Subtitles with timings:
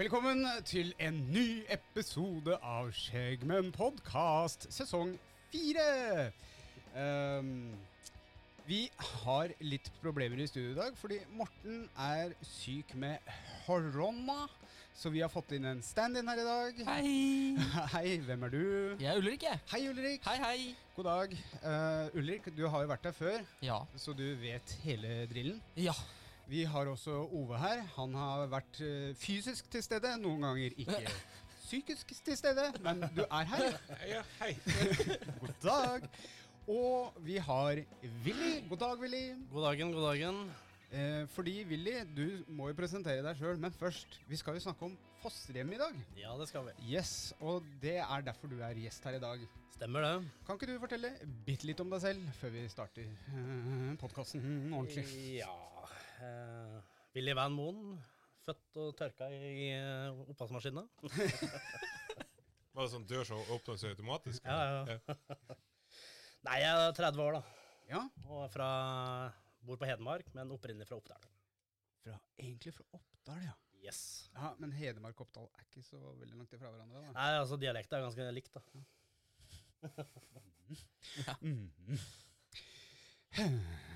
[0.00, 5.10] Velkommen til en ny episode av Skjeggmenn podkast, sesong
[5.52, 6.30] fire.
[6.96, 7.50] Um,
[8.64, 8.86] vi
[9.20, 13.28] har litt problemer i studio i dag, fordi Morten er syk med
[13.66, 14.46] korona.
[14.96, 16.80] Så vi har fått inn en stand-in her i dag.
[16.88, 17.10] Hei!
[17.98, 18.64] Hei, hvem er du?
[19.02, 19.60] Jeg er Ulrik, jeg.
[19.74, 20.24] Hei, Ulrik.
[20.30, 20.70] Hei, hei.
[20.96, 21.36] God dag.
[21.60, 23.82] Uh, Ulrik, du har jo vært her før, Ja.
[24.00, 25.60] så du vet hele drillen.
[25.76, 25.98] Ja.
[26.50, 27.84] Vi har også Ove her.
[27.94, 31.12] Han har vært eh, fysisk til stede, noen ganger ikke
[31.68, 33.76] psykisk til stede, men du er her.
[34.10, 34.56] Ja, hei.
[35.42, 36.08] God dag.
[36.66, 37.84] Og vi har
[38.24, 38.50] Willy.
[38.66, 39.22] God dag, Willy.
[39.52, 40.42] God dagen, god dagen.
[40.90, 44.90] Eh, fordi Willy, du må jo presentere deg sjøl, men først, vi skal jo snakke
[44.90, 46.04] om fosterhjem i dag.
[46.18, 46.74] Ja, det skal vi.
[46.90, 49.46] Yes, og det er derfor du er gjest her i dag.
[49.78, 50.14] Stemmer det.
[50.48, 51.14] Kan ikke du fortelle
[51.46, 54.42] bitte litt om deg selv før vi starter eh, podkasten
[54.74, 55.06] ordentlig?
[55.38, 55.54] Ja
[56.24, 56.76] eh,
[57.16, 57.98] Willy Van Moen.
[58.46, 60.82] Født og tørka i eh, oppvaskmaskina.
[62.74, 64.44] Var det sånn dør som åpna seg automatisk?
[64.46, 65.16] Ja, ja.
[66.46, 67.42] Nei, jeg er 30 år, da.
[67.90, 68.68] Ja, Og fra,
[69.66, 71.24] bor på Hedmark, men opprinnelig fra Oppdal.
[72.04, 73.56] fra, egentlig fra Oppdal, ja.
[73.80, 74.00] Yes.
[74.36, 74.52] ja.
[74.60, 77.00] Men Hedmark og Oppdal er ikke så veldig langt ifra hverandre.
[77.02, 77.12] da.
[77.16, 78.60] Nei, altså dialekta er ganske likt, da.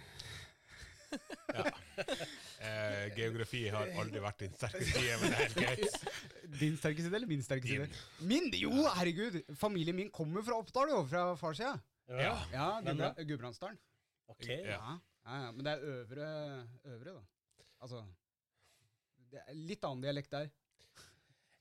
[2.64, 5.96] Eh, geografi har aldri vært din sterke side, men det er helt greit.
[6.60, 7.88] Din sterke side eller min sterke side?
[8.24, 8.48] Min?
[8.56, 9.36] Jo, herregud!
[9.60, 11.02] Familien min kommer fra Oppdal, jo.
[11.10, 11.74] Fra farssida.
[12.08, 12.32] Ja.
[12.52, 13.12] Ja, Gudbra?
[13.20, 13.78] Gudbrandsdalen.
[14.32, 14.46] Ok.
[14.48, 14.64] Ja.
[14.74, 14.94] Ja.
[15.24, 16.26] Ja, ja, men det er øvre,
[16.84, 17.22] øvre, da.
[17.84, 18.02] Altså
[19.32, 20.50] Det er litt annen dialekt der.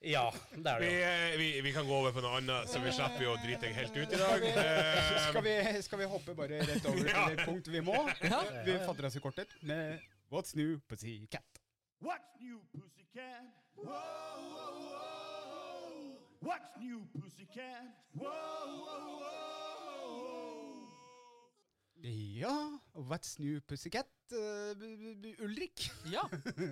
[0.04, 0.88] Ja, det er det.
[0.92, 1.00] jo.
[1.08, 3.62] eh, vi, vi kan gå over på noe annet, så vi slipper jo å drite
[3.70, 4.48] deg helt ut i dag.
[4.64, 5.54] Eh, Skal vi,
[5.86, 7.24] skal vi hoppe bare rett over Ja.
[7.30, 7.96] til det punkt vi må?
[8.68, 10.02] Vi fatter oss i kortet med
[10.34, 11.62] What's New Pussycat.
[12.04, 13.48] What's new, pussycat?
[13.80, 16.20] Whoa, whoa, whoa.
[16.44, 17.88] What's new, pussycat?
[18.12, 19.53] Whoa, whoa, whoa.
[22.04, 24.08] Ja, What's New Pussycat?
[24.28, 25.86] b- Ulrik?
[26.12, 26.30] Ja.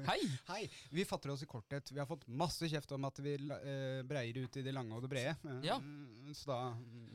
[0.10, 0.20] Hei.
[0.50, 0.66] Hei.
[0.92, 1.88] Vi fatter oss i korthet.
[1.92, 5.06] Vi har fått masse kjeft om at vi uh, breier ut i det lange og
[5.06, 5.36] det brede.
[5.46, 5.78] Uh, Ja.
[6.36, 6.58] Så da,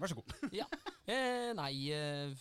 [0.01, 0.33] vær så god.
[0.63, 0.65] Ja.
[1.07, 2.33] Eh, nei eh,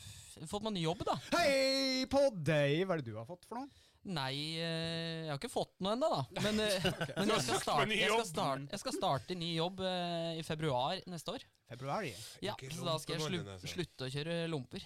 [0.50, 1.18] Fått meg ny jobb, da.
[1.36, 2.86] Hei på deg!
[2.88, 3.68] Hva er det du har fått for noe?
[4.06, 6.24] Nei, eh, jeg har ikke fått noe ennå, da.
[6.46, 6.88] Men, eh,
[7.20, 11.04] men jeg, skal starte, jeg, skal starte, jeg skal starte i ny jobb i februar
[11.10, 11.46] neste år.
[11.66, 12.06] Februar.
[12.06, 13.72] Ja, ja Så da skal jeg slu, altså.
[13.72, 14.86] slutte å kjøre lomper.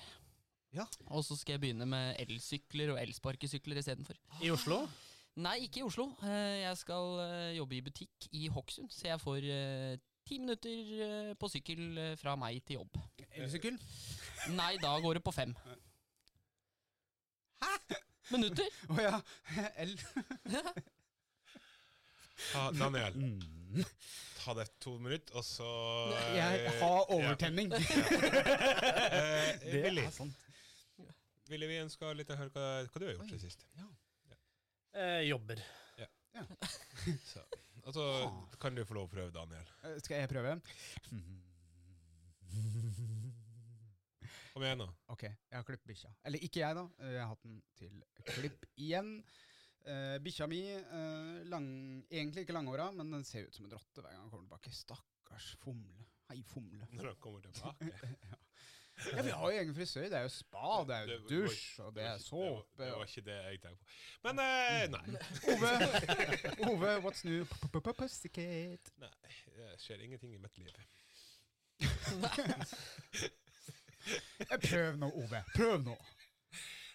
[0.75, 0.85] Ja.
[1.09, 4.18] Og så skal jeg begynne med elsykler og elsparkesykler istedenfor.
[4.46, 4.84] I Oslo?
[5.40, 6.09] Nei, ikke i Oslo.
[6.25, 9.96] Eh, Jeg skal eh, jobbe i butikk i Hokksund, så jeg får eh,
[10.28, 13.00] ti minutter på sykkel fra meg til jobb.
[13.34, 13.80] Elsykkel?
[14.53, 15.56] Nei, da går det på fem.
[17.63, 17.78] Hæ?
[18.36, 18.68] Minutter?
[18.94, 19.16] Å ja.
[19.81, 19.96] El.
[22.51, 23.18] ta, Daniel,
[24.44, 25.72] ta deg to minutter, og så
[26.36, 27.74] Jeg har overtenning.
[27.74, 27.80] Ja.
[29.72, 30.38] Det er sant.
[31.49, 33.63] Willy, vi ønsker litt å høre hva, hva du har gjort siden sist.
[34.93, 35.61] Eh, jobber.
[35.97, 36.07] Ja.
[37.87, 38.05] og så
[38.61, 39.71] kan du få lov å prøve, Daniel.
[39.88, 40.59] Eh, Skal jeg prøve?
[44.53, 44.88] Kom igjen, nå.
[45.13, 46.11] Ok, jeg har klippet bikkja.
[46.29, 46.85] Eller ikke jeg, da.
[47.01, 49.13] Eh, Jeg har hatt den til klipp igjen.
[49.89, 51.69] Uh, bikkja mi, uh, lang,
[52.11, 54.73] egentlig ikke langåra, men den ser ut som en rotte hver gang han kommer tilbake.
[54.75, 56.03] Stakkars fomle.
[56.29, 56.85] Hei, fomle.
[56.91, 57.89] Når han kommer tilbake.
[58.29, 58.38] Ja,
[58.99, 60.07] Vi har jo egen frisør.
[60.11, 62.81] Det er jo spa, det er jo dusj, og det er såpe.
[62.81, 63.91] Det var, ikke det jeg tenkte på.
[64.27, 65.03] Men eh, nei.
[65.53, 65.71] Ove,
[66.69, 67.45] Ove, what's new?
[67.79, 68.91] Pussycat.
[69.00, 69.35] nei.
[69.56, 70.74] Det skjer ingenting i mitt liv.
[74.39, 75.39] Eh, Prøv nå, Ove.
[75.53, 75.94] Prøv nå.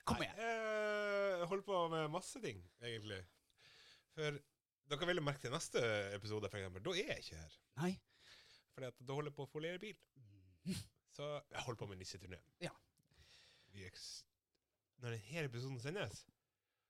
[0.08, 0.38] Kom igjen.
[0.40, 3.20] Jeg holder på med masse ting, egentlig.
[4.16, 4.38] For
[4.90, 5.82] dere vil jo merke til neste
[6.16, 6.82] episode, eksempel.
[6.82, 7.54] Da er jeg ikke her.
[7.82, 7.92] Nei.
[8.74, 9.96] Fordi at da holder jeg på å foliere bil.
[11.14, 12.38] Så jeg holder på med nisseturné.
[12.62, 12.72] Ja.
[15.02, 16.26] Når denne episoden sendes,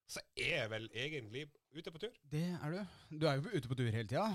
[0.07, 2.13] så er jeg vel egentlig ute på tur.
[2.33, 2.81] Det er du.
[3.21, 4.27] Du er jo ute på tur hele tida.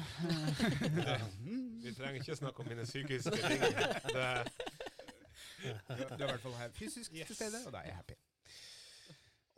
[1.83, 3.61] Vi trenger ikke snakke om mine psykiske ting.
[3.61, 4.25] Det,
[5.59, 7.27] Du er i hvert fall her fysisk Yes.
[7.27, 8.17] til stede, og da er jeg happy.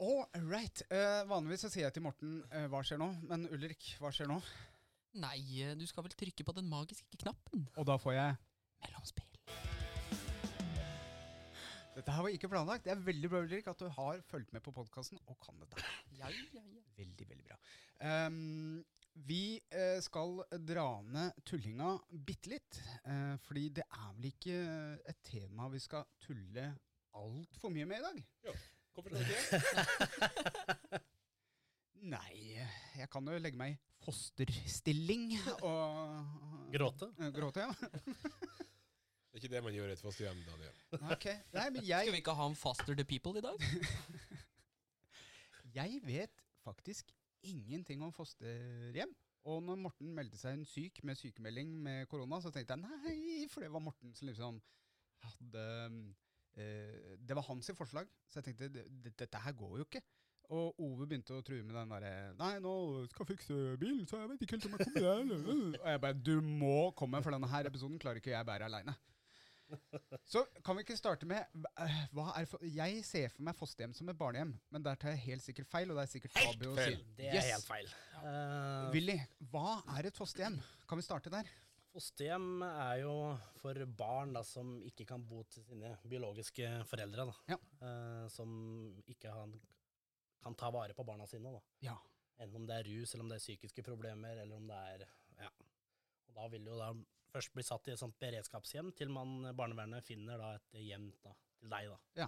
[0.01, 0.83] All right.
[0.91, 4.31] Uh, vanligvis så sier jeg til Morten uh, hva skjer nå, men Ulrik, hva skjer
[4.31, 4.39] nå?
[5.21, 7.67] Nei, eh, du skal vel trykke på den magiske knappen?
[7.75, 8.35] Og da får jeg
[8.81, 9.30] Mellomspill.
[11.91, 12.85] Dette her var ikke planlagt.
[12.85, 15.83] Det er veldig bra Ulrik, at du har fulgt med på podkasten og kan dette.
[16.15, 16.83] Ja, ja, ja.
[16.97, 17.57] Veldig, veldig bra.
[18.01, 18.79] Um,
[19.27, 21.97] vi eh, skal dra ned tullinga
[22.27, 22.79] bitte litt.
[23.03, 24.57] eh, fordi det er vel ikke
[25.11, 26.69] et tema vi skal tulle
[27.19, 28.21] altfor mye med i dag?
[28.47, 28.55] ja,
[28.95, 31.01] hvorfor ikke?
[32.15, 32.55] Nei,
[32.97, 37.11] jeg kan jo legge meg fosterstilling og Gråte?
[37.19, 37.71] Eh, Gråte, ja.
[39.31, 40.79] Det er ikke det man gjør i et fosterhjem, Daniel.
[41.15, 41.37] Okay.
[41.55, 43.63] Nei, men Skal vi ikke ha en Faster the People i dag?
[45.79, 47.13] jeg vet faktisk
[47.47, 49.13] ingenting om fosterhjem.
[49.49, 53.47] Og når Morten meldte seg en syk med sykemelding med korona, så tenkte jeg nei,
[53.49, 54.59] for det var Morten som liksom
[55.23, 55.63] hadde
[56.59, 60.01] eh, Det var hans forslag, så jeg tenkte "Det- det- dette her går jo ikke.
[60.51, 64.19] Og Ove begynte å true med den derre Nei, nå skal jeg fikse bilen, så
[64.19, 65.79] jeg vet ikke helt om jeg kommer der.
[65.81, 68.93] Og jeg bare Du må komme, for denne her episoden klarer ikke jeg bære aleine.
[70.31, 71.41] Så kan vi ikke starte med
[71.79, 75.13] eh, hva er for, Jeg ser for meg fosterhjem som et barnehjem, men der tar
[75.15, 75.91] jeg helt sikkert feil.
[75.91, 76.95] Og det er sikkert Helt feil.
[76.97, 77.03] si.
[77.17, 77.49] Det er Yes.
[77.53, 77.91] helt feil.
[78.21, 79.17] Uh, Willy,
[79.51, 80.59] hva er et fosterhjem?
[80.89, 81.49] Kan vi starte der?
[81.91, 83.15] Fosterhjem er jo
[83.59, 87.25] for barn da, som ikke kan bo til sine biologiske foreldre.
[87.31, 87.55] Da.
[87.55, 87.59] Ja.
[87.81, 88.53] Uh, som
[89.11, 89.57] ikke han,
[90.41, 91.51] kan ta vare på barna sine.
[91.57, 91.59] Da.
[91.89, 91.97] Ja.
[92.41, 95.07] Enten om det er rus, eller om det er psykiske problemer, eller om det er
[95.41, 95.49] Ja.
[96.29, 96.93] Og da vil jo da
[97.31, 101.33] først blir satt i et sånt beredskapshjem til man barnevernet finner da et hjem da,
[101.59, 101.99] til deg, da.
[102.23, 102.27] Ja.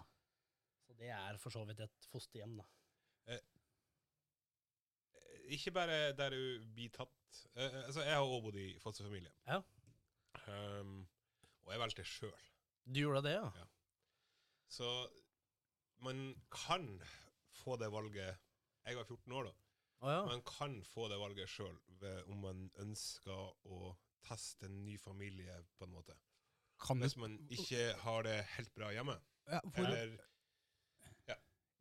[0.83, 2.67] Så det er for så vidt et fosterhjem, da.
[3.33, 3.43] Eh,
[5.55, 9.33] Ikke bare der du blir tatt eh, Altså, jeg har også bodd i fosterfamilie.
[9.47, 9.61] Ja.
[10.47, 11.03] Um,
[11.63, 12.47] og jeg valgte sjøl.
[12.83, 13.47] Du gjorde det, ja?
[13.59, 13.67] Ja.
[14.73, 14.89] Så
[16.03, 16.87] man kan
[17.63, 18.39] få det valget
[18.83, 19.53] Jeg var 14 år, da.
[20.03, 20.23] Oh, ja.
[20.27, 21.77] Man kan få det valget sjøl
[22.27, 26.15] om man ønsker å teste en ny familie, på en måte.
[26.83, 29.17] Kan Hvis man ikke har det helt bra hjemme.
[29.47, 30.17] ja, for, Eller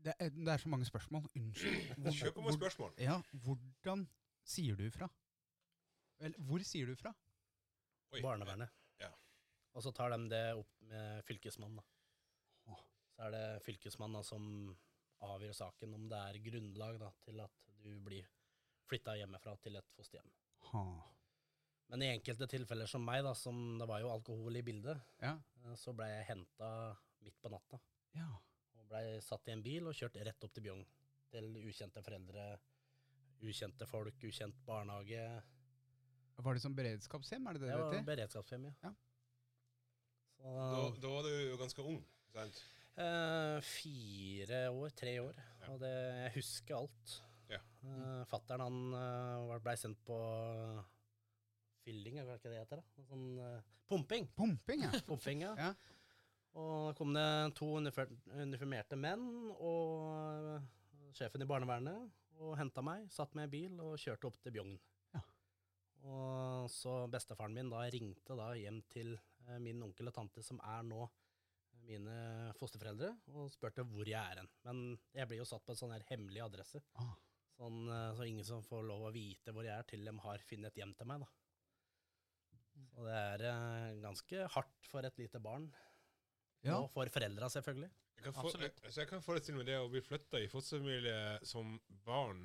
[0.02, 1.28] det, er, det er så mange spørsmål.
[1.38, 1.94] Unnskyld.
[2.02, 4.08] Hvor- Kjør på med hvor- Ja, hvordan
[4.44, 5.08] sier du fra?
[6.20, 7.12] Eller hvor sier du fra?
[8.12, 8.68] Oi, Barnevernet.
[9.00, 9.10] Ja.
[9.74, 11.76] Og så tar de det opp med fylkesmannen.
[11.76, 12.76] da.
[13.12, 14.76] Så er det fylkesmannen da, som
[15.22, 17.52] avgjør saken om det er grunnlag da, til at
[17.82, 18.26] du blir
[18.90, 20.30] flytta hjemmefra til et fosterhjem.
[20.72, 20.82] Ha.
[21.92, 25.34] Men i enkelte tilfeller som meg, da, som det var jo alkohol i bildet, Ja.
[25.64, 27.78] eh, så ble jeg henta midt på natta.
[28.16, 28.30] ja.
[28.80, 30.86] Og blei satt i en bil og kjørt rett opp til Bjugn.
[31.32, 32.58] Til ukjente foreldre,
[33.42, 35.42] ukjente folk, ukjent barnehage.
[36.42, 37.46] Var det som beredskapshjem?
[37.48, 38.72] Er det det Det var beredskapshjem, ja.
[38.82, 38.92] Ja.
[40.42, 42.02] Så, Da, da var du jo ganske ung.
[42.32, 42.62] sant?
[42.96, 45.34] Eh, fire år, tre år.
[45.60, 45.68] Ja.
[45.72, 45.92] Og det,
[46.24, 47.20] jeg husker alt.
[47.48, 47.58] Ja.
[47.84, 50.16] Uh, Fattern han uh, blei sendt på
[51.84, 52.80] fylling, er det ikke det heter?
[52.82, 53.04] da?
[53.08, 53.58] Sånn uh,
[53.90, 54.28] pumping.
[54.38, 54.92] Pumping, ja.
[55.08, 55.52] Pumping, ja.
[55.58, 55.72] Ja.
[56.60, 57.26] Og da kom det
[57.56, 59.22] to uniformerte menn
[59.54, 60.10] og
[60.52, 60.66] eh,
[61.16, 62.10] sjefen i barnevernet
[62.44, 64.74] og henta meg, satt med i bil og kjørte opp til Bjugn.
[65.14, 65.22] Ja.
[66.12, 70.60] Og så bestefaren min da ringte da hjem til eh, min onkel og tante, som
[70.74, 71.06] er nå
[71.88, 72.16] mine
[72.60, 74.50] fosterforeldre, og spurte hvor jeg er hen.
[74.68, 74.82] Men
[75.16, 77.16] jeg blir jo satt på en sånn her hemmelig adresse, Ah.
[77.56, 80.70] sånn, så ingen som får lov å vite hvor jeg er, til de har funnet
[80.70, 81.24] et hjem til meg.
[81.24, 81.41] da.
[82.90, 85.68] Så det er eh, ganske hardt for et lite barn.
[86.62, 86.76] Ja.
[86.78, 87.90] Og for foreldra, selvfølgelig.
[88.16, 88.82] Jeg kan, for, Absolutt.
[88.92, 91.72] så jeg kan forestille meg det å bli flytta i fosterfamilie som
[92.06, 92.44] barn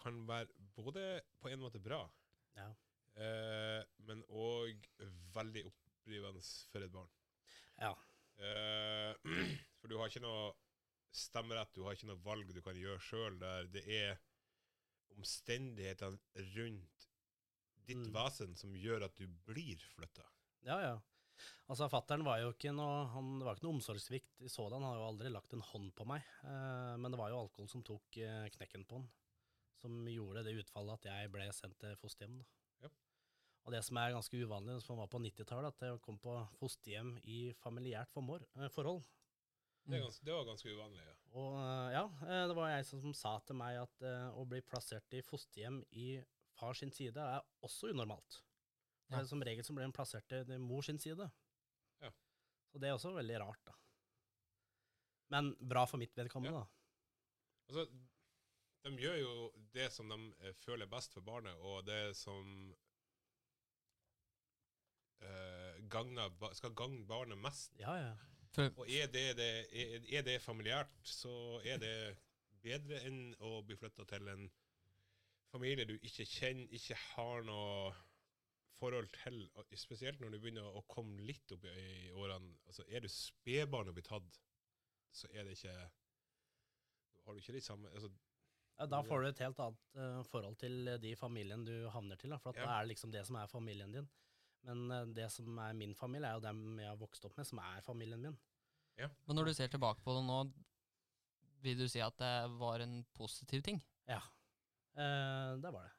[0.00, 1.04] kan være både
[1.40, 2.00] på en måte bra,
[2.58, 2.66] Ja.
[3.14, 4.88] eh, men òg
[5.36, 7.12] veldig opprivende for et barn.
[7.78, 7.92] Ja.
[8.36, 9.14] Eh,
[9.78, 10.50] for du har ikke noe
[11.14, 14.18] stemmerett, du har ikke noe valg du kan gjøre sjøl, der det er
[15.14, 16.18] omstendighetene
[16.56, 17.03] rundt
[17.86, 18.12] ditt Mm.
[18.14, 20.24] vesen som gjør at du blir flytta.
[20.64, 20.94] Ja, ja.
[21.68, 24.82] Altså, Fattern var jo ikke noe han, Det var ikke noe omsorgssvikt i sådan.
[24.82, 26.22] Han har jo aldri lagt en hånd på meg.
[26.44, 29.08] Eh, men det var jo alkohol som tok eh, knekken på han.
[29.80, 32.38] Som gjorde det utfallet at jeg ble sendt til fosterhjem.
[32.38, 32.44] da.
[32.86, 32.92] Ja.
[33.64, 37.16] Og det som er ganske uvanlig, som var på 90-tallet, at jeg kom på fosterhjem
[37.24, 39.02] i familiært eh, forhold.
[39.84, 41.16] Det, er gans, det var ganske uvanlig, ja.
[41.34, 45.12] Og eh, ja, eh, det var jeg som, sa til meg at å bli plassert
[45.16, 46.22] i fosterhjem i
[46.58, 48.40] far sin side er også unormalt.
[49.08, 49.24] Det Ja.
[49.28, 51.26] Som regel som blir en plassert til mor sin side.
[52.00, 52.10] Ja.
[52.72, 53.74] Så det er også veldig rart, da.
[55.34, 56.64] Men bra for mitt vedkommende, Ja.
[56.64, 56.66] da.
[57.68, 57.84] Altså,
[58.84, 62.74] de gjør jo det som de eh, føler best for barnet, og det som
[65.22, 67.72] uh, gagner, skal gagne barnet mest.
[67.80, 68.14] Ja, ja.
[68.54, 71.94] For, Og er det, det, er, er det familiært, så er det
[72.62, 74.44] bedre enn å bli flytta til en
[75.54, 77.94] familie du ikke kjenner, ikke har noe
[78.80, 79.44] forhold til,
[79.78, 82.56] spesielt når du begynner å komme litt opp i, årene.
[82.66, 84.40] Altså, er du spedbarn og blir tatt,
[85.14, 85.76] så er det ikke
[87.24, 88.10] Har du ikke de samme altså,
[88.74, 92.34] ja da får du et helt annet uh, forhold til de familien du havner til.
[92.34, 92.66] Da, for at Ja.
[92.66, 94.08] det er liksom det som er familien din.
[94.66, 97.46] Men uh, det som er min familie, er jo dem jeg har vokst opp med,
[97.46, 98.36] som er familien min.
[98.98, 99.08] Ja.
[99.26, 100.40] men når du ser tilbake på det nå,
[101.62, 103.80] vil du si at det var en positiv ting?
[104.06, 104.20] Ja,
[104.96, 105.92] eh, det var det.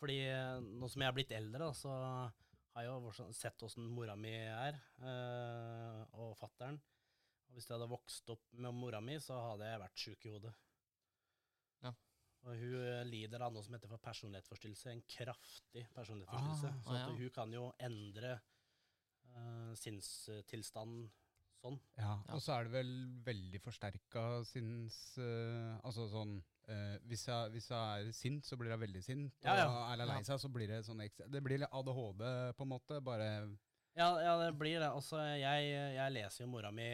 [0.00, 1.92] Fordi eh, nå som jeg er blitt eldre, da, så
[2.76, 6.76] har jeg jo sett åssen mora mi er, eh, og fattern.
[7.46, 10.32] Og hvis jeg hadde vokst opp med mora mi, så hadde jeg vært sjuk i
[10.34, 10.52] hodet.
[11.86, 11.94] Ja.
[12.44, 16.72] Og hun eh, lider av noe som heter for personlighetsforstyrrelse, en kraftig personlighetsforstyrrelse.
[16.74, 17.14] Ah, så at ah, ja.
[17.22, 21.08] hun kan jo endre eh, sinnstilstanden
[21.62, 21.80] sånn.
[21.96, 22.34] Ja, Ja.
[22.36, 22.92] og så er det vel
[23.24, 24.98] veldig forsterka sinns...
[25.16, 26.36] eh, altså sånn
[26.68, 29.34] eh, hvis, jeg, hvis jeg er sint, så blir jeg veldig sint.
[29.44, 29.66] Ja, ja.
[29.70, 32.24] Og er jeg lei seg, så blir det sånn ekstra Det blir litt ADHD,
[32.58, 33.00] på en måte.
[33.04, 33.30] Bare
[33.96, 34.90] Ja, ja det blir det.
[34.90, 36.90] Altså, jeg, jeg leser jo mora mi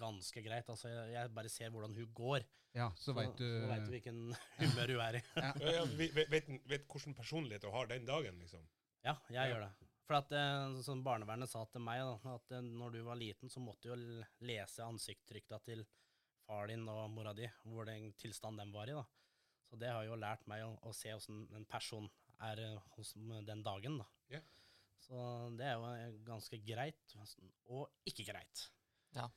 [0.00, 0.68] ganske greit.
[0.72, 2.46] Altså, jeg, jeg bare ser hvordan hun går.
[2.76, 4.18] Ja, så veit du Så vet du hvilken
[4.60, 5.22] humør hun er i.
[5.42, 8.62] Ja, ja, vet, vet, vet hvilken personlighet du har den dagen, liksom.
[9.04, 9.46] Ja, jeg Ja.
[9.54, 9.88] gjør det.
[10.06, 13.50] For at eh, som barnevernet sa til meg, da, at eh, når du var liten,
[13.50, 13.98] så måtte du jo
[14.46, 15.84] lese ansiktstrykta til
[16.50, 18.96] far din og mora di, hvor den tilstanden de var i.
[18.98, 19.04] da.
[19.70, 22.08] Så det har jo lært meg å, å se åssen en person
[22.42, 23.12] er eh, hos
[23.46, 24.00] den dagen.
[24.00, 24.08] da.
[24.32, 24.48] Yeah.
[25.00, 25.20] Så
[25.58, 27.14] det er jo eh, ganske greit,
[27.70, 28.66] og ikke greit.
[29.14, 29.28] Ja.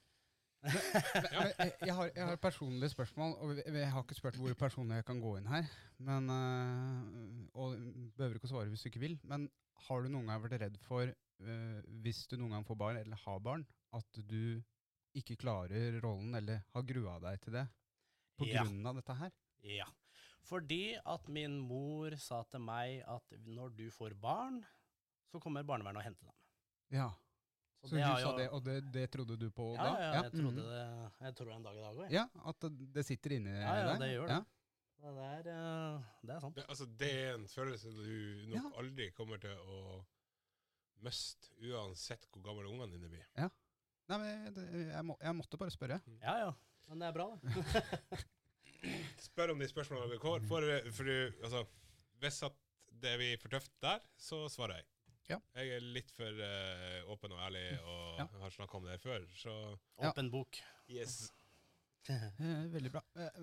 [0.63, 5.07] jeg, har, jeg har et personlig spørsmål, og jeg har ikke spurt hvor personlig jeg
[5.09, 5.69] kan gå inn her.
[5.99, 7.77] Men, øh, og
[8.17, 9.19] behøver ikke å svare hvis du ikke vil.
[9.27, 9.49] Men
[9.87, 11.11] har du noen gang vært redd for,
[12.05, 14.63] hvis du noen gang får barn, eller har barn, at du
[15.15, 17.67] ikke klarer rollen, eller har grua deg til det?
[18.37, 18.63] På Ja.
[18.63, 19.31] grunn av dette her?
[19.63, 19.85] Ja.
[20.43, 24.63] Fordi at min mor sa til meg at når du får barn,
[25.31, 26.33] så kommer barnevernet og henter dem.
[26.91, 27.09] Ja.
[27.83, 29.99] Så Så, du sa jo- det, og det, det trodde du på Ja, da?
[29.99, 30.55] ja, jeg trodde mhm.
[30.55, 32.11] det jeg tror det en dag i dag òg.
[32.11, 33.99] Ja, at det, det sitter inni Ja, ja, deg?
[33.99, 34.33] det gjør det.
[34.33, 34.43] Ja.
[35.03, 36.55] Det, er, eh, det er sant.
[36.55, 38.79] Det, altså, det er en følelse du nok Ja.
[38.79, 40.05] aldri kommer til å
[41.03, 43.25] miste, uansett hvor gamle ungene dine blir.
[44.11, 45.99] Nei, men det, jeg, må, jeg måtte bare spørre.
[46.21, 46.49] Ja, ja.
[46.89, 48.21] Men det er bra, da.
[49.27, 50.43] Spør om de spørsmålene vi får.
[50.49, 50.65] For,
[50.97, 51.11] for,
[51.47, 51.61] altså,
[52.23, 52.57] hvis at
[53.03, 54.89] det blir for tøft der, så svarer jeg.
[55.31, 55.37] Ja.
[55.55, 58.25] Jeg er litt for uh, åpen og ærlig og Ja.
[58.41, 59.53] har snakka om det her før, så
[60.01, 60.09] Ja.
[60.11, 60.59] Åpen bok.
[60.91, 61.31] yes.
[62.11, 63.01] Eh, veldig bra.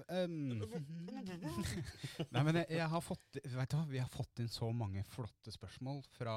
[0.09, 0.35] Um.
[2.35, 5.01] Nei, men jeg, jeg har fått Vet du hva, vi har fått inn så mange
[5.09, 6.35] flotte spørsmål fra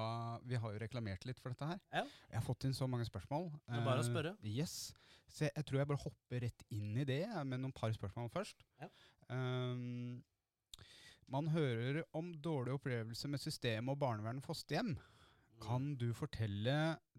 [0.47, 1.81] Vi har jo reklamert litt for dette her.
[1.91, 2.05] Ja.
[2.29, 3.49] Jeg har fått inn så mange spørsmål.
[3.67, 4.35] Det er bare å spørre.
[4.37, 4.53] spørre.
[4.55, 4.93] yes.
[5.33, 8.29] Så jeg, jeg tror jeg bare hopper rett inn i det med noen par spørsmål
[8.31, 8.63] først.
[8.79, 8.89] Ja.
[9.33, 10.21] Um,
[11.33, 14.93] man hører om dårlig opplevelse med systemet og barnevern og fosterhjem.
[15.63, 16.75] Kan du fortelle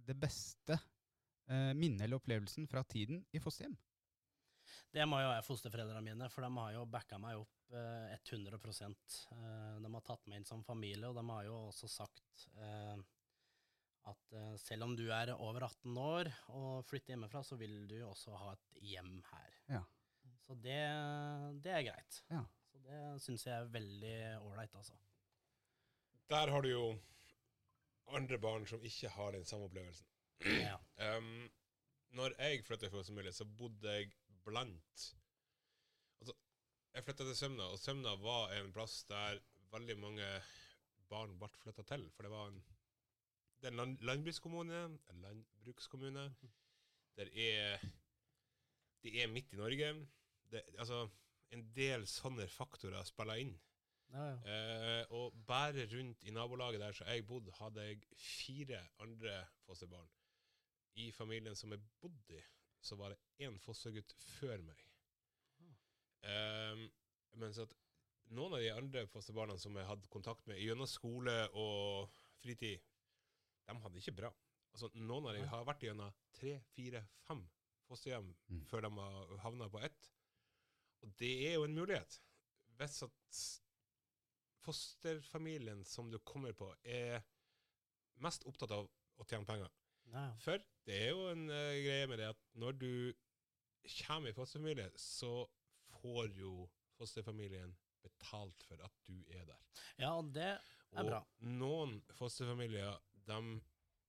[0.06, 3.74] det beste uh, minnet eller opplevelsen fra tiden i fosterhjem?
[4.94, 8.54] Det må jo være fosterforeldrene mine, for de har jo backa meg opp eh, 100
[8.54, 13.00] eh, De har tatt meg inn som familie, og de har jo også sagt eh,
[14.10, 17.96] at eh, selv om du er over 18 år og flytter hjemmefra, så vil du
[17.98, 19.58] jo også ha et hjem her.
[19.80, 19.82] Ja.
[20.44, 20.78] Så det,
[21.64, 22.20] det er greit.
[22.30, 22.44] Ja.
[22.70, 24.94] Så det syns jeg er veldig ålreit, altså.
[26.30, 26.86] Der har du jo
[28.14, 30.06] andre barn som ikke har den samme opplevelsen.
[30.62, 30.78] Ja.
[31.04, 31.48] Um,
[32.14, 34.12] når jeg flytta fra familie, så bodde jeg
[34.46, 35.04] blant
[36.20, 36.34] Altså,
[36.94, 39.40] jeg flytta til Sømna, og Sømna var en plass der
[39.72, 40.28] veldig mange
[41.10, 42.06] barn ble flytta til.
[42.14, 42.60] For det var en,
[43.60, 44.84] det er en land, landbrukskommune.
[45.12, 46.28] En landbrukskommune.
[47.16, 47.84] Der er
[49.04, 50.06] De er midt i Norge.
[50.50, 51.08] Det, altså,
[51.52, 53.54] en del sånne faktorer spiller inn.
[54.14, 54.54] Ja, ja.
[54.54, 60.08] Eh, og bare rundt i nabolaget der så jeg bodde, hadde jeg fire andre fosterbarn.
[60.94, 62.42] I familien som jeg bodde i,
[62.84, 64.80] så var det én fostergutt før meg.
[66.24, 66.84] Um,
[67.40, 67.72] mens at
[68.34, 72.80] noen av de andre fosterbarna som jeg hadde kontakt med gjennom skole og fritid,
[73.64, 74.30] de hadde ikke bra.
[74.74, 77.44] Altså, noen av dem har vært gjennom tre, fire, fem
[77.88, 78.64] fosterhjem Mm.
[78.66, 80.10] før de har havna på ett.
[81.02, 82.20] Og det er jo en mulighet.
[82.78, 83.40] Hvis at
[84.64, 87.22] fosterfamilien som du kommer på, er
[88.24, 88.88] mest opptatt av
[89.18, 89.70] å tjene penger.
[90.12, 90.26] Ja.
[90.44, 92.90] For det er jo en uh, greie med det at når du
[94.06, 95.46] kommer i fosterfamilie, så
[96.00, 96.68] får jo
[96.98, 97.72] fosterfamilien
[98.04, 99.60] betalt for at du er der.
[99.98, 100.58] ja, og det er
[101.00, 101.20] Og bra.
[101.40, 103.38] noen fosterfamilier, de,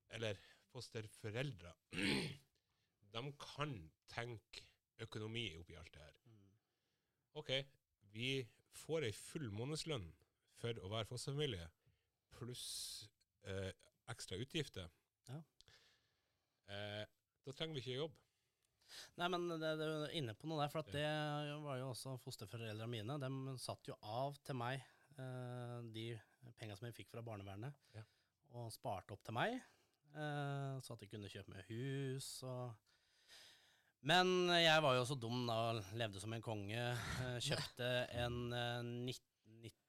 [0.10, 0.38] eller
[0.72, 1.72] fosterforeldre,
[3.16, 3.74] de kan
[4.12, 4.66] tenke
[5.00, 6.20] økonomi oppi alt det her.
[6.25, 6.52] Mm.
[7.42, 7.52] OK,
[8.14, 8.30] vi
[8.75, 10.06] får ei full månedslønn
[10.60, 11.66] for å være fosterfamilie,
[12.36, 12.68] pluss
[13.48, 13.72] eh,
[14.12, 14.92] ekstra utgifter.
[15.30, 15.40] Ja.
[16.72, 17.03] Eh,
[17.45, 18.15] da trenger vi ikke jobb.
[19.19, 21.05] Nei, men det, det er inne på noe der, for at det
[21.65, 23.17] var jo også fosterforeldrene mine.
[23.22, 24.79] De satt jo av til meg
[25.17, 26.07] eh, de
[26.60, 28.03] penga som jeg fikk fra barnevernet, Ja.
[28.55, 29.57] og sparte opp til meg,
[30.13, 32.75] eh, så at jeg kunne kjøpe meg hus og
[34.05, 35.57] Men jeg var jo så dum da,
[35.98, 36.77] levde som en konge.
[37.25, 37.89] eh, kjøpte
[38.22, 39.24] en eh, 19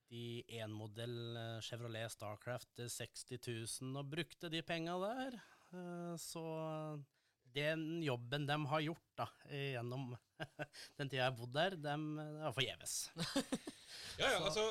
[0.07, 3.25] 91-modell eh, Chevrolet Starcraft til 60
[3.83, 5.35] 000 og brukte de penga der.
[5.77, 6.43] Eh, Så
[7.57, 10.11] den jobben de har gjort da, gjennom
[10.97, 12.97] den tida jeg har bodd der, den er forgjeves.
[14.17, 14.63] Ja, ja, altså,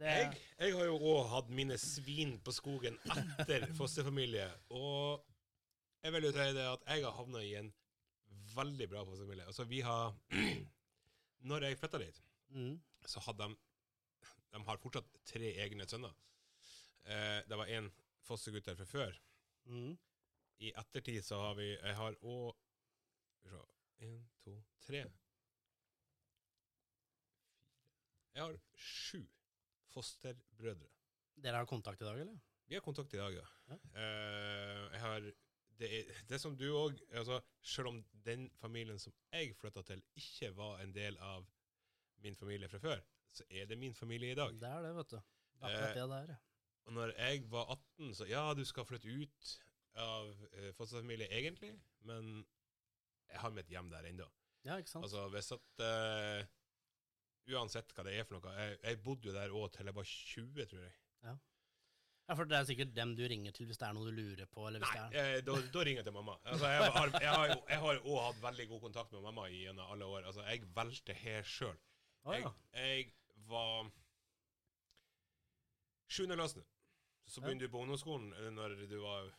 [0.00, 5.24] jeg, jeg har jo òg hatt mine svin på skogen etter fosterfamilie, og
[6.02, 7.68] jeg vil jo si det at jeg har havna i en
[8.54, 9.46] veldig bra fosterfamilie.
[9.50, 10.14] Altså, vi har
[11.50, 12.20] Når jeg flytta dit,
[12.54, 12.76] mm,
[13.10, 13.58] så hadde de
[14.54, 16.14] De har fortsatt tre egne sønner.
[17.04, 17.90] Eh, det var én
[18.22, 19.18] fostergutt der fra før.
[19.66, 19.96] mm,
[20.62, 22.54] I ettertid så har vi Jeg har òg
[23.36, 24.54] Skal vi se Én, to,
[24.86, 25.02] tre
[28.32, 29.20] Jeg har sju
[29.92, 30.88] fosterbrødre.
[31.44, 32.38] Dere har kontakt i dag, eller?
[32.64, 33.42] Vi har kontakt i dag, ja.
[33.68, 33.76] Ja.
[33.92, 35.26] Uh, jeg har
[35.82, 40.00] det, er, det som du òg altså, Selv om den familien som jeg flytta til,
[40.16, 41.44] ikke var en del av
[42.24, 43.04] min familie fra før,
[43.34, 44.54] så er det min familie i dag.
[44.60, 45.20] Det er det, vet du.
[45.60, 46.34] Akkurat det det er.
[46.86, 49.52] Og når jeg var 18, så ja, du skal flytte ut
[50.00, 51.72] av uh, fosterfamilie egentlig,
[52.08, 52.34] men
[53.28, 54.28] jeg har mitt hjem der ennå.
[54.66, 55.06] Ja, ikke sant?
[55.08, 56.50] Altså hvis at uh,
[57.50, 60.06] Uansett hva det er for noe Jeg, jeg bodde jo der òg til jeg var
[60.06, 60.92] 20, tror jeg.
[62.28, 64.46] Ja, for det er sikkert dem du ringer til hvis det er noe du lurer
[64.48, 66.36] på, eller hvis Nei, er eh, da, da ringer jeg til mamma.
[66.46, 69.90] Altså, jeg, har, jeg, har, jo- jeg òg hatt veldig god kontakt med mamma gjennom
[69.92, 70.28] alle år.
[70.30, 71.80] Altså, jeg valgte her sjøl.
[72.22, 72.52] Å, ja.
[72.78, 73.10] jeg
[73.50, 73.90] var
[76.12, 76.64] Sjuende klassen.
[77.24, 79.30] Så begynte du på ungdomsskolen når du var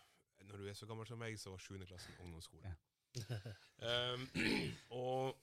[0.48, 1.78] Når du er så gammel som meg, så var 7.
[1.88, 2.76] klassen ungdomsskole.
[3.90, 4.28] um,
[5.02, 5.38] og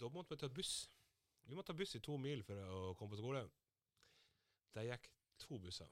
[0.00, 0.74] da måtte vi ta buss.
[1.46, 3.44] Vi måtte ta buss i to mil for å komme på skole.
[4.76, 5.90] Der gikk to busser.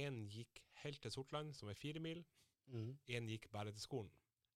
[0.00, 2.24] Én gikk helt til Sortland, som er fire mil.
[2.66, 2.94] Mm.
[3.06, 4.12] Gikk bare til skolen.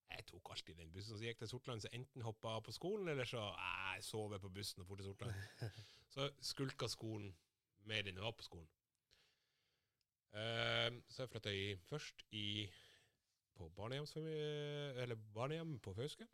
[0.09, 3.29] Jeg tok alltid den bussen som gikk til Sortland, så enten hoppa på skolen, eller
[3.29, 5.35] så jeg sov på bussen og for til Sortland.
[6.09, 7.35] Så skulka skolen
[7.85, 8.69] mer enn jeg var på skolen.
[10.33, 11.53] Ehm, så jeg flytta
[11.89, 12.69] først i
[13.59, 13.69] på
[15.03, 16.27] eller barnehjem på Fauske.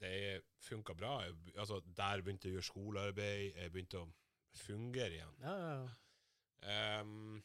[0.00, 1.22] Det funka bra.
[1.24, 3.56] Jeg, altså, der begynte jeg å gjøre skolearbeid.
[3.56, 4.08] Jeg begynte å
[4.56, 5.38] fungere igjen.
[5.40, 7.00] Ja, ja, ja.
[7.00, 7.38] Um,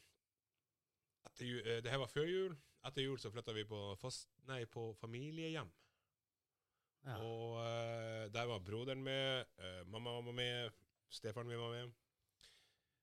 [1.28, 2.58] etter, eh, det her var før jul.
[2.88, 5.72] Etter jul så flytta vi på, fast, nei, på familiehjem.
[7.06, 7.18] ja.
[7.18, 10.80] Og uh, der var broderen med, uh, mamma var med,
[11.10, 11.94] stefaren min var med.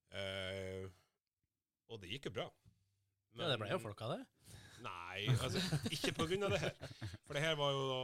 [0.08, 0.88] Uh,
[1.88, 2.48] og det gikk jo bra.
[3.38, 4.24] ja, det ble jo folk av det.
[4.84, 5.60] Nei, altså
[5.94, 6.74] ikke på grunn av det her.
[7.26, 8.00] For det her var jo da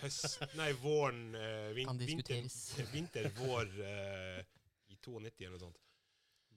[0.00, 0.38] høst...
[0.58, 2.90] Nei, våren eh, vin, Kan vinter, diskuteres.
[2.94, 4.40] vinter, vår eh,
[4.92, 5.80] i 92 eller noe sånt.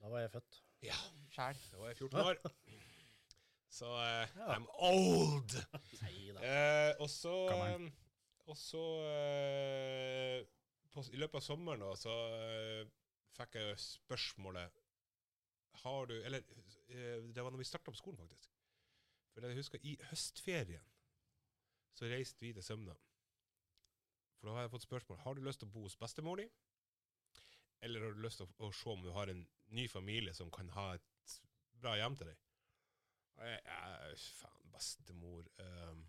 [0.02, 0.60] Da var jeg født.
[0.86, 0.98] Ja,
[1.34, 1.62] Sjæl.
[1.74, 2.42] da var jeg 14 år.
[3.78, 4.52] Så eh, Ja.
[4.56, 5.58] I'm old!
[6.02, 6.44] Nei da.
[6.48, 7.90] Eh, og så Gammel.
[8.48, 10.46] Og så eh,
[10.94, 12.86] på, I løpet av sommeren da, så eh,
[13.38, 14.78] fikk jeg jo spørsmålet
[15.84, 16.40] Har du Eller
[16.88, 18.48] eh, det var når vi starta på skolen, faktisk.
[19.38, 20.86] For jeg husker i høstferien
[21.94, 22.94] så reiste vi til Sømna.
[24.38, 26.48] For da har jeg fått spørsmål Har du lyst til å bo hos bestemor di,
[27.86, 29.44] eller har du lyst til å, å se om du har en
[29.78, 31.36] ny familie som kan ha et
[31.78, 32.40] bra hjem til deg?
[33.38, 36.02] Og jeg, jeg, faen, bestemor um,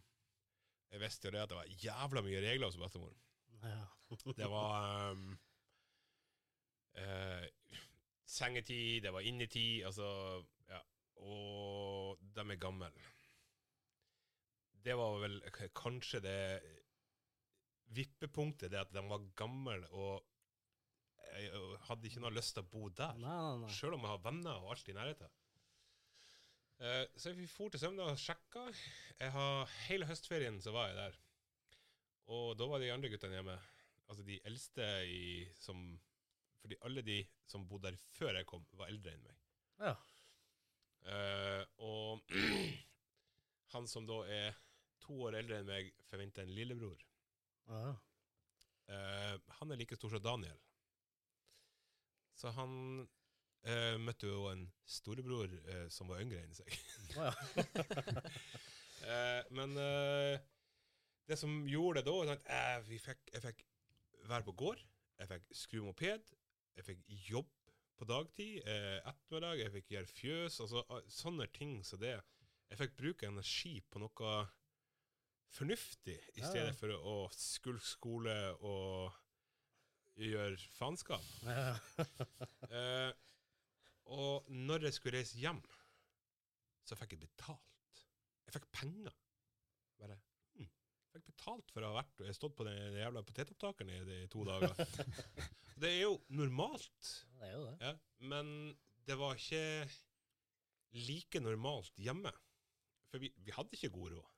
[0.94, 3.12] Jeg visste jo det at det var jævla mye regler hos bestemor.
[3.60, 3.84] Ja.
[4.40, 5.28] Det var um,
[6.96, 7.76] uh,
[8.24, 10.08] sengetid, det var innetid, altså
[10.70, 10.80] Ja.
[11.28, 12.88] Og de er gamle.
[14.84, 15.40] Det var vel
[15.76, 16.40] kanskje det
[17.96, 20.24] vippepunktet, det at de var gamle og
[21.28, 23.18] jeg hadde ikke noe lyst til å bo der.
[23.20, 23.74] Nei, nei, nei.
[23.74, 25.34] Selv om jeg har venner og alt i nærheten.
[26.78, 28.64] Uh, så vi for til Sømna og sjekka.
[29.18, 31.18] Jeg har, hele høstferien så var jeg der.
[32.34, 33.56] Og da var de andre guttene hjemme.
[34.08, 35.98] Altså de eldste i som
[36.58, 39.36] Fordi alle de som bodde der før jeg kom, var eldre enn meg.
[39.78, 39.92] Ja.
[41.06, 42.32] Uh, og
[43.74, 44.58] han som da er
[45.08, 47.04] to år eldre enn meg, forventer en lillebror.
[47.68, 47.84] Ja.
[48.88, 50.58] Eh, han er like stor som Daniel.
[52.38, 52.72] Så han
[53.66, 56.76] eh, møtte jo en storebror eh, som var yngre enn seg.
[57.16, 57.32] Ja.
[59.08, 60.40] Eh, men eh,
[61.30, 62.48] det som gjorde det da, at
[62.90, 63.60] jeg, fikk, jeg fikk
[64.26, 64.82] være på gård,
[65.22, 66.32] jeg fikk skru moped,
[66.76, 67.52] jeg fikk jobb
[67.98, 70.82] på dagtid, eh, ettermiddag, jeg fikk gjøre fjøs, altså
[71.14, 72.16] sånne ting som det.
[72.72, 74.34] Jeg fikk bruke energi på noe
[75.54, 79.16] fornuftig, i stedet for å skulke skole og
[80.18, 81.24] gjøre faenskap.
[82.68, 83.12] Eh,
[84.12, 85.61] og når jeg skulle reise hjem,
[86.84, 88.02] så fikk jeg betalt.
[88.44, 89.14] Jeg fikk penger.
[90.00, 90.18] Bare
[91.08, 94.18] jeg fikk betalt for å ha vært og stått på den jævla potetopptakeren i de
[94.28, 94.74] to dager.
[95.80, 97.76] det er jo normalt, Det er jo det.
[97.87, 97.94] ja,
[98.32, 98.52] men
[99.08, 99.88] det var ikke
[101.08, 102.32] like normalt hjemme.
[103.08, 104.34] For vi, vi hadde ikke god råd.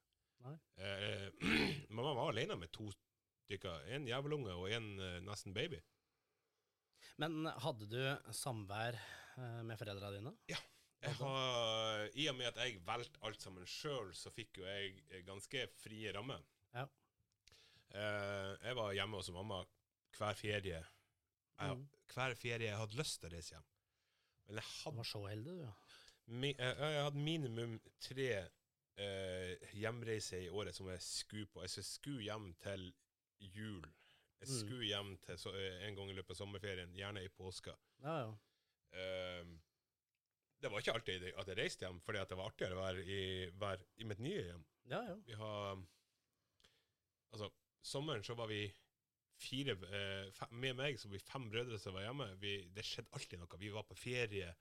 [0.80, 1.28] Eh,
[1.94, 3.86] mamma var alene med to stykker.
[3.96, 5.80] En jævelunge og en eh, nesten baby.
[7.20, 7.98] Men hadde du
[8.36, 10.32] samvær eh, med foreldra dine?
[11.00, 14.98] Jeg har, I og med at jeg valgte alt sammen sjøl, så fikk jo jeg
[15.10, 16.42] eh, ganske frie rammer.
[16.76, 16.86] Ja.
[17.90, 19.62] Eh, jeg var hjemme hos mamma
[20.16, 20.80] hver ferie.
[20.80, 20.96] Jeg,
[21.60, 21.82] Mm.
[22.14, 23.64] Hver ferie jeg hadde lyst til å reise hjem.
[24.48, 25.64] Men jeg Du var så heldig, du.
[25.66, 25.72] ja.
[26.40, 28.28] mi, jeg, jeg hadde minimum tre
[28.96, 31.62] eh, hjemreiser i året som jeg skulle på.
[31.62, 32.92] Jeg skulle hjem til
[33.40, 33.84] jul.
[34.40, 34.58] Jeg Mm.
[34.60, 37.74] skulle hjem til så, eh, en gang i løpet av sommerferien, gjerne i påska.
[38.02, 38.30] Ja, ja.
[38.92, 39.44] Eh,
[40.60, 43.50] det var ikke alltid at jeg reiste hjem, fordi det var artigere å være i,
[43.50, 44.64] være i mitt nye hjem.
[44.90, 45.14] ja, ja.
[45.26, 45.82] Vi har
[47.32, 47.50] Altså,
[47.82, 48.64] sommeren så var vi
[49.38, 52.26] fire eh, fem, Med meg så var vi fem brødre som var hjemme.
[52.40, 53.58] Vi, det skjedde alltid noe.
[53.60, 54.54] Vi var på ferie.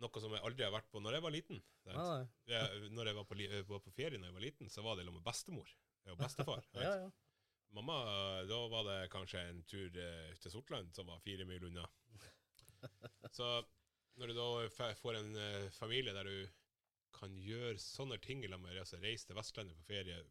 [0.00, 1.58] Noe som jeg aldri har vært på når jeg var liten.
[1.92, 2.22] Ah.
[2.48, 4.96] Jeg, når jeg var på, eh, var på ferie når jeg var liten, så var
[4.96, 5.74] det sammen med bestemor
[6.08, 6.64] og bestefar.
[6.86, 7.10] ja, ja.
[7.76, 7.98] Mamma,
[8.50, 11.84] da var det kanskje en tur eh, til Sortland som var fire mil unna.
[13.36, 13.50] Så
[14.18, 16.48] når du da får en eh, familie der du
[17.14, 20.22] kan gjøre sånne ting i lag med altså reise til Vestlandet på ferie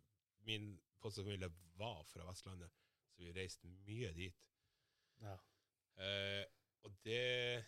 [0.48, 2.72] Min fosterfamilie var fra Vestlandet,
[3.14, 4.36] så vi reiste mye dit.
[5.22, 5.36] ja.
[6.00, 6.46] Eh,
[6.88, 7.66] og det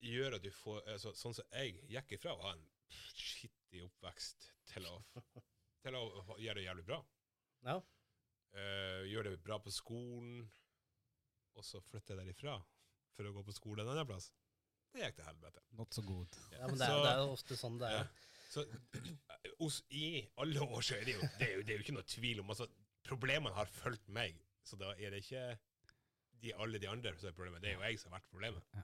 [0.00, 4.48] gjør at du får altså, Sånn som jeg gikk ifra å ha en skittig oppvekst
[4.72, 4.94] til å,
[5.84, 6.04] til å
[6.40, 7.00] gjøre det jævlig bra.
[7.68, 7.80] ja.
[8.50, 10.40] Uh, gjør det bra på skolen,
[11.54, 12.56] og så flytter jeg derifra
[13.14, 14.26] for å gå på skole en annen plass.
[14.90, 15.62] Det gikk til helvete.
[15.78, 16.34] Not so good.
[16.56, 18.00] ja men det er, Så- det er jo ofte sånn det Ja.
[18.00, 18.10] er.
[18.50, 21.78] Så eh, hos, i alle år så er det jo det er jo, det er
[21.78, 22.66] jo ikke noe tvil om altså,
[23.06, 24.34] Problemene har fulgt meg,
[24.66, 25.44] så da er det ikke
[26.42, 27.62] de, alle de andre som er problemet.
[27.62, 28.66] Det er jo jeg som har vært problemet.
[28.74, 28.82] Ja.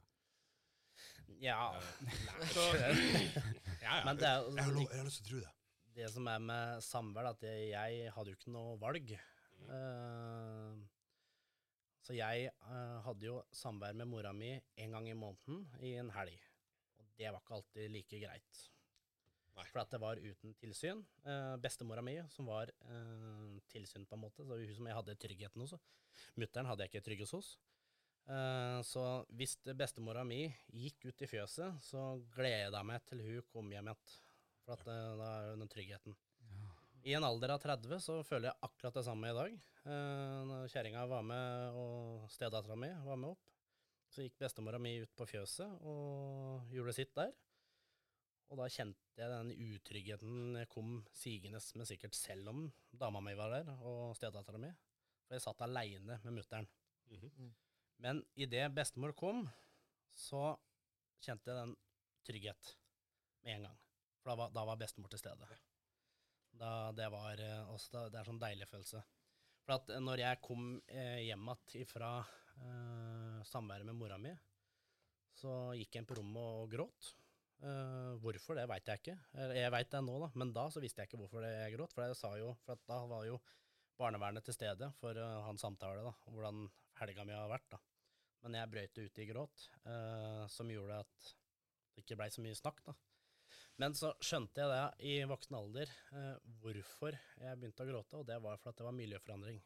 [1.36, 2.64] Eh, så,
[3.84, 5.54] ja, ja, Men det er jeg, har lov, jeg har lyst til å tro det.
[5.96, 9.16] Det som er med samvær, at jeg, jeg hadde jo ikke noe valg.
[9.16, 10.84] Eh,
[12.06, 16.12] så jeg uh, hadde jo samvær med mora mi en gang i måneden i en
[16.14, 16.36] helg.
[17.00, 18.60] Og det var ikke alltid like greit.
[19.56, 19.64] Nei.
[19.72, 21.00] For at det var uten tilsyn.
[21.24, 25.16] Uh, bestemora mi, som var eh, tilsyn, på en måte, så hun som jeg hadde
[25.24, 25.74] tryggheten hos.
[26.38, 27.54] Mutter'n hadde jeg ikke trygghet hos.
[28.26, 29.02] Eh, så
[29.38, 33.90] hvis bestemora mi gikk ut i fjøset, så gleda jeg meg til hun kom hjem
[33.92, 34.14] igjen.
[34.66, 36.16] For at, det, da er jo den tryggheten.
[37.06, 39.52] I en alder av 30 så føler jeg akkurat det samme i dag.
[39.86, 43.52] Eh, når Kjerringa var med, og stedattera mi var med opp,
[44.10, 47.30] så gikk bestemora mi ut på fjøset og gjorde sitt der.
[48.50, 53.54] Og da kjente jeg den utryggheten kom sigende men sikkert selv om dama mi var
[53.54, 54.72] der, og stedattera mi.
[55.26, 56.68] For jeg satt aleine med mutter'n.
[57.10, 57.54] Mhm.
[58.02, 59.46] Men idet bestemor kom,
[60.16, 60.54] så
[61.24, 61.74] kjente jeg den
[62.26, 62.72] trygghet
[63.44, 63.78] med en gang.
[64.20, 65.48] For da var, da var bestemor til stede.
[66.56, 69.02] Da, det var eh, også, det er sånn deilig følelse.
[69.66, 74.32] For at eh, når jeg kom eh, hjem igjen fra eh, samværet med mora mi,
[75.36, 77.12] så gikk jeg inn på rommet og gråt.
[77.64, 79.18] Eh, hvorfor, det veit jeg ikke.
[79.56, 81.94] Jeg veit det nå, da, men da så visste jeg ikke hvorfor det jeg gråt.
[81.96, 83.38] For jeg sa jo, for at da var jo
[84.00, 86.66] barnevernet til stede for å ha en samtale, da, hvordan
[87.00, 87.68] helga mi har vært.
[87.74, 87.80] da.
[88.46, 91.30] Men jeg brøyt ut i gråt, eh, som gjorde at
[91.96, 92.82] det ikke blei så mye snakk.
[92.86, 92.94] da.
[93.82, 98.28] Men så skjønte jeg det i voksen alder, eh, hvorfor jeg begynte å gråte, og
[98.28, 99.58] det var for at det var miljøforandring.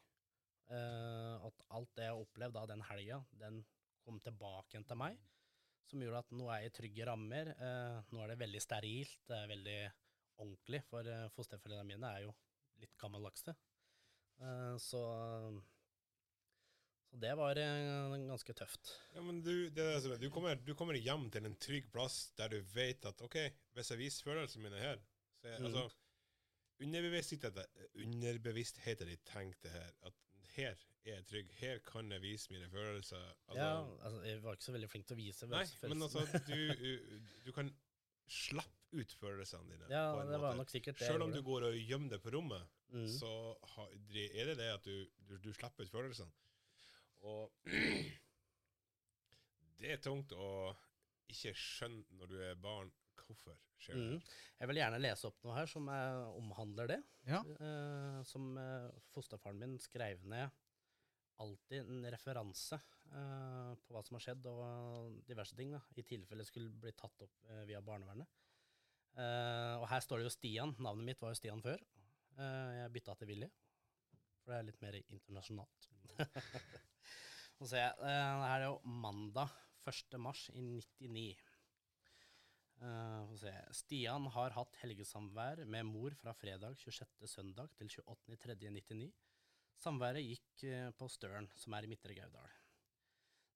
[0.71, 3.61] Eh, at alt det jeg opplevde av den helga, den
[4.01, 5.19] kom tilbake igjen til meg,
[5.85, 7.51] som gjorde at nå er jeg i trygge rammer.
[8.09, 9.79] Nå er det veldig sterilt, det er veldig
[10.41, 12.33] ordentlig, for eh, fosterforeldrene mine er jo
[12.81, 13.53] litt gammeldagse.
[14.81, 14.99] Så,
[17.11, 18.93] så det var eh, ganske tøft.
[19.15, 22.61] Ja, men du, det du, kommer, du kommer hjem til en trygg plass der du
[22.71, 23.37] vet at OK,
[23.75, 24.97] hvis jeg viser følelsene mine her
[25.41, 25.65] så jeg, mm.
[25.67, 25.83] altså,
[26.81, 30.15] underbevisstheten, din tenkte det her at
[30.55, 33.21] her er jeg trygg, her kan jeg vise mine følelser.
[33.47, 35.89] Altså, ja, altså, jeg var ikke så veldig flink til å vise nei, følelsene.
[35.93, 36.59] men altså, du,
[37.47, 37.67] du kan
[38.31, 39.85] slappe ut følelsene dine.
[39.91, 40.59] Ja, det var måte.
[40.61, 43.07] nok sikkert det Selv om du går og gjemmer deg på rommet, Mm.
[43.07, 46.27] så er det det at du, du, du slipper ut følelsene.
[47.27, 47.51] Og
[49.81, 50.71] det er tungt å
[51.31, 52.89] ikke skjønne når du er barn,
[53.21, 54.07] hvorfor skjer det.
[54.07, 54.33] Mm.
[54.59, 56.99] Jeg vil gjerne lese opp noe her som eh, omhandler det.
[57.29, 57.41] Ja.
[57.41, 60.51] Eh, som eh, fosterfaren min skrev ned
[61.41, 66.45] alltid en referanse eh, på hva som har skjedd, og diverse ting, da, i tilfelle
[66.45, 68.29] skulle bli tatt opp eh, via barnevernet.
[69.17, 70.75] Eh, og her står det jo Stian.
[70.79, 71.81] Navnet mitt var jo Stian før.
[72.37, 73.49] Eh, jeg bytta til Willy,
[74.41, 75.89] for det er litt mer internasjonalt.
[77.61, 79.53] Så ser eh, det her er jo mandag
[79.89, 80.17] 1.
[80.21, 81.25] mars i 99.
[82.81, 83.51] Eh, få se.
[83.77, 87.27] Stian har hatt helgesamvær med mor fra fredag 26.
[87.29, 89.11] søndag til 28.3.99.
[89.81, 92.57] Samværet gikk eh, på Støren, som er i Midtre Gaudal.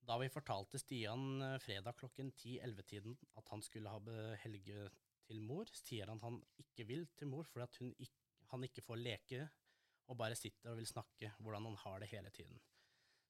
[0.05, 4.89] Da vi fortalte Stian eh, fredag klokken 10-11-tiden at han skulle ha helge
[5.25, 8.21] til mor, sier han han ikke vil til mor fordi hun ikke,
[8.51, 9.47] han ikke får leke
[10.05, 12.59] og bare sitter og vil snakke hvordan han har det hele tiden.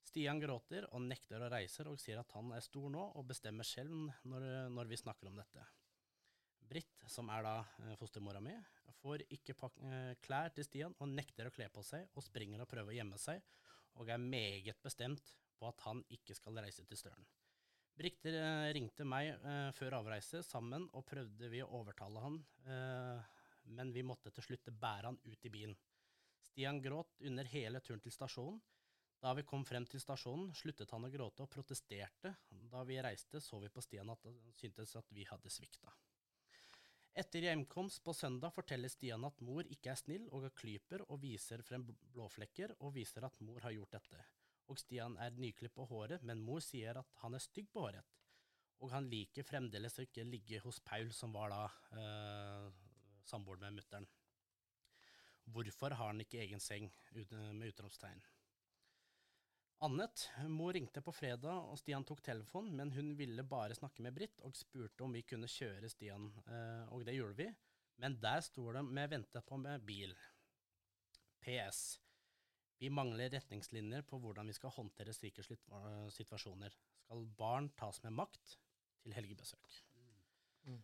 [0.06, 3.66] Stian gråter og nekter å reise og sier at han er stor nå og bestemmer
[3.66, 3.92] selv
[4.28, 5.64] når, når vi snakker om dette.
[6.66, 8.54] Britt, som er da eh, fostermora mi,
[9.00, 9.54] får ikke
[9.86, 12.96] eh, klær til Stian og nekter å kle på seg og springer og prøver å
[12.96, 13.42] gjemme seg,
[13.96, 17.26] og er meget bestemt på at han ikke skal reise til Støren.
[17.96, 23.44] Britt eh, ringte meg eh, før avreise sammen, og prøvde vi å overtale han, eh,
[23.72, 25.76] men vi måtte til slutt bære han ut i bilen.
[26.56, 28.56] Stian gråt under hele turen til stasjonen.
[29.20, 32.30] Da vi kom frem til stasjonen, sluttet han å gråte og protesterte.
[32.72, 35.92] Da vi reiste, så vi på Stian at han syntes at vi hadde svikta.
[37.12, 41.60] Etter hjemkomst på søndag forteller Stian at mor ikke er snill og klyper og viser
[41.60, 41.84] frem
[42.16, 44.24] blåflekker og viser at mor har gjort dette.
[44.72, 48.16] Og Stian er nyklipt på håret, men mor sier at han er stygg på håret.
[48.80, 51.64] Og han liker fremdeles å ikke ligge hos Paul, som var da
[52.00, 52.70] eh,
[53.28, 54.08] samboeren med mutter'n.
[55.54, 58.22] Hvorfor har han ikke egen seng med utropstegn?
[59.84, 64.14] Annet, mor ringte på fredag, og Stian tok telefonen, men hun ville bare snakke med
[64.16, 67.50] Britt og spurte om vi kunne kjøre Stian, eh, og det gjorde vi.
[68.00, 70.16] Men der sto det med ventet på med bil.
[71.44, 71.98] PS.
[72.80, 76.72] Vi mangler retningslinjer på hvordan vi skal håndtere slike eh, situasjoner.
[77.04, 78.56] Skal barn tas med makt
[79.04, 79.78] til helgebesøk?
[80.66, 80.82] Mm.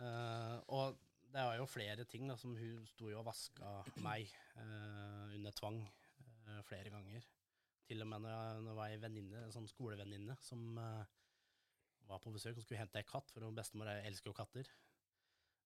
[0.00, 0.98] Uh, og
[1.30, 5.54] det var jo flere ting da, som hun sto jo og vaska meg eh, under
[5.54, 7.26] tvang eh, flere ganger.
[7.86, 11.16] Til og med når jeg, når jeg var en sånn skolevenninne som eh,
[12.10, 14.70] var på besøk og skulle hente ei katt, for bestemor elsker jo katter.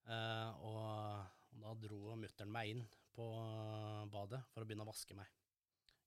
[0.05, 3.25] Eh, og, og da dro mutter'n meg inn på
[4.11, 5.31] badet for å begynne å vaske meg.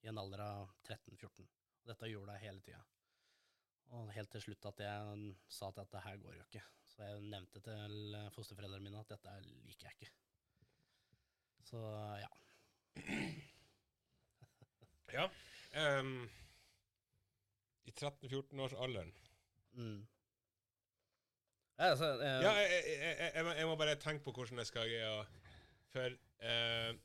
[0.04, 1.42] I en alder av 13-14.
[1.82, 2.84] Og dette gjorde hun hele tida.
[3.96, 6.62] Og helt til slutt at jeg sa at dette her går jo ikke.
[6.98, 9.34] Så jeg nevnte til fosterforeldrene mine at dette
[9.68, 10.10] liker jeg ikke.
[11.70, 11.82] Så
[12.24, 12.30] ja.
[15.14, 15.22] Ja.
[15.78, 16.28] Um,
[17.88, 19.12] I 13-14-årsalderen
[19.78, 20.00] Mm.
[21.78, 24.88] Ja, altså, eh, Ja, jeg, jeg, jeg, jeg, må- bare tenke på hvordan jeg skal
[24.90, 25.26] greie
[25.94, 26.96] For uh,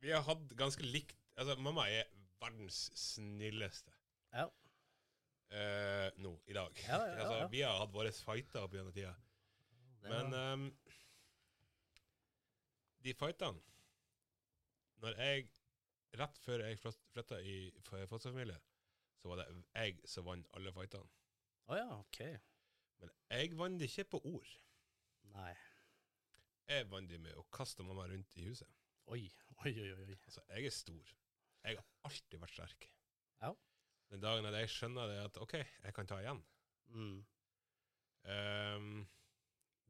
[0.00, 2.08] Vi har hatt ganske likt Altså, mamma er
[2.40, 3.92] verdens snilleste
[4.32, 4.46] Ja.
[5.52, 6.82] Eh, nå, i dag.
[6.86, 7.48] Ja, ja, ja, altså.
[7.52, 9.12] Vi har hatt våre fighter opp gjennom tida.
[10.02, 10.64] Men ehm,
[13.06, 13.60] de fightene
[15.02, 15.44] Når jeg
[16.18, 17.54] Rett før jeg flytta i
[18.10, 18.58] fosterfamilie,
[19.16, 21.08] så var det jeg som vant alle fightene.
[21.70, 22.18] Oh, ja, ok.
[23.00, 24.50] Men jeg vant det ikke på ord.
[25.32, 25.54] Nei.
[26.68, 28.68] Jeg vant det med å kaste mamma rundt i huset.
[29.08, 29.22] Oi,
[29.64, 30.18] oi, oi, oi.
[30.18, 31.14] Altså, jeg er stor.
[31.64, 32.88] Jeg har alltid vært sterk.
[33.40, 33.54] Ja.
[34.12, 36.42] Den dagen at jeg skjønner det at OK, jeg kan ta igjen,
[36.92, 37.22] Mm.
[38.28, 38.88] Um,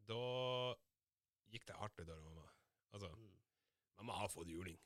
[0.07, 0.19] da
[1.51, 2.45] gikk det hardt utover mamma.
[2.95, 3.33] Altså, Mm.
[3.99, 4.79] mamma har fått juling.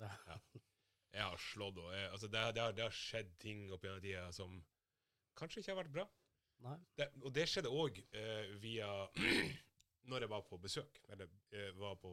[0.00, 0.10] Ja.
[1.14, 4.24] Jeg har slått, og altså det, det, har, det har skjedd ting opp gjennom tida
[4.34, 4.56] som
[5.38, 6.08] kanskje ikke har vært bra.
[6.98, 8.88] Det, og det skjedde òg eh, via
[10.10, 12.10] Når jeg var på besøk, eller eh, var på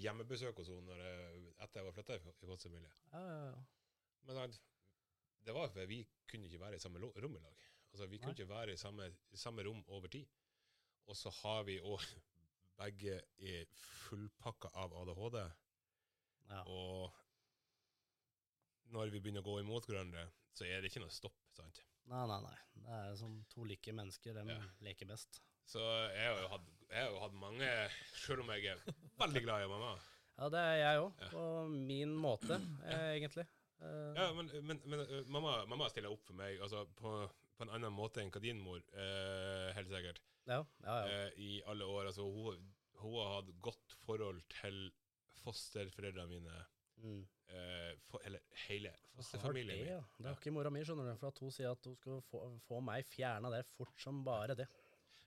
[0.00, 0.96] hjemmebesøk hos henne
[1.60, 2.90] etter jeg var flytta i fosterfamilie.
[3.12, 3.60] Ja, ja, ja.
[4.26, 4.40] Men
[5.44, 6.00] det var fordi vi
[6.30, 7.56] kunne ikke være i samme rom i lag.
[7.92, 8.40] Altså, vi kunne Nei.
[8.40, 10.26] ikke være i samme, samme rom over tid.
[11.06, 12.04] Og så har vi òg
[12.80, 13.64] begge er
[14.06, 15.40] fullpakka av ADHD.
[16.50, 16.62] ja.
[16.66, 17.12] Og
[18.94, 20.24] når vi begynner å gå imot hverandre,
[20.56, 21.36] så er det ikke noe stopp.
[21.56, 21.82] sant?
[22.10, 22.56] Nei, nei, nei.
[22.74, 24.34] Det er som to like mennesker.
[24.34, 24.60] De Ja.
[24.80, 25.40] leker best.
[25.66, 25.78] Så
[26.14, 27.90] jeg har jo hatt, jeg har jo hatt mange
[28.24, 28.80] Selv om jeg er
[29.18, 29.92] veldig glad i mamma.
[30.38, 31.30] Ja, det er jeg òg.
[31.30, 33.46] På min måte, eh, egentlig.
[33.80, 37.14] Eh, Ja, men, men, men uh, mamma, mamma stiller opp for meg altså på,
[37.56, 40.96] på en annen måte enn hva din mor, uh, helt sikkert, ja, ja.
[41.08, 41.22] ja.
[41.30, 42.10] Uh, i alle år.
[42.10, 42.60] Altså, hun,
[43.00, 44.90] hun har hatt godt forhold til
[45.44, 46.60] fosterforeldrene mine,
[47.00, 47.22] Mm.
[47.48, 49.92] eh, for, eller hele fosterfamilien det, min.
[49.94, 50.00] ja.
[50.18, 51.14] Det har ikke mora mi, skjønner du.
[51.16, 54.52] For at hun sier at hun skal få, få meg fjerna der fort som bare
[54.58, 54.66] det.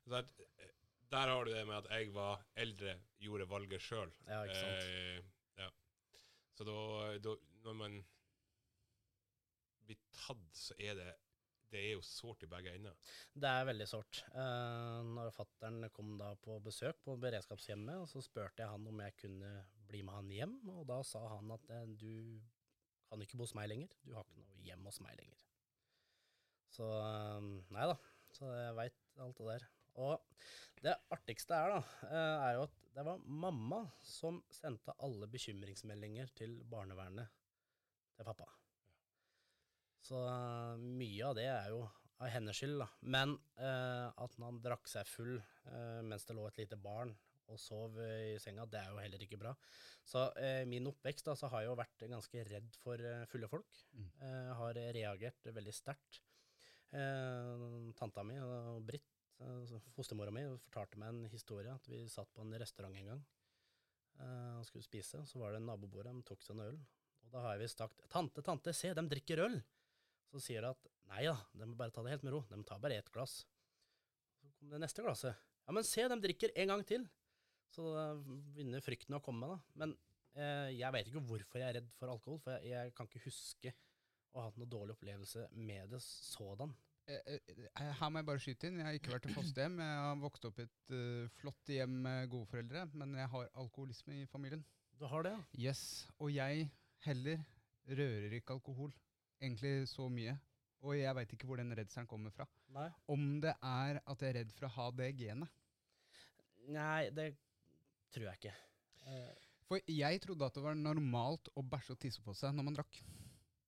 [0.06, 0.28] Der,
[0.62, 0.70] eh,
[1.10, 4.14] der har du det med at jeg var eldre, gjorde valget sjøl.
[4.28, 4.86] Ja, ikke sant.
[4.86, 5.72] Eh, ja.
[6.54, 6.78] Så da,
[7.26, 7.34] da
[7.66, 7.98] Når man
[9.94, 11.12] blir tatt, så er det
[11.74, 12.94] det er jo sårt i begge ender.
[13.34, 14.20] Det er veldig sårt.
[14.30, 19.16] Eh, når fattern kom da på besøk på beredskapshjemmet, så spurte jeg han om jeg
[19.24, 19.54] kunne
[19.90, 22.14] bli med han hjem, og da sa han at eh, du
[23.10, 25.42] kan ikke bo hos meg lenger, du har ikke noe hjem hos meg lenger.
[26.78, 27.98] Så eh, nei da,
[28.38, 29.70] så jeg veit alt det der.
[30.04, 35.30] Og det artigste er da, eh, er jo at det var mamma som sendte alle
[35.30, 37.34] bekymringsmeldinger til barnevernet
[38.14, 38.50] til pappa.
[40.04, 41.84] Så eh, mye av det er jo
[42.20, 42.88] av hennes skyld, da.
[43.16, 47.14] Men eh, at han drakk seg full eh, mens det lå et lite barn
[47.52, 49.52] og sov i senga, det er jo heller ikke bra.
[50.08, 53.50] Så eh, min oppvekst da, så har jeg jo vært ganske redd for eh, fulle
[53.52, 53.82] folk.
[53.96, 54.08] Mm.
[54.28, 56.22] Eh, har reagert veldig sterkt.
[56.94, 59.16] Tanta mi og Britt,
[59.96, 63.24] fostermora mi, fortalte meg en historie at vi satt på en restaurant en gang
[64.22, 65.24] og skulle spise.
[65.26, 66.78] Så var det nabobordet, de tok seg en øl.
[67.26, 69.58] Og da har jeg visst sagt 'Tante, tante, se, de drikker øl'.
[70.34, 72.64] Så sier hun at 'nei da, de må bare ta det helt med ro, de
[72.66, 73.44] tar bare ett glass'.
[74.42, 75.38] Så kom det neste glasset.
[75.64, 77.06] 'Ja, men se, de drikker en gang til'.
[77.74, 78.08] Så da
[78.54, 79.60] begynner frykten å komme, da.
[79.82, 79.96] Men
[80.36, 83.28] eh, jeg vet ikke hvorfor jeg er redd for alkohol, for jeg, jeg kan ikke
[83.28, 83.74] huske
[84.34, 86.74] å ha hatt noe dårlig opplevelse med det sådan.
[87.10, 88.80] Eh, eh, Her må jeg bare skyte inn.
[88.80, 89.80] Jeg har ikke vært i fosterhjem.
[89.84, 93.50] Jeg har vokst opp i et uh, flott hjem med gode foreldre, men jeg har
[93.60, 94.64] alkoholisme i familien.
[95.00, 95.70] Du har det, ja?
[95.70, 96.70] Yes, Og jeg
[97.04, 97.42] heller
[97.90, 98.94] rører ikke alkohol.
[99.44, 100.38] Egentlig så mye.
[100.84, 102.46] Og jeg veit ikke hvor den redselen kommer fra.
[102.76, 102.90] Nei.
[103.12, 105.60] Om det er at jeg er redd for å ha det genet.
[106.72, 107.34] Nei, det
[108.16, 108.56] tror jeg ikke.
[109.04, 109.50] Uh.
[109.68, 112.80] For jeg trodde at det var normalt å bæsje og tisse på seg når man
[112.80, 113.00] drakk.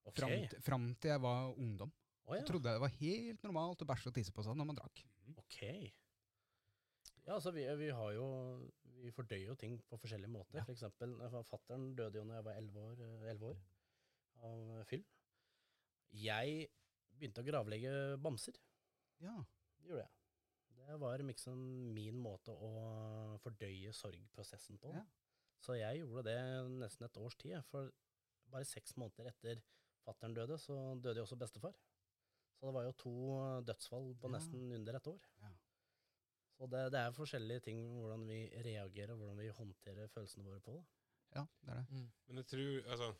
[0.06, 0.16] ok.
[0.16, 1.94] Fram, til, fram til jeg var ungdom.
[2.26, 2.42] Oh, ja.
[2.42, 4.80] Så trodde jeg det var helt normalt å bæsje og tisse på seg når man
[4.80, 5.04] drakk.
[5.36, 5.62] Ok.
[7.26, 8.26] Ja, altså vi, vi har jo
[9.02, 10.64] Vi fordøyer jo ting på forskjellige måter.
[10.66, 13.58] For eksempel, Fattern fatteren døde jo når jeg var 11 år, eh, 11 år
[14.48, 15.04] av eh, fyll.
[16.15, 16.69] Jeg
[17.15, 17.91] begynte å gravlegge
[18.23, 18.58] bamser.
[19.23, 19.36] Ja.
[19.80, 20.12] Det gjorde jeg.
[20.86, 21.60] Det var liksom
[21.95, 22.71] min måte å
[23.41, 24.91] fordøye sorgprosessen på.
[24.93, 25.04] Ja.
[25.65, 26.38] Så jeg gjorde det
[26.78, 27.58] nesten et års tid.
[27.71, 27.89] For
[28.51, 29.62] bare seks måneder etter
[30.06, 31.73] fatteren døde, så døde jo også bestefar.
[32.56, 33.13] Så det var jo to
[33.67, 34.36] dødsfall på Ja.
[34.38, 35.23] nesten under et år.
[35.41, 35.49] Ja.
[36.56, 40.71] Så det, det er forskjellige ting hvordan vi reagerer, hvordan vi håndterer følelsene våre på.
[40.78, 40.86] det.
[41.36, 41.88] ja, det er det.
[41.91, 42.12] Mm.
[42.28, 43.15] Men jeg tror Altså,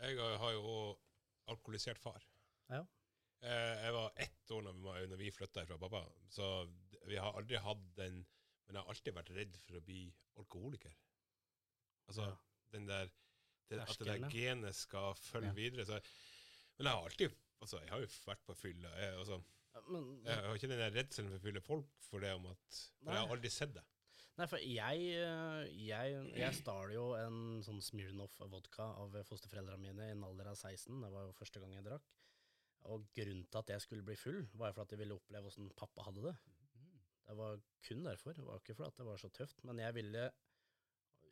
[0.00, 0.98] jeg har- har jo òg
[1.48, 2.22] alkoholisert far.
[2.68, 2.82] Ja.
[3.42, 6.48] Eh, jeg var ett år når vi, flytta fra pappa, så
[7.06, 8.24] vi har aldri hatt den
[8.68, 10.00] Men jeg har alltid vært redd for å bli
[10.36, 10.92] alkoholiker.
[12.10, 12.34] Altså Ja.
[12.72, 13.06] den der
[13.70, 15.52] det, At det der genet skal følge Ja.
[15.54, 15.84] videre.
[15.86, 16.00] Så,
[16.78, 18.88] men jeg har alltid Altså, jeg har jo vært på fylla.
[19.00, 19.42] Jeg, altså,
[19.74, 22.46] Ja, Men, jeg har ikke den der redselen for å fylle folk for det om
[22.46, 22.58] at
[23.02, 23.82] For jeg har aldri sett det.
[24.38, 30.06] Nei, for jeg, eh, jeg, jeg stjal jo en sånn Smirnoff vodka av fosterforeldrene mine
[30.06, 31.00] i en alder av 16.
[31.02, 32.02] Det var jo første gang jeg drakk.
[32.86, 35.70] Og grunnen til at jeg skulle bli full, var for at jeg ville oppleve åssen
[35.76, 36.36] pappa hadde det.
[37.28, 38.32] Det var kun derfor.
[38.32, 40.30] Det var ikke fordi at det var så tøft, men jeg ville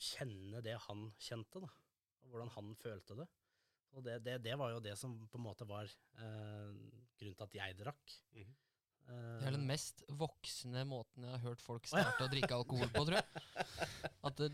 [0.03, 1.71] kjenne det han kjente, da.
[2.25, 3.27] Og hvordan han følte det.
[3.97, 6.73] Og det, det, det var jo det som på en måte var eh,
[7.17, 8.17] grunnen til at jeg drakk.
[8.37, 8.55] Mhm.
[9.07, 12.91] Eh, Det er den mest voksne måten jeg har hørt folk starte å drikke alkohol
[12.93, 13.45] på, tror jeg.
[14.27, 14.51] At det,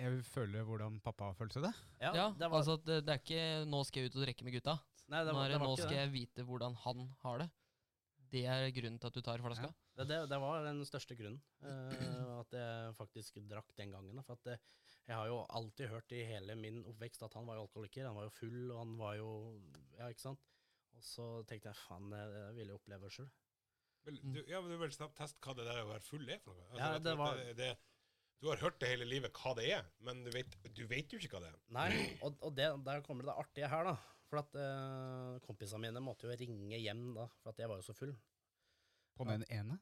[0.00, 1.72] Jeg vil føle hvordan pappa følte det.
[2.00, 4.22] ja, ja, det var, altså at det, det er ikke 'nå skal jeg ut og
[4.24, 4.78] drikke med gutta'.
[5.10, 5.98] Nei, det var, er det det var 'nå skal det.
[5.98, 7.50] jeg vite hvordan han har det'.
[8.32, 9.68] Det er grunnen til at du tar flaska.
[9.68, 9.72] Ja.
[9.98, 11.42] Det, det, det var den største grunnen.
[11.60, 14.22] Uh, at jeg faktisk drakk den gangen.
[14.24, 14.54] For at det,
[15.06, 18.06] jeg har jo alltid hørt i hele min oppvekst at han var jo alkoholiker.
[18.06, 19.28] Han var jo full, og han var jo
[19.98, 20.40] Ja, ikke sant.
[20.96, 22.22] Og så tenkte jeg faen, det,
[22.56, 23.28] vil jeg oppleve sjøl.
[24.02, 26.56] Du, ja, men du vil snart teste hva det der å være full er for
[26.56, 26.66] noe.
[26.72, 27.70] Altså, Ja, det var- det, det,
[28.42, 31.20] du har hørt det hele livet hva det er, men du vet, du vet jo
[31.20, 31.60] ikke hva det er.
[31.76, 33.96] Nei, og, og det, der kommer det det artige her, da.
[34.32, 37.84] For at eh, kompisene mine måtte jo ringe hjem da, for at jeg var jo
[37.84, 38.14] så full.
[39.18, 39.76] På den ene.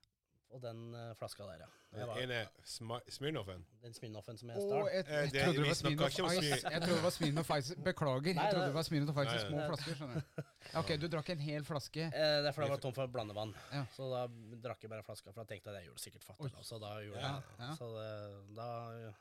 [0.51, 1.66] Og den eh, flaska der, ja.
[1.94, 3.61] Jeg Den var, ene Sma- Smirnoffen.
[3.84, 4.88] den Smirnoffen som jeg Å, stal.
[4.90, 6.40] jeg, Eh, jeg det- trodde det vi var snakker ikke om Ice.
[6.40, 7.74] Smir- Jeg trodde det var Smirnoff Ice.
[7.86, 8.34] Beklager.
[8.34, 9.68] Nei, Jeg trodde det- det var Smirnoff Ice i Nei, små nei.
[9.70, 9.94] flasker.
[9.94, 10.44] skjønner jeg.
[10.82, 12.03] Ok, du drakk en hel flaske.
[12.03, 12.11] Eh,
[12.42, 13.55] det er fordi jeg var tom for blandevann.
[13.70, 13.84] Ja.
[13.94, 14.26] Så da
[14.66, 16.62] drakk jeg bare flaska, for da tenkte jeg at jeg gjorde sikkert fatter'n Oi.
[16.66, 17.59] Så Da gjorde Ja, jeg det.
[17.62, 17.74] ja.
[17.78, 19.14] Så det, da,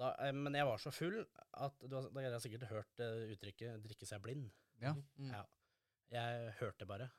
[0.00, 3.02] da eh, Men jeg var så full at du har, da har jeg sikkert hørt
[3.04, 4.50] eh, uttrykket 'drikke seg blind'.
[4.82, 4.94] Ja.
[5.18, 5.30] Mm.
[5.30, 5.44] Ja.
[6.14, 7.10] Jeg hørte bare.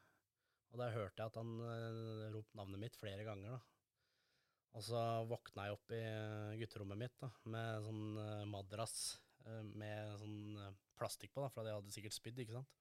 [0.72, 3.56] Og da hørte jeg at han uh, ropte navnet mitt flere ganger.
[3.56, 3.60] da.
[4.76, 6.02] Og så våkna jeg opp i
[6.60, 8.98] gutterommet mitt da, med sånn uh, madrass
[9.48, 12.76] uh, med sånn plastikk på, da, for jeg hadde sikkert spydd, ikke sant.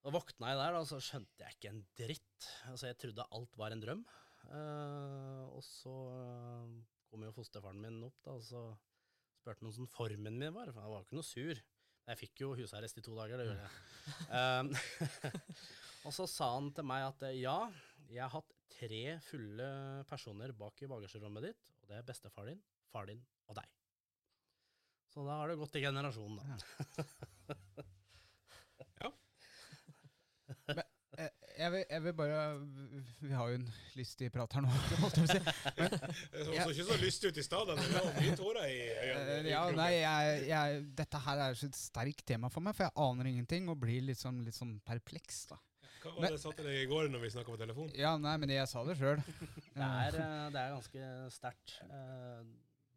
[0.00, 2.50] Da våkna jeg der, da, og så skjønte jeg ikke en dritt.
[2.70, 4.04] Altså, jeg trodde alt var en drøm.
[4.48, 5.96] Eh, og så
[7.10, 8.62] kom jo fosterfaren min opp, da, og så
[9.40, 10.70] spurte han åssen formen min var.
[10.72, 11.62] For jeg var jo ikke noe sur.
[12.10, 13.72] Jeg fikk jo husarrest i to dager, det gjorde jeg.
[14.34, 14.72] Um,
[16.08, 17.58] og så sa han til meg at eh, ja,
[18.10, 19.68] jeg har hatt tre fulle
[20.08, 23.68] personer bak i bagasjerommet ditt, og det er bestefar din, far din og deg.
[25.10, 26.44] Så da har det gått i generasjonen, da.
[31.20, 31.26] Eh,
[31.60, 32.42] Jeg vil, jeg vil bare
[33.20, 33.66] Vi har jo en
[33.98, 34.70] lystig prat her nå.
[34.72, 35.40] holdt jeg på å si.
[36.32, 36.64] Det så Ja.
[36.70, 37.76] ikke så lyst ut i stedet.
[37.76, 39.34] Det var mye tårer i øynene.
[39.38, 42.96] Eh, Ja, nei, jeg, jeg, dette her er et sterkt tema for meg, for jeg
[42.96, 45.42] aner ingenting og blir litt sånn, litt sånn perpleks.
[45.52, 45.58] da.
[46.00, 47.90] Hva var det jeg sa til deg i går når vi snakka på telefon?
[47.98, 49.20] Ja, nei, men jeg sa det sjøl.
[49.20, 51.74] Det er, eh, det er ganske sterkt.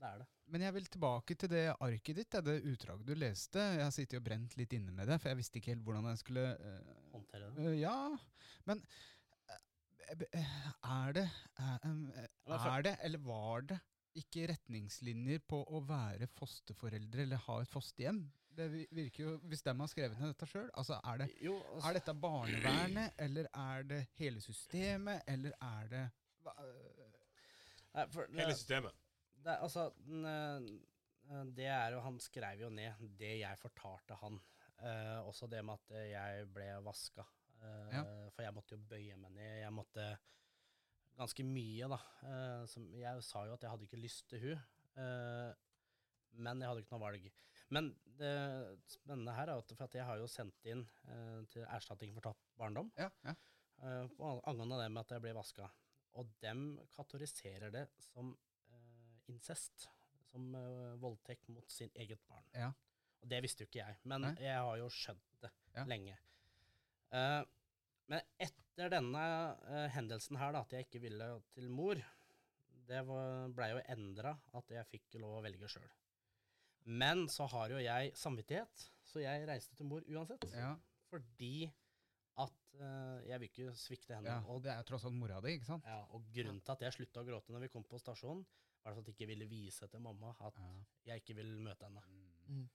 [0.04, 0.26] Det er det.
[0.51, 3.62] Men jeg vil tilbake til det arket ditt, det utdraget du leste.
[3.78, 6.10] Jeg har sittet og brent litt inne med det, for jeg visste ikke helt hvordan
[6.12, 7.64] jeg skulle uh, Håndtere det.
[7.64, 7.95] Uh, Ja,
[8.68, 8.82] men
[9.54, 10.51] eh,
[10.91, 11.24] er det
[11.56, 13.80] er, det, eller var det,
[14.20, 18.20] ikke retningslinjer på å være fosterforeldre eller ha et fosterhjem?
[18.54, 21.88] Det virker jo, Hvis de har skrevet ned dette sjøl, altså er det Jo, altså,
[21.89, 26.04] Er dette barnevernet, eller er det hele systemet, eller er det
[26.43, 26.54] hva,
[28.04, 29.03] Hele systemet.
[29.44, 34.39] Det, altså, eh, det er jo Han skrev jo ned det jeg fortalte han.
[34.84, 37.26] Eh, også det med at eh, jeg ble vaska.
[37.62, 38.04] Eh, Ja.
[38.36, 39.60] For jeg måtte jo bøye meg ned.
[39.62, 40.08] Jeg måtte
[41.18, 42.00] ganske mye, da.
[42.26, 44.64] Eh, som, jeg sa jo at jeg hadde ikke lyst til hun.
[44.98, 45.54] Eh,
[46.44, 47.28] men jeg hadde ikke noe valg.
[47.74, 48.34] Men det
[48.89, 52.26] spennende her er at, for at jeg har jo sendt inn eh, til erstatning for
[52.28, 53.34] tapt barndom Ja, ja.
[53.82, 54.06] eh,
[54.50, 55.70] angående det med at jeg ble vaska.
[56.20, 58.53] Og dem kategoriserer det som eh,
[59.32, 59.88] incest.
[60.34, 62.45] Som eh, voldtekt mot sin eget barn.
[62.57, 62.71] Ja.
[63.21, 64.32] Og det visste jo ikke jeg, men Nei.
[64.41, 65.84] jeg har jo skjønt det Ja.
[65.89, 66.15] lenge.
[67.13, 67.43] Uh,
[68.09, 69.21] men etter denne
[69.69, 72.01] uh, hendelsen her, da, at jeg ikke ville til mor,
[72.89, 72.99] det
[73.55, 75.86] blei jo endra at jeg fikk lov å velge sjøl.
[76.89, 80.43] Men så har jo jeg samvittighet, så jeg reiste til mor uansett.
[80.51, 80.74] ja,
[81.13, 81.69] Fordi
[82.43, 84.34] at uh, jeg vil ikke svikte henne.
[84.34, 84.41] ja.
[84.49, 85.86] Og, Det er tross alt mora di, ikke sant?
[85.88, 88.43] ja, og grunnen til at jeg slutta å gråte når vi kom på stasjonen,
[88.84, 90.71] var at jeg ikke ville vise til mamma at Ja.
[91.05, 92.01] jeg ikke vil møte henne.
[92.47, 92.69] Mm.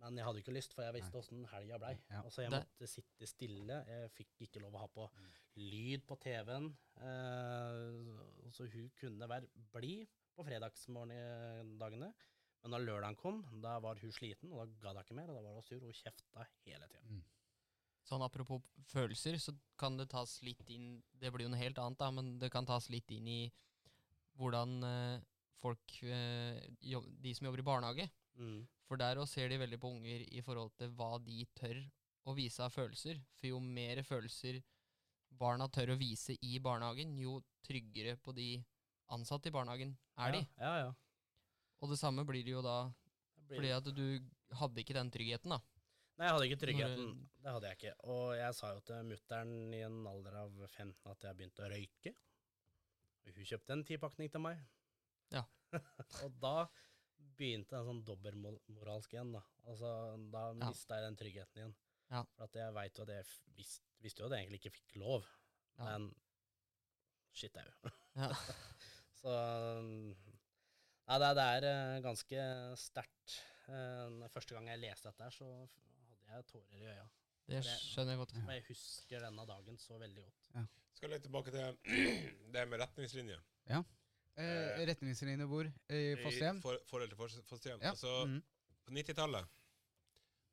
[0.00, 1.94] Men jeg hadde ikke lyst, for jeg visste åssen helga blei.
[2.10, 2.22] Ja.
[2.28, 3.84] så jeg Det- måtte sitte stille.
[3.86, 5.10] Jeg fikk ikke lov å ha på
[5.56, 6.76] lyd på TV-en.
[6.96, 12.12] Eh, så hun kunne være blid på fredagsmorgendagene.
[12.62, 15.30] Men da lørdagen kom, da var hun sliten, og da gadd hun ikke mer.
[15.30, 17.02] Og da var hun sur, og hun kjefta hele tida.
[17.10, 17.22] Mm.
[18.04, 21.98] Sånn apropos følelser, så kan det tas litt inn Det blir jo noe helt annet,
[21.98, 23.52] da, men det kan tas litt inn i
[24.36, 25.20] hvordan eh,
[25.62, 28.08] folk eh, De som jobber i barnehage.
[28.34, 28.62] Mm.
[28.88, 31.78] For der òg ser de veldig på unger i forhold til hva de tør
[32.28, 33.20] å vise av følelser.
[33.38, 34.60] For jo mer følelser
[35.34, 38.48] barna tør å vise i barnehagen, jo tryggere på de
[39.14, 40.42] ansatte i barnehagen er de.
[40.60, 40.92] Ja, ja, ja.
[41.82, 42.78] Og det samme blir det jo da
[43.44, 44.06] Det fordi at du
[44.60, 45.60] hadde ikke den tryggheten, da.
[46.14, 47.08] Nei, jeg hadde ikke tryggheten.
[47.42, 47.94] Det hadde jeg ikke.
[48.14, 51.70] Og jeg sa jo til mutter'n i en alder av 15 at jeg begynte å
[51.72, 52.12] røyke.
[53.24, 54.60] Og hun kjøpte en tipakning til meg.
[55.34, 55.44] Ja.
[56.24, 56.54] og da
[57.34, 59.42] begynte en sånn dobbeltmoralsk igjen, da.
[59.66, 59.90] Altså,
[60.32, 60.68] da Ja.
[60.70, 61.74] mista jeg den tryggheten igjen.
[62.12, 62.20] Ja.
[62.36, 63.26] For at jeg veit jo at jeg
[63.56, 65.26] visste, visste jo at jeg egentlig ikke fikk lov,
[65.78, 65.84] Ja.
[65.88, 66.10] men
[67.34, 67.70] shit au.
[68.14, 68.28] Ja.
[69.24, 69.32] Så
[71.04, 72.44] Nei, det, det er eh, ganske
[72.80, 73.34] sterkt.
[73.68, 75.48] Eh, første gang jeg leste dette, her, så
[76.28, 77.04] hadde jeg tårer i øya.
[77.50, 78.32] Det skjønner jeg godt.
[78.38, 80.46] Men jeg husker denne dagen så veldig godt.
[80.96, 81.76] Skal litt tilbake til
[82.54, 83.42] det med retningslinjer.
[84.36, 85.68] Eh, retningslinjer hvor?
[85.94, 86.58] I fosterhjem?
[86.58, 87.82] I For, forhold til fos- fosterhjem.
[87.84, 87.92] Ja.
[87.94, 88.40] Altså, mhm.
[88.84, 89.46] På 90-tallet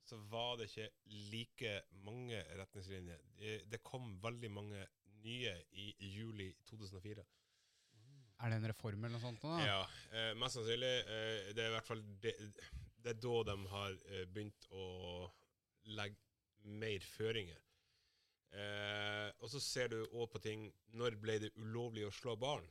[0.07, 0.87] så var det ikke
[1.31, 1.71] like
[2.05, 3.19] mange retningslinjer.
[3.69, 4.85] Det, kom veldig mange
[5.23, 7.23] nye i juli 2004.
[8.41, 9.43] Er det en reform eller noe sånt?
[9.43, 9.57] Da?
[9.61, 10.93] Ja, eh, mest sannsynlig.
[11.05, 12.33] Eh, det er i hvert fall det,
[13.03, 14.85] det er da de har eh, begynt å
[15.93, 16.17] legge
[16.81, 17.59] mer føringer.
[18.51, 20.65] Eh, og så ser du òg på ting
[20.99, 22.65] Når ble det ulovlig å slå barn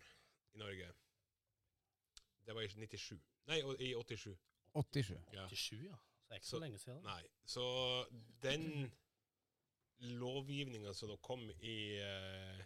[0.54, 0.92] i Norge?
[2.46, 3.18] Det var i 97.
[3.50, 4.36] Nei, i 87.
[4.74, 5.16] 87.
[5.32, 5.46] Ja.
[5.48, 5.96] 87, ja.
[5.96, 7.02] Så det er ikke Så- så lenge siden.
[7.02, 7.22] Nei.
[7.44, 7.64] Så
[8.42, 8.90] den
[10.00, 12.60] lovgivninga som da kom i, eh,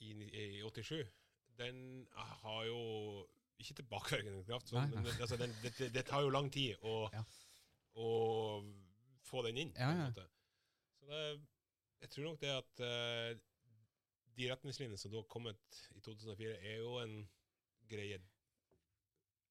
[0.00, 1.02] i, i 87,
[1.58, 2.78] den har jo
[3.58, 6.76] ikke tilbakevirkende kraft, så, Nei, men altså, den, det, det, det tar jo lang tid
[6.86, 7.24] å, Ja.
[7.98, 8.08] å
[9.26, 9.72] få den inn.
[9.76, 10.06] Ja, en ja.
[10.12, 10.28] måte.
[11.00, 11.40] Så det,
[12.00, 13.40] jeg tror nok det at eh,
[14.38, 17.14] de retningslinjene som da har kommet i 2004, er jo en
[17.90, 18.20] greie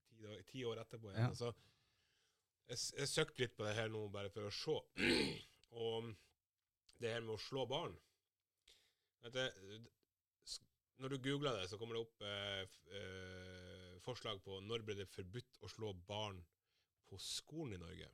[0.07, 1.11] ti, ti år etterpå.
[1.11, 1.27] Ja.
[1.27, 1.51] Altså,
[2.67, 4.77] jeg, jeg søkte litt på det her nå, bare for å se.
[5.83, 6.13] Og
[7.01, 7.93] det her med å slå barn
[9.21, 9.89] Vet du,
[11.03, 15.09] Når du googler det, så kommer det opp eh, eh, forslag på når ble det
[15.11, 16.39] forbudt å slå barn
[17.09, 18.07] på skolen i Norge.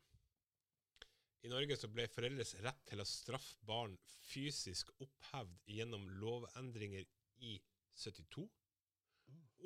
[1.43, 3.97] I Norge så ble foreldres rett til å straffe barn
[4.29, 7.03] fysisk opphevd gjennom lovendringer
[7.43, 7.57] i
[7.99, 8.45] 72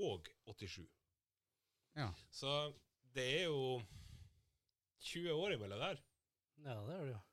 [0.07, 0.81] og 87.
[1.97, 2.09] Ja.
[2.33, 2.53] Så
[3.13, 3.77] det er jo
[5.05, 6.01] 20 år imellom der.
[6.65, 7.23] Ja, det er det jo.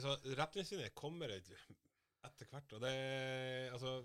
[0.00, 2.94] Så retningslinjer kommer etter hvert, og det
[3.72, 4.00] altså,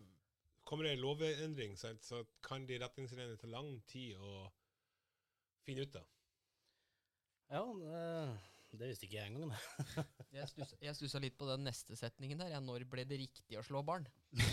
[0.63, 4.45] Kommer det en lovendring, så kan de retningslinjene ta lang tid å
[5.67, 6.05] finne ut av.
[7.51, 8.03] Ja, det,
[8.79, 9.53] det visste ikke jeg engang.
[10.33, 12.55] Jeg stussa, jeg stussa litt på den neste setningen der.
[12.55, 14.07] Ja, når ble det riktig å slå barn?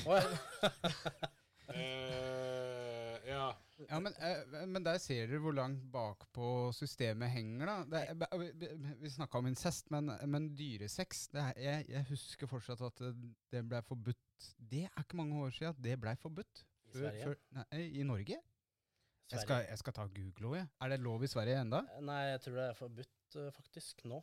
[0.05, 0.21] Ja.
[1.71, 3.45] Eh, ja.
[3.89, 7.77] Ja, men, uh, men der ser dere hvor langt bakpå systemet henger, da.
[7.87, 8.27] Det,
[8.59, 8.71] vi
[9.05, 13.13] vi snakka om incest, men, men dyresex det er, jeg, jeg husker fortsatt at det,
[13.53, 16.65] blei ble forbudt Det er ikke mange år siden det ble forbudt.
[16.91, 17.39] I Sverige?
[17.55, 18.43] nei, I Norge?
[19.31, 20.69] Jeg skal, jeg skal ta Google òg, jeg.
[20.83, 21.85] Er det lov i Sverige enda?
[22.03, 24.23] Nei, jeg tror det er forbudt eh, faktisk nå.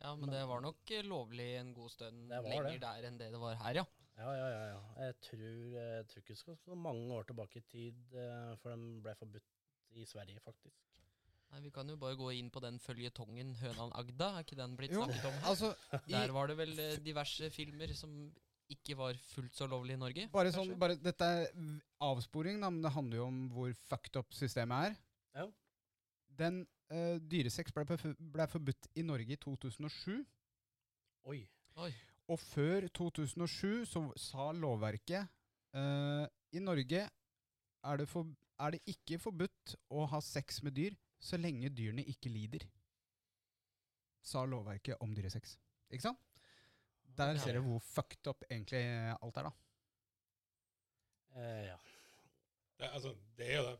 [0.00, 2.78] Ja, men det var nok eh, lovlig en god stund lenger det.
[2.84, 3.86] der enn det det var her, ja.
[4.20, 4.62] Ja, ja, ja.
[4.74, 4.80] ja.
[5.06, 5.42] Jeg tror,
[5.74, 9.14] jeg tror ikke det skal så mange år tilbake i tid eh, før den ble
[9.16, 10.76] forbudt i Sverige, faktisk.
[11.50, 14.76] Nei, Vi kan jo bare gå inn på den føljetongen Hønan Agda, er ikke den
[14.78, 15.38] blitt Jo, snakket om?
[15.50, 15.72] altså
[16.04, 18.12] i, Der var det vel diverse filmer som
[18.70, 20.28] ikke var fullt så lovlig i Norge?
[20.30, 21.48] Bare sånn, bare, dette er
[22.06, 25.00] avsporing, da, men det handler jo om hvor fucked up systemet er.
[25.40, 25.46] Ja.
[26.38, 26.60] Den
[26.92, 27.84] uh, dyresex ble,
[28.34, 30.20] ble forbudt i Norge i 2007.
[31.30, 31.40] Oi.
[31.80, 31.90] Oi.
[32.30, 35.26] Og før 2007 så sa lovverket
[35.74, 38.28] uh, I Norge er det, for,
[38.60, 42.64] er det ikke forbudt å ha sex med dyr så lenge dyrene ikke lider.
[44.24, 45.58] Sa lovverket om dyresex.
[45.90, 46.20] Ikke sant?
[47.18, 48.80] Der ser du hvor fucked up egentlig
[49.20, 49.52] alt er, da.
[51.36, 51.76] Uh, ja.
[52.80, 53.76] Det, altså, det er jo det.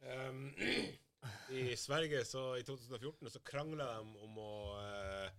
[0.00, 0.42] Um,
[1.50, 5.30] I Sverige så i 2014 så krangla de om å eh,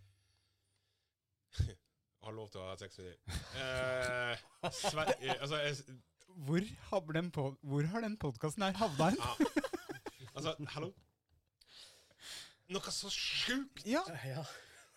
[2.26, 3.38] ha lov til å ha sex med dyr.
[3.62, 5.62] Eh, Sver eh, altså,
[6.46, 9.22] Hvor har den, pod hvor har den podkasten her havna hen?
[9.22, 9.32] ja.
[10.36, 10.92] altså, hallo?
[12.72, 13.82] Noe så sjukt!
[13.90, 14.04] Ja.
[14.24, 14.46] ja.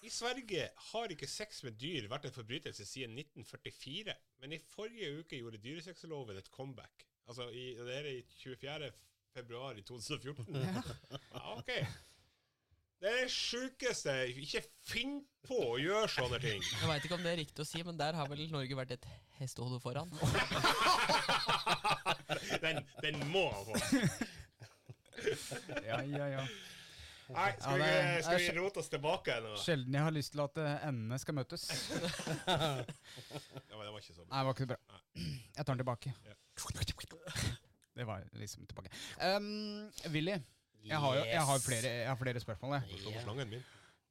[0.04, 5.14] I Sverige har ikke sex med dyr vært en forbrytelse siden 1944, men i forrige
[5.22, 7.06] uke gjorde dyresexloven et comeback.
[7.24, 8.90] Altså, i, det er i 24.
[9.34, 10.46] februar i 2014.
[10.62, 10.82] Ja.
[11.34, 11.70] Ja, ok.
[13.04, 14.12] Det er det sjukeste.
[14.40, 16.62] Ikke finn på å gjøre sånne ting.
[16.64, 18.94] Jeg veit ikke om det er riktig å si, men der har vel Norge vært
[18.96, 19.08] et
[19.40, 20.12] hestehode foran.
[22.64, 23.74] Den, den må han få.
[25.84, 26.44] ja, ja, ja.
[27.34, 29.52] Nei, skal Ja, vi, det vi, skal vi rote oss tilbake nå?
[29.60, 31.66] Sjelden jeg har lyst til at eh, endene skal møtes.
[32.48, 34.28] Ja, men det var ikke så bra.
[34.30, 34.78] Nei, det var ikke så bra.
[35.20, 36.16] Jeg tar den tilbake.
[36.24, 36.34] Ja.
[37.94, 38.90] Det var liksom tilbake.
[39.22, 40.34] Um, Willy,
[40.84, 42.74] jeg har, jo, jeg, har flere, jeg har flere spørsmål.
[42.74, 42.82] Jeg.
[43.06, 43.64] På slangen min.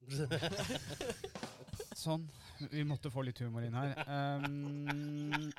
[2.04, 2.24] Sånn.
[2.72, 3.90] Vi måtte få litt humor inn her.
[4.08, 5.52] Um,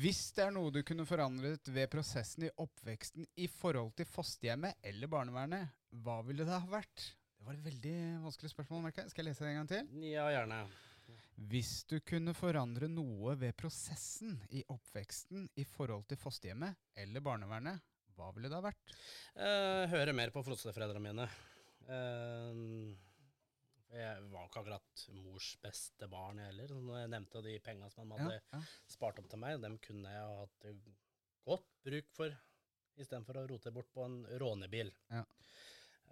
[0.00, 4.72] hvis det er noe du kunne forandret ved prosessen i oppveksten i forhold til fosterhjemmet
[4.86, 5.64] eller barnevernet,
[6.04, 6.98] hva ville det ha vært?
[7.40, 7.96] Det var et veldig
[8.26, 8.82] vanskelig spørsmål.
[8.84, 9.10] merker jeg.
[9.14, 9.82] Skal jeg lese det en gang til?
[10.12, 10.58] ja, gjerne.
[11.48, 17.80] Hvis du kunne forandre noe ved prosessen i oppveksten i forhold til fosterhjemmet eller barnevernet,
[18.16, 18.92] hva ville det ha vært?
[19.40, 21.24] Eh, høre mer på fosterforeldrene mine.
[21.88, 22.60] Eh,
[23.90, 26.76] jeg var ikke akkurat mors beste barn, heller.
[26.76, 28.60] Når jeg nevnte de penga som han hadde ja.
[28.92, 30.70] spart opp til meg, dem kunne jeg ha hatt
[31.48, 32.36] godt bruk for,
[33.00, 34.92] istedenfor å rote bort på en rånebil.
[35.08, 35.24] Ja.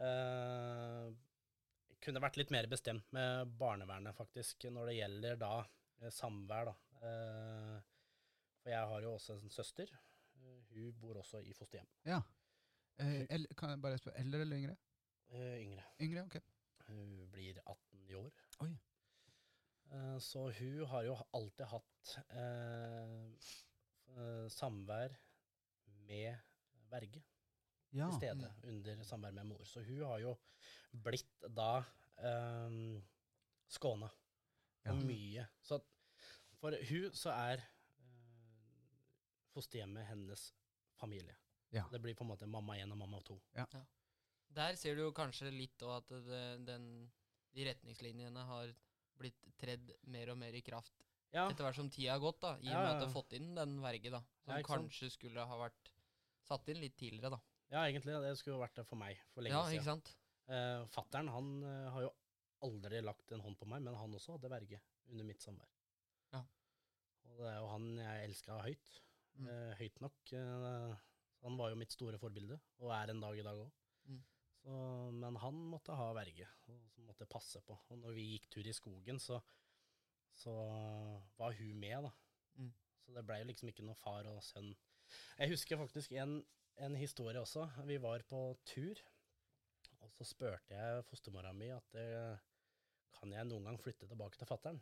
[0.08, 1.06] Eh,
[2.04, 5.52] kunne vært litt mer bestemt med barnevernet, faktisk, når det gjelder da
[6.00, 6.74] eh, samvær, da.
[7.02, 7.78] Eh,
[8.62, 9.90] for jeg har jo også en søster.
[10.72, 11.88] Hun bor også i fosterhjem.
[12.06, 12.20] ja.
[12.98, 14.76] Eh, eller, kan jeg bare spørre, eldre eller yngre?
[15.30, 15.84] Eh, yngre.
[16.02, 16.40] Yngre, ok.
[16.88, 18.32] Hun blir 18 i år.
[18.64, 18.72] Oi.
[19.92, 23.28] Eh, Så hun har jo alltid hatt eh,
[24.16, 25.14] eh, samvær
[26.08, 26.34] med
[26.90, 27.22] verge
[27.92, 28.08] Ja.
[28.10, 29.62] til stede under samvær med mor.
[29.64, 30.34] Så hun har jo
[30.92, 31.84] blitt da
[32.24, 33.02] um,
[33.68, 34.10] skåna
[34.84, 34.94] Ja.
[34.94, 35.46] mye.
[35.62, 35.80] Så
[36.60, 38.96] for hun så er uh,
[39.54, 40.48] fosterhjemmet hennes
[40.98, 41.36] familie.
[41.74, 41.84] Ja.
[41.92, 43.36] Det blir på en måte mamma én og mamma to.
[44.56, 46.86] Der ser du jo kanskje litt òg at det, den,
[47.54, 48.72] de retningslinjene har
[49.20, 51.02] blitt tredd mer og mer i kraft
[51.34, 53.12] Ja, etter hvert som tida har gått, da, i og Ja, med at du har
[53.12, 54.22] fått inn den verge, da.
[54.46, 55.90] Som Ja, kanskje skulle ha vært
[56.48, 57.40] satt inn litt tidligere, da.
[57.74, 58.14] ja, egentlig.
[58.24, 59.76] Det skulle vært det for meg for lenge Ja, siden.
[59.76, 60.14] ikke sant?
[60.48, 62.12] Uh, Fattern han eh, har jo
[62.64, 64.80] aldri lagt en hånd på meg, men han også hadde verge
[65.12, 65.68] under mitt samvær.
[66.32, 66.40] Ja.
[67.28, 68.94] Og det er jo han jeg elska høyt.
[69.38, 69.50] Mm.
[69.52, 70.32] Eh, høyt nok.
[70.32, 73.76] så han var jo mitt store forbilde, og er en dag i dag òg.
[74.10, 74.24] Mm.
[75.22, 77.76] Men han måtte ha verge, og som måtte passe på.
[77.92, 79.38] Og når vi gikk tur i skogen, så,
[80.34, 80.54] så
[81.38, 82.10] var hun med, da.
[82.58, 82.72] Mm.
[83.04, 84.72] Så det blei liksom ikke noe far og sønn.
[85.38, 86.40] Jeg husker faktisk en,
[86.84, 87.68] en historie også.
[87.88, 88.98] Vi var på tur,
[90.08, 92.38] og så spurte jeg fostermora mi at eh,
[93.18, 94.80] kan jeg noen gang flytte tilbake til fattern?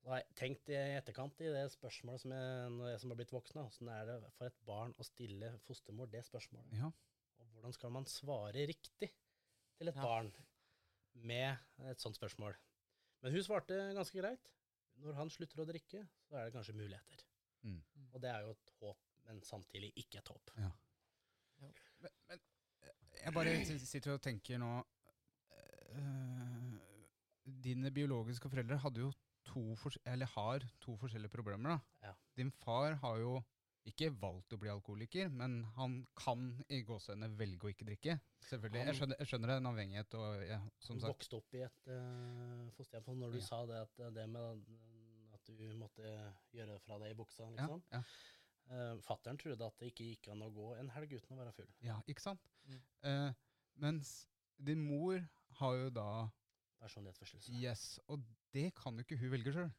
[0.00, 3.18] Da har jeg tenkt i etterkant i det spørsmålet som jeg, når jeg som har
[3.20, 6.72] blitt voksen, åssen er det for et barn å stille fostermor det spørsmålet?
[6.80, 6.88] Ja.
[7.40, 10.04] Og hvordan skal man svare riktig til et Ja.
[10.06, 10.32] barn
[11.20, 11.58] med
[11.92, 12.56] et sånt spørsmål?
[13.20, 14.48] Men hun svarte ganske greit.
[15.00, 17.24] Når han slutter å drikke, så er det kanskje muligheter.
[17.62, 17.82] Mm.
[18.14, 18.98] Og det er jo et håp,
[19.28, 20.50] men samtidig ikke et håp.
[21.60, 22.40] Men, men eh,
[23.24, 24.70] jeg bare sitter og tenker nå
[25.94, 26.74] eh,
[27.64, 29.10] Dine biologiske foreldre hadde jo
[29.50, 29.62] to
[30.06, 31.70] eller har to forskjellige problemer.
[31.74, 32.08] da.
[32.10, 32.12] Ja.
[32.36, 33.40] Din far har jo
[33.88, 38.18] ikke valgt å bli alkoholiker, men han kan i gåsehudene velge å ikke drikke.
[38.44, 38.84] Selvfølgelig.
[38.90, 41.14] Jeg skjønner, jeg skjønner en avhengighet og ja, som Han sagt.
[41.16, 43.18] vokste opp i et uh, fosterhjem.
[43.24, 43.46] Når du Ja.
[43.48, 44.62] sa det, at det med
[45.34, 46.12] at du måtte
[46.52, 47.82] gjøre fra deg i buksa, liksom.
[47.90, 48.02] Ja, ja,
[48.70, 51.54] Uh, Fattern trodde at det ikke gikk an å gå en helg uten å være
[51.56, 51.70] full.
[51.82, 52.44] ja, ikke sant?
[52.70, 52.82] Mm.
[53.02, 53.32] Uh,
[53.82, 54.12] mens
[54.62, 55.18] din mor
[55.58, 56.10] har jo da
[56.80, 57.52] Personlighetsforstyrrelse.
[57.60, 58.22] Yes, og
[58.54, 59.72] det kan jo ikke hun velge sjøl.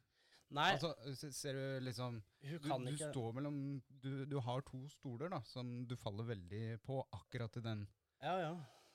[0.52, 0.92] Nei, Altså,
[1.32, 3.56] ser du liksom Du, du står mellom
[4.04, 7.86] du, du har to stoler da, som du faller veldig på akkurat i den.
[8.20, 8.52] Ja, ja.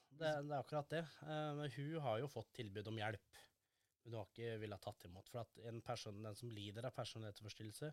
[0.08, 1.04] Det, det er akkurat det.
[1.24, 3.42] Uh, men hun har jo fått tilbud om hjelp.
[4.04, 5.34] Men hun har ikke villet tatt imot.
[5.34, 7.92] For at en person, den som lider av personlighetsforstyrrelse,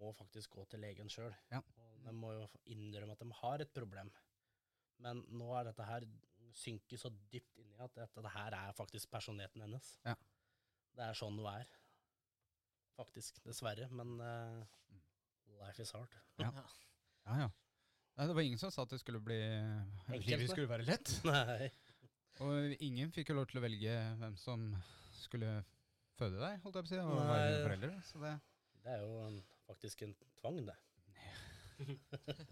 [0.00, 1.34] må faktisk gå til legen sjøl.
[1.52, 1.60] Ja.
[1.60, 4.10] Og de må jo innrømme at de har et problem.
[5.02, 6.06] Men nå er dette her
[6.56, 9.90] synker så dypt inni at dette det her er faktisk personligheten hennes.
[10.06, 10.14] Ja.
[10.96, 11.68] Det er sånn hun er.
[12.96, 13.42] Faktisk.
[13.44, 13.90] Dessverre.
[13.92, 14.62] Men uh,
[15.60, 16.12] life is hard.
[16.40, 16.52] Ja.
[17.26, 17.50] Ja, ja.
[18.16, 19.36] Nei, det var ingen som sa at det skulle bli
[20.24, 21.10] livet skulle være lett.
[21.28, 21.68] Nei.
[22.44, 24.70] Og ingen fikk jo lov til å velge hvem som
[25.16, 25.58] skulle
[26.16, 27.26] føde deg, holdt jeg på å si, og Nei.
[27.28, 27.92] være foreldre.
[28.08, 28.32] Så det
[28.86, 30.76] Det er jo en, faktisk en tvang, det.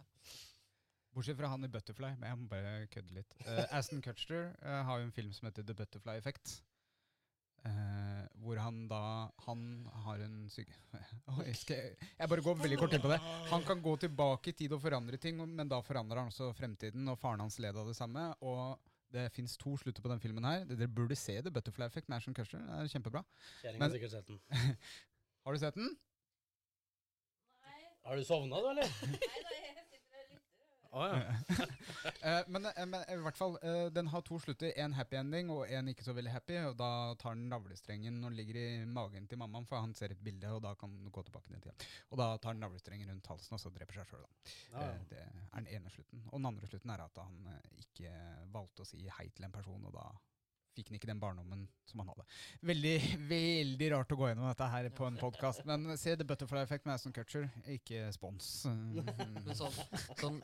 [1.15, 3.35] Bortsett fra han i Butterfly, men jeg må bare kødde litt.
[3.47, 6.57] Uh, Aston Kutcher uh, har jo en film som heter The Butterfly Effect.
[7.65, 9.61] Uh, hvor han da Han
[10.05, 10.69] har en syk...
[11.47, 13.21] jeg, skal jeg, bare går veldig kort inn på det.
[13.53, 17.07] Han kan gå tilbake i tid og forandre ting, men da forandrer han også fremtiden,
[17.09, 18.27] og faren hans led av det samme.
[18.45, 18.75] Og
[19.15, 20.67] det fins to slutter på den filmen her.
[20.67, 22.59] Dere burde se The Butterfly Effect med Aston Kutcher.
[22.67, 23.23] Det er kjempebra.
[23.79, 23.97] Men-.
[25.47, 25.95] Har du sett den?
[28.05, 28.91] Har du sovna, du, eller?
[29.09, 30.43] Nei da, jeg sitter og lytter.
[30.95, 31.69] Ja.
[32.25, 34.71] Eh, men, eh, men i hvert fall, eh, den har to slutter.
[34.81, 36.59] En happy ending og en ikke så veldig happy.
[36.69, 36.89] Og da
[37.21, 40.49] tar den navlestrengen når den ligger i magen til mammaen, for han ser et bilde,
[40.53, 41.89] og da kan den gå tilbake ned til tida.
[42.13, 44.55] Og da tar den navlestrengen rundt halsen, og så dreper seg sjøl, da.
[44.77, 46.23] Ja, Eh, det er den ene slutten.
[46.31, 48.15] Og den andre slutten er at han eh, ikke
[48.55, 50.07] valgte å si hei til en person, og da
[50.75, 52.25] fikk han ikke den barndommen som han hadde.
[52.67, 52.95] Veldig,
[53.33, 56.87] veldig rart å gå gjennom dette her på en podkast, men se The Butterfly Effect
[56.89, 57.47] med Aston Cutcher,
[57.77, 58.51] ikke spons.
[59.05, 59.79] Men sånn,
[60.19, 60.41] sånn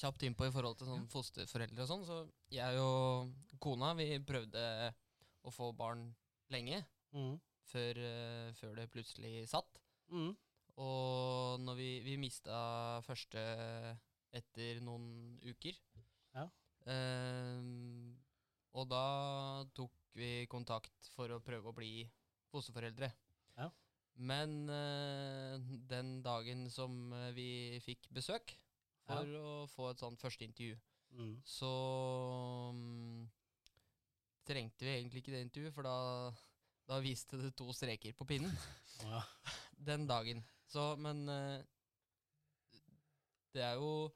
[0.00, 2.20] kjapt innpå i forhold til sånn fosterforeldre og sånn, så
[2.52, 3.32] jeg og
[3.62, 4.64] kona, vi prøvde
[5.42, 6.08] å få barn
[6.52, 6.82] lenge
[7.12, 7.34] Mm.
[7.68, 9.80] før, eh, før det plutselig satt.
[10.08, 10.30] Mm.
[10.80, 13.42] Og når vi, vi mista første
[14.32, 15.76] etter noen uker.
[16.32, 16.46] Ja.
[16.88, 18.14] Ehm,
[18.72, 19.04] og da
[19.76, 22.06] tok vi kontakt for å prøve å bli
[22.52, 23.08] fosterforeldre.
[23.58, 23.68] Ja.
[24.20, 25.56] Men uh,
[25.88, 27.48] den dagen som eh, vi
[27.84, 28.52] fikk besøk
[29.06, 30.78] for å få et sånt første intervju,
[31.12, 31.34] Mm.
[31.44, 31.68] så
[32.72, 33.26] um,
[34.48, 35.96] trengte vi egentlig ikke det intervjuet, for da,
[36.88, 38.54] da viste det to streker på pinnen
[39.10, 39.20] Ja.
[39.90, 40.40] den dagen.
[40.72, 41.60] Så, men uh,
[43.52, 44.08] det er jo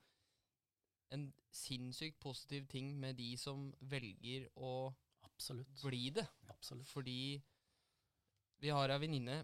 [1.12, 4.92] en sinnssykt positiv ting med de som velger å
[5.26, 5.82] Absolutt.
[5.82, 6.26] bli det.
[6.52, 6.88] Absolutt.
[6.92, 7.42] Fordi
[8.62, 9.40] vi har ei venninne,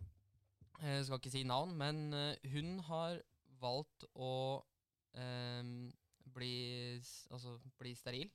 [0.83, 3.21] jeg skal ikke si navn, men eh, hun har
[3.63, 4.33] valgt å
[5.15, 5.73] eh,
[6.33, 6.55] bli,
[7.31, 8.31] altså, bli steril.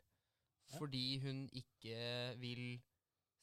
[0.68, 0.78] Ja.
[0.78, 2.00] Fordi hun ikke
[2.42, 2.64] vil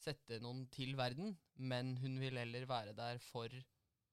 [0.04, 3.52] sette noen til verden, men hun vil heller være der for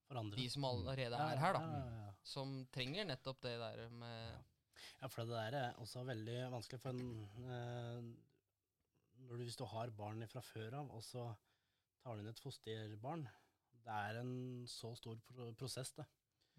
[0.08, 1.60] For de som allerede er her, da.
[1.64, 2.08] ja, ja.
[2.24, 4.51] Som trenger nettopp det der med
[5.00, 6.80] Ja, for det der er også veldig vanskelig.
[6.80, 8.02] For en, eh,
[9.28, 11.26] når du, hvis du har barn fra før av, og så
[12.02, 13.26] tar du inn et fosterbarn,
[13.82, 14.34] det er en
[14.70, 16.06] så stor pro prosess, det.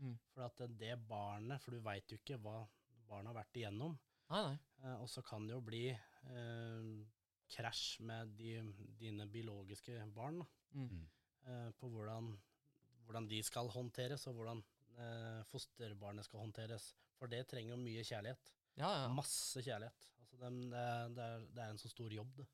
[0.01, 0.15] Mm.
[0.33, 2.67] For at det- det barnet, for du veit jo ikke hva
[3.07, 3.97] barnet har vært igjennom.
[4.29, 4.57] Nei, nei.
[4.83, 7.05] Eh, og så kan det jo bli eh,
[7.53, 8.61] krasj med de,
[8.99, 10.45] dine biologiske barn, da.
[10.73, 11.07] Mm.
[11.45, 12.31] eh, på hvordan,
[13.05, 14.63] hvordan de skal håndteres, og hvordan
[14.97, 16.93] eh, fosterbarnet skal håndteres.
[17.23, 18.49] For det trenger jo mye kjærlighet.
[18.75, 19.07] Ja, ja.
[19.15, 20.07] Masse kjærlighet.
[20.19, 22.47] Altså dem, det, er- det, er, det er en så stor jobb, det.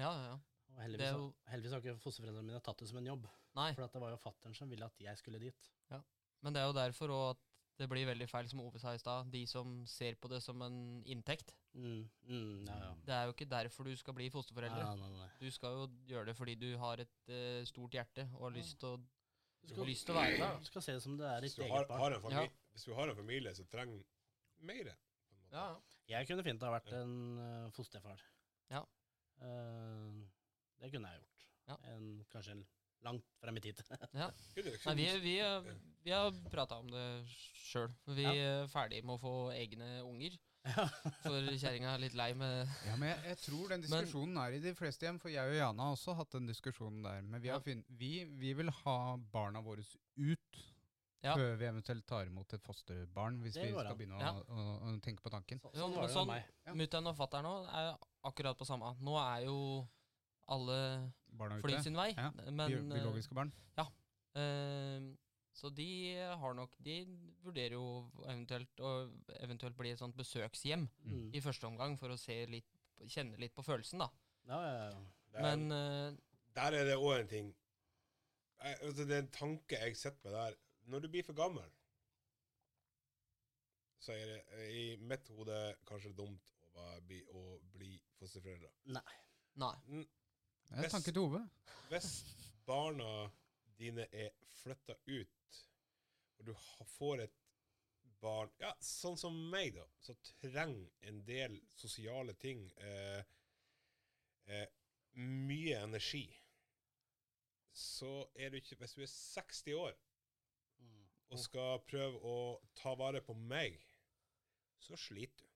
[0.00, 0.36] Ja, ja, ja.
[0.74, 3.26] Og heldigvis, jo- heldigvis har ikke fosterforeldrene mine tatt det som en jobb.
[3.54, 5.68] Nei, For at det var jo fattern som ville at jeg skulle dit.
[6.42, 7.42] men det er jo derfor òg at
[7.78, 9.30] det blir veldig feil, som Ove sa i stad.
[9.32, 11.52] De som ser på det som en inntekt.
[11.74, 12.90] Mm, mm, ja, ja.
[13.04, 14.84] Det er jo ikke derfor du skal bli fosterforeldre.
[14.84, 15.28] Nei, nei, nei.
[15.40, 18.78] Du skal jo gjøre det fordi du har et uh, stort hjerte og har lyst
[18.80, 19.00] til å,
[19.64, 20.58] Du skal, lyst til å være der.
[20.60, 22.00] du skal se det som det er et ditt eget barn.
[22.00, 22.72] har en familie, Ja.
[22.74, 24.04] hvis du har en familie som trenger
[24.66, 25.56] mer, på en måte.
[25.56, 25.98] Ja, ja.
[26.14, 28.22] Jeg kunne fint ha vært en eh, fosterfar.
[28.72, 28.82] Ja.
[29.40, 30.24] Uh,
[30.80, 31.44] det kunne jeg gjort.
[31.70, 31.76] Ja.
[31.94, 32.64] En, kanskje en
[33.04, 33.80] langt frem i tid.
[34.20, 34.30] ja.
[34.56, 35.70] Nei, vi, vi, eh,
[36.04, 37.92] vi har prata om det sjøl.
[38.16, 40.36] Vi er ferdig med å få egne unger.
[40.64, 40.86] Ja.
[41.20, 44.62] For kjerringa er litt lei med Ja, men jeg, jeg tror den diskusjonen er i
[44.64, 47.20] de fleste hjem, for jeg og Jana har også hatt den diskusjonen der.
[47.20, 47.80] Men vi, har Ja.
[48.00, 48.96] vi, vi vil ha
[49.34, 49.84] barna våre
[50.16, 50.62] ut
[51.24, 51.34] Ja.
[51.34, 53.96] før vi eventuelt tar imot et fosterbarn, hvis vi skal an.
[53.98, 54.32] begynne å, Ja.
[54.32, 55.60] å, å, tenke på tanken.
[55.64, 56.32] Så, sånn var det sånn-.
[56.66, 56.74] Ja.
[56.74, 58.94] Mutter'n og fatter'n nå er akkurat på samme.
[59.00, 59.58] Nå er jo
[60.52, 60.78] alle
[61.32, 62.10] Barna fly sin vei.
[62.14, 63.52] Ja, Men biologiske barn.
[64.36, 65.00] eh,
[65.54, 67.06] Så de har nok De
[67.44, 69.08] vurderer jo eventuelt å
[69.40, 71.30] eventuelt bli et sånt besøkshjem Mm.
[71.32, 72.66] i første omgang for å se litt,
[73.06, 74.08] kjenne litt på følelsen, da.
[74.48, 75.00] Ja, ja, ja.
[75.32, 76.16] Der, Men uh,
[76.54, 77.54] der er det òg en ting
[78.64, 80.54] jeg, altså Det er en tanke jeg sitter med der.
[80.90, 81.70] Når du blir for gammel,
[84.04, 85.58] så er det i mitt hode
[85.88, 88.72] kanskje dumt å, bli, å bli fosterforeldre.
[88.96, 89.20] nei.
[89.54, 89.74] Nei.
[90.68, 91.40] Det er en tanke til Ove.
[91.88, 92.08] Hvis
[92.66, 93.28] barna
[93.78, 95.58] dine er flytta ut,
[96.38, 96.54] og du
[96.96, 97.40] får et
[98.24, 103.20] barn Ja, sånn som meg, da, så trenger en del sosiale ting eh,
[104.48, 104.66] eh,
[105.14, 106.24] Mye energi.
[107.70, 109.94] Så er du ikke Hvis du er 60 år.
[111.34, 112.36] Og skal prøve å
[112.78, 113.80] ta vare på meg,
[114.82, 115.50] så sliter du.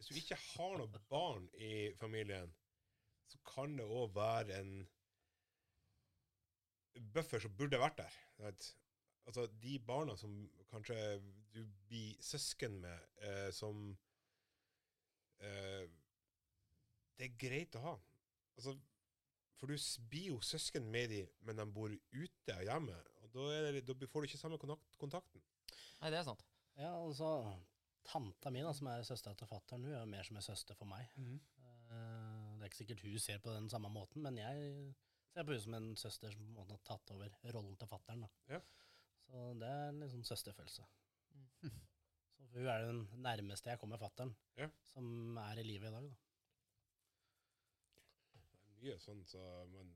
[0.00, 2.52] Hvis du ikke har noe barn i familien,
[3.30, 4.72] så kan det òg være en
[7.14, 8.16] buffer som burde vært der.
[9.28, 10.32] Altså, de barna som
[10.72, 10.96] kanskje
[11.54, 13.90] du blir søsken med, eh, som
[15.40, 15.86] eh,
[17.20, 17.94] Det er greit å ha.
[18.56, 18.72] Altså,
[19.60, 19.76] for du
[20.08, 23.09] blir jo søsken med dem, men de bor ute av hjemmet.
[23.34, 25.42] Da, er det, da får du ikke samme kontakt, kontakten.
[26.00, 26.42] Nei, det er sant.
[26.80, 27.28] Ja, altså
[28.10, 30.88] Tanta mi, da, som er søstera til fatter'n, hun er mer som en søster for
[30.90, 31.06] meg.
[31.20, 31.36] Mm.
[31.90, 34.70] Eh, det er ikke sikkert hun ser på den samme måten, men jeg
[35.30, 37.90] ser på henne som en søster som på en måte har tatt over rollen til
[37.90, 38.24] fatter'n.
[38.50, 38.60] Ja.
[39.26, 40.86] Så det er en sånn søsterfølelse.
[41.36, 41.46] Mm.
[42.50, 44.66] Så hun er den nærmeste jeg kommer fatter'n, Ja.
[44.90, 46.08] som er i livet i dag.
[46.08, 46.16] da.
[48.32, 49.92] Det er mye sånn, så man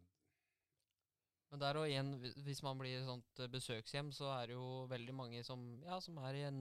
[1.54, 2.08] Men der og igjen,
[2.42, 6.00] hvis man blir et sånt eh, besøkshjem, så er det jo veldig mange som, ja,
[6.02, 6.60] som er i en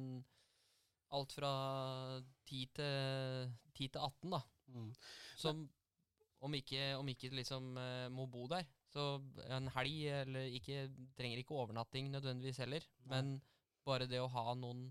[1.14, 1.50] Alt fra
[2.50, 4.40] 10 til, 10 til 18, da.
[4.74, 4.88] Mm.
[5.38, 5.60] Som
[6.46, 8.66] om ikke, om ikke liksom eh, må bo der.
[8.94, 9.04] Så
[9.46, 10.88] en helg, eller ikke
[11.18, 12.86] Trenger ikke overnatting nødvendigvis heller.
[13.04, 13.12] Nei.
[13.14, 13.32] Men
[13.86, 14.88] bare det å ha noen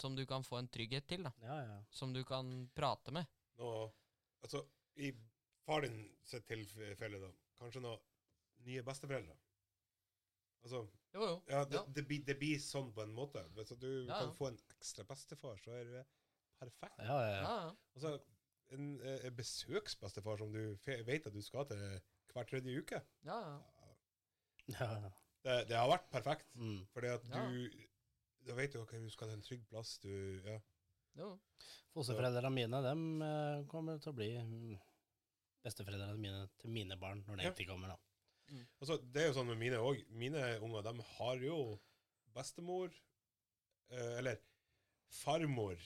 [0.00, 1.32] som du kan få en trygghet til, da.
[1.44, 1.80] Ja, ja.
[1.92, 3.28] Som du kan prate med.
[3.60, 3.72] nå,
[4.40, 4.64] Altså,
[4.96, 5.12] i
[5.66, 7.28] far din sitt tilfelle, da,
[7.60, 8.00] kanskje noen
[8.66, 9.36] nye besteforeldre.
[10.62, 10.82] Altså,
[11.14, 11.36] Jo, jo.
[11.48, 11.84] ja, det, Ja.
[11.96, 13.42] Det, blir, det blir sånn på en måte.
[13.56, 14.32] Hvis du Ja, kan ja.
[14.36, 16.04] få en ekstra bestefar, så er det
[16.60, 16.98] perfekt.
[16.98, 17.62] ja, ja, Ja, ja.
[17.64, 17.76] ja.
[17.94, 18.20] Altså,
[18.70, 22.00] en, eh, en besøksbestefar som du vet at du skal til
[22.34, 23.00] hver tredje uke.
[23.24, 23.38] ja,
[24.68, 25.10] ja.
[25.42, 26.54] Det, det har vært perfekt.
[26.54, 26.84] Mm.
[26.92, 27.48] Fordi at Ja.
[27.48, 27.86] du
[28.46, 29.98] Da vet du at du skal til en trygg plass.
[29.98, 30.08] Du,
[30.44, 30.58] ja.
[31.16, 31.38] Jo.
[31.92, 34.78] Fosterforeldrene mine dem eh, kommer til å bli mm,
[35.64, 37.52] besteforeldrene mine til mine barn når de Ja.
[37.52, 37.88] tid kommer.
[37.88, 37.96] da.
[38.80, 40.00] Altså, det er jo sånn med mine òg.
[40.10, 41.56] Mine unger de har jo
[42.34, 42.90] bestemor,
[43.90, 44.40] eh, eller
[45.22, 45.78] farmor,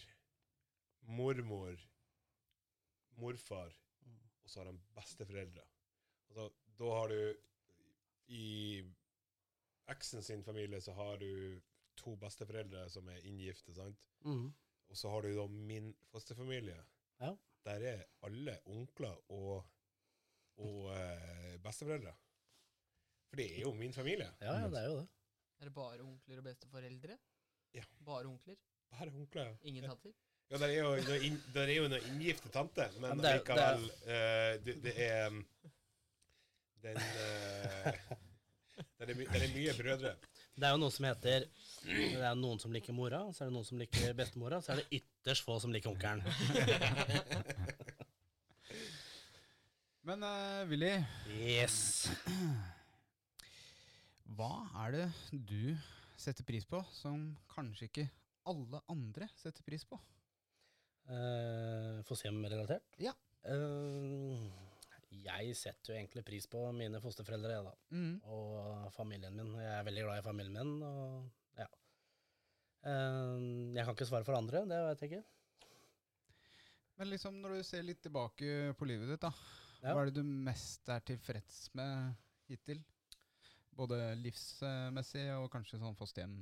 [1.09, 1.77] mormor,
[3.21, 3.73] morfar,
[4.05, 4.19] Mm.
[4.45, 5.63] og så har de besteforeldre.
[6.29, 7.35] Altså, da har du
[8.27, 8.83] I
[9.93, 11.61] eksen sin familie så har du
[12.01, 14.07] to besteforeldre som er inngifte, sant?
[14.25, 14.47] Mm.
[14.89, 16.79] Og så har du da min fosterfamilie.
[17.21, 17.35] Ja.
[17.65, 19.67] Der er alle onkler og,
[20.57, 22.15] og eh, besteforeldre.
[23.35, 24.29] For det er jo min familie.
[24.41, 25.07] Ja, ja, det er jo det.
[25.59, 27.15] Er det bare onkler og besteforeldre?
[27.75, 27.83] Ja.
[28.07, 28.55] Bare onkler?
[28.93, 29.49] Bare onkler.
[29.49, 29.55] ja.
[29.67, 30.13] Ingen tanter?
[30.53, 33.41] Ja, det er jo noe inn, der er jo inngifte tante, men men det er-
[33.41, 35.41] likevel eh, det, det er um,
[36.85, 37.03] Den uh,
[39.01, 40.13] det er er mye brødre.
[40.55, 41.49] Det er jo noe som heter
[41.83, 44.85] Det er noen som liker mora, så er det noen som liker bestemora, så er
[44.85, 46.23] det ytterst få som liker onkelen.
[50.07, 50.95] Men uh, Willy,
[51.35, 52.07] Yes.
[54.33, 54.53] hva
[54.85, 55.75] er det du
[56.17, 58.09] setter pris på som kanskje ikke
[58.49, 59.99] alle andre setter pris på?
[61.05, 62.97] Uh, Fosterhjem-relatert?
[63.03, 63.13] Ja.
[63.45, 64.45] Eh,
[65.25, 67.75] jeg setter jo egentlig pris på mine fosterforeldre, jeg.
[67.93, 68.15] Mm.
[68.33, 69.53] Og familien min.
[69.61, 71.69] Jeg er veldig glad i familien min, og ja.
[72.89, 73.45] Eh,
[73.77, 75.25] jeg kan ikke svare for andre, det vet jeg ikke.
[76.95, 79.33] Men liksom når du ser litt tilbake på livet ditt, da.
[79.83, 79.93] Ja.
[79.93, 82.15] Hva er det du mest er tilfreds med
[82.49, 82.81] hittil?
[83.75, 86.37] Både livsmessig og kanskje sånn fosterhjem.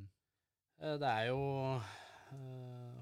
[0.83, 1.41] Eh, Det er jo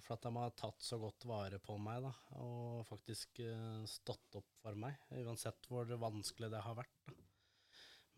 [0.01, 2.13] for at de har tatt så godt vare på meg, da,
[2.43, 6.97] og faktisk eh, stått opp for meg, uansett hvor vanskelig det har vært.
[7.07, 7.15] Da.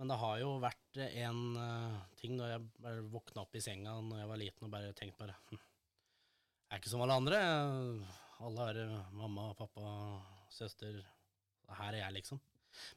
[0.00, 3.98] Men det har jo vært en eh, ting når jeg bare våkna opp i senga
[4.00, 7.40] når jeg var liten og bare tenkte bare hm, Jeg er ikke som alle andre.
[8.42, 9.92] Alle har mamma, pappa,
[10.50, 10.96] søster.
[11.68, 12.40] Her er jeg, liksom.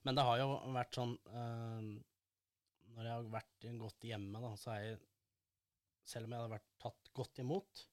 [0.07, 1.17] Men det har jo vært sånn
[2.95, 4.99] Når jeg har vært godt hjemme, da, så er jeg
[6.05, 7.85] selv om jeg hadde vært tatt godt imot,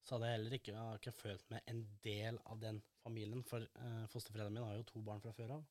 [0.00, 3.42] så hadde jeg heller ikke, jeg ikke følt meg en del av den familien.
[3.46, 5.66] For eh, fosterforeldrene mine har jo to barn fra før av.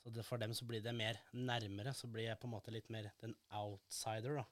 [0.00, 1.92] Så det, for dem så blir det mer nærmere.
[1.98, 4.46] Så blir jeg på en måte litt mer den outsider da,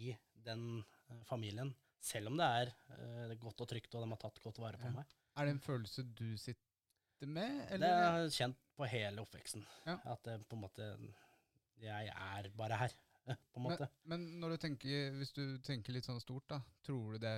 [0.00, 0.14] i
[0.48, 0.64] den
[1.10, 1.74] eh, familien.
[2.00, 4.88] Selv om det er eh, godt og trygt, og de har tatt godt vare på
[4.88, 4.96] Ja.
[5.02, 5.14] meg.
[5.36, 7.84] Er det en følelse du sitter med, eller?
[7.86, 9.62] Det er kjent på hele oppveksten.
[9.84, 9.98] Ja.
[10.16, 10.88] At det på en måte
[11.84, 12.94] Jeg er bare her,
[13.52, 13.88] på en måte.
[14.04, 17.34] Men, men når du tenker, hvis du tenker litt sånn stort, da, tror du, det,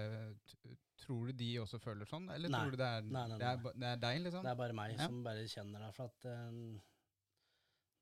[1.03, 2.31] tror du de også føler sånn?
[2.35, 2.63] Eller Nei.
[2.63, 4.47] tror du det er, Nei, nei, det er, det er deg, liksom?
[4.47, 5.07] Det er bare meg Ja.
[5.07, 5.93] som bare kjenner det.
[5.99, 6.51] For at uh,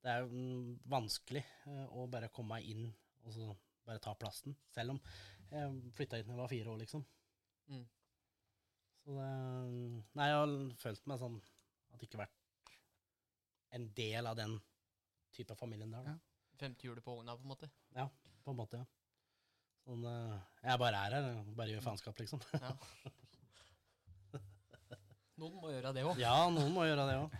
[0.00, 2.88] det er mm, vanskelig uh, å bare komme meg inn
[3.26, 3.52] og så
[3.86, 4.56] bare ta plassen.
[4.72, 5.00] Selv om
[5.50, 7.04] jeg flytta hit da jeg var fire år, liksom.
[7.70, 7.86] Mm.
[9.00, 9.30] Så det
[10.18, 11.36] Nei, jeg har følt meg sånn
[11.94, 12.72] At ikke har vært
[13.78, 14.56] en del av den
[15.34, 16.14] type familien der, da.
[16.18, 16.29] Femte
[16.60, 17.70] hjulet på vogna, på en måte.
[17.96, 18.08] Ja,
[18.44, 18.86] På en måte, ja.
[19.86, 20.36] Sånn eh,
[20.66, 22.40] Jeg bare er her, bare gjør faenskap, liksom.
[22.60, 22.74] Ja.
[25.40, 26.18] Noen må gjøre det òg.
[26.20, 27.30] ja, noen må gjøre det òg.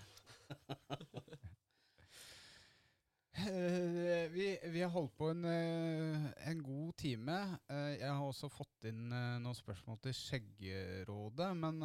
[3.41, 7.37] Eh, vi, vi har holdt på en, eh, en god time.
[7.71, 11.79] Eh, jeg har også fått inn noen spørsmål til Skjeggerådet, men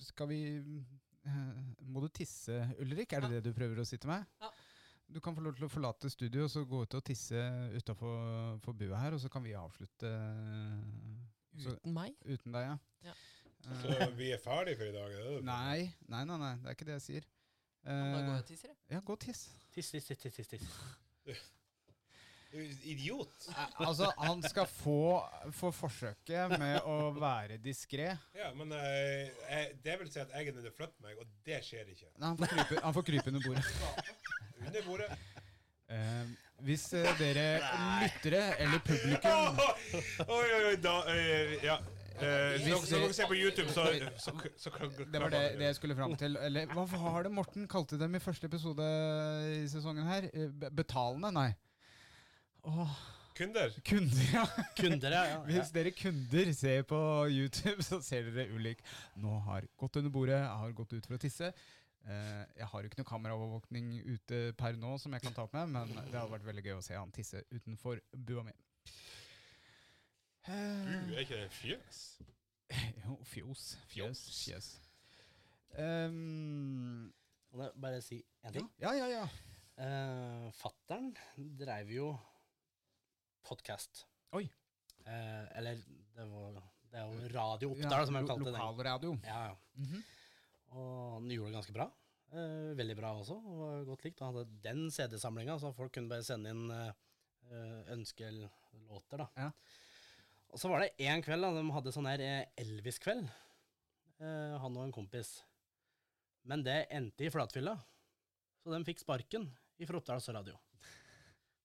[0.00, 1.58] skal vi eh,
[1.92, 3.12] Må du tisse, Ulrik?
[3.12, 4.24] Er det det du prøver å si til meg?
[4.40, 4.52] Ja.
[5.08, 7.40] Du kan få lov til å forlate studio og så gå ut og tisse
[7.78, 12.12] utafor bua her, og så kan vi avslutte eh, så, Uten meg?
[12.28, 12.76] uten deg, ja.
[13.08, 13.14] Ja.
[13.64, 15.12] Eh, Så vi er ferdige for i dag?
[15.16, 15.44] Er det det?
[15.48, 15.78] nei,
[16.12, 17.28] nei, nei, nei, det er ikke det jeg sier.
[17.88, 18.76] Da går Eh, jeg og tisser, jeg.
[18.92, 19.40] ja, gå og tiss.
[19.72, 20.68] Tiss, tiss, tiss, tiss, tiss.
[22.88, 23.48] Idiot.
[23.48, 24.98] Eh, Altså, han skal få,
[25.56, 28.10] få forsøket med å være diskré.
[28.36, 31.16] Ja, men eh, jeg, det vil si at jeg er nødt til å flytte meg,
[31.20, 32.10] og det skjer ikke.
[32.16, 33.64] Nei, Han får krype, han får krype under bordet.
[34.66, 35.10] Under bordet.
[35.88, 36.24] Eh,
[36.66, 37.44] hvis eh, dere
[38.02, 39.60] lyttere eller publikum
[40.36, 41.78] Oi, oi, oi, da eh, Ja.
[42.18, 43.84] Eh, Hvis dere- kan ser på YouTube, så,
[44.18, 46.34] så, så, så kan Det var det, det jeg skulle fram til.
[46.42, 48.88] Eller hva var det Morten kalte dem i første episode
[49.54, 50.26] i sesongen her?
[50.34, 51.30] Eh, be- Betalende?
[51.36, 51.52] Nei.
[52.66, 52.96] Åh,
[53.38, 53.70] Kunder.
[53.86, 54.42] kunder, ja.
[54.76, 55.22] Kunder, ja.
[55.24, 55.40] ja, ja.
[55.46, 56.98] Hvis dere kunder ser på
[57.30, 58.82] YouTube, så ser dere Ulrik
[59.22, 61.52] nå har gått under bordet, har gått ut for å tisse.
[62.06, 65.52] Eh, jeg har jo ikke noe kameraovervåkning ute per nå som jeg kan ta opp
[65.56, 68.54] med, men det hadde vært veldig gøy å se han tisse utenfor bua mi.
[70.48, 71.98] Du, Eh, er ikke det fjøs?
[73.04, 73.64] jo, fjos.
[73.90, 74.22] Fjøs.
[74.46, 74.68] Fjøs.
[75.76, 77.10] Um,
[77.50, 78.70] Kan jeg bare si en ting?
[78.80, 79.26] ja, ja, ja.
[79.78, 81.12] Uh, Fattern
[81.60, 82.08] dreiv jo
[83.46, 84.06] podkast.
[84.32, 84.46] Oi.
[85.04, 85.76] Uh, eller
[86.16, 86.56] det, var,
[86.90, 88.54] det er jo Radio ja Oppdal, som jeg kalte det.
[88.54, 88.62] den.
[88.62, 89.12] Lokalradio.
[89.28, 89.56] Ja, ja.
[89.84, 90.02] Mhm.
[90.76, 91.88] Og den gjorde det ganske bra.
[92.28, 94.20] Eh, veldig bra også, og var godt likt.
[94.20, 99.28] Han hadde den CD-samlinga, så folk kunne bare sende inn eh, ønskelåter, da.
[99.36, 99.50] Ja.
[100.48, 103.28] Og så var det en kveld da, de hadde sånn her eh, Elvis-kveld,
[104.20, 105.38] eh, han og en kompis.
[106.48, 107.76] Men det endte i flatfylla,
[108.62, 109.48] så de fikk sparken
[109.78, 110.56] i Oppdals Radio.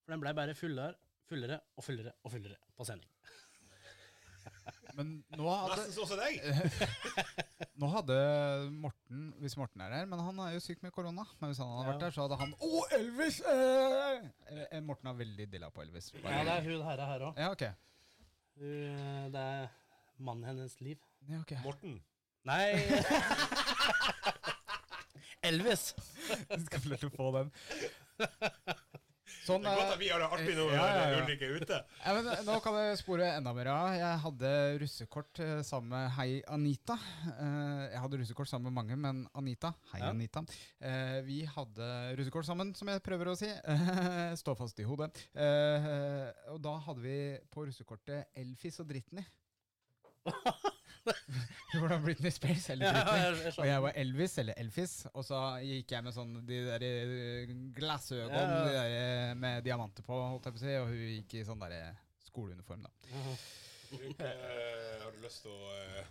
[0.03, 0.95] For den blei bare fullere,
[1.27, 3.11] fullere og fullere og fullere på sending.
[4.93, 6.33] Men nå hadde, Nesten sånn som deg.
[7.79, 8.15] nå hadde
[8.83, 11.23] Morten Hvis Morten er her, men han er jo syk med korona.
[11.39, 12.61] Men hvis han hadde vært der, så hadde han Å,
[12.97, 13.37] Elvis!
[13.49, 14.17] Eh!
[14.69, 16.05] Eh, Morten har veldig dilla på Elvis.
[16.21, 17.33] Ja, det er hun herre her òg.
[17.41, 17.63] Ja, ok.
[19.33, 19.61] Det er
[20.23, 20.99] mannen hennes liv.
[21.29, 21.53] Ja, ok.
[21.63, 21.93] Morten.
[22.43, 22.73] Nei
[25.49, 25.83] Elvis.
[26.49, 27.47] Du skal få lov til å få den.
[29.43, 31.23] Sånn Det er godt eh, at vi har det artig nå Ja, ja, ja.
[31.23, 31.79] Er ute.
[31.99, 33.87] Ja, men Nå kan jeg spore enda mer av.
[33.97, 34.51] Jeg hadde
[34.83, 36.95] russekort eh, sammen med Hei Anita.
[37.33, 40.11] Eh, jeg hadde russekort sammen med mange, men Anita Hei Ja.
[40.13, 40.45] Anita.
[40.79, 41.89] Eh, vi hadde
[42.19, 43.51] russekort sammen, som jeg prøver å si.
[44.43, 45.11] Stå fast i hodet.
[45.35, 47.17] Eh, og da hadde vi
[47.51, 49.27] på russekortet Elfis og Dritten i.
[51.79, 53.19] Hvordan Britney Spears eller Ja, Britney.
[53.23, 56.59] jeg, jeg Og jeg var Elvis, eller Elfis, og så gikk jeg med sånn de
[56.67, 58.65] der eh, Ja, ja.
[58.65, 61.45] de der, eh, med diamanter på, holdt jeg på å si, og hun gikk i
[61.47, 61.95] sånn derre
[62.27, 62.91] skoleuniform, da.
[63.93, 66.05] Eh, har du lyst til å eh,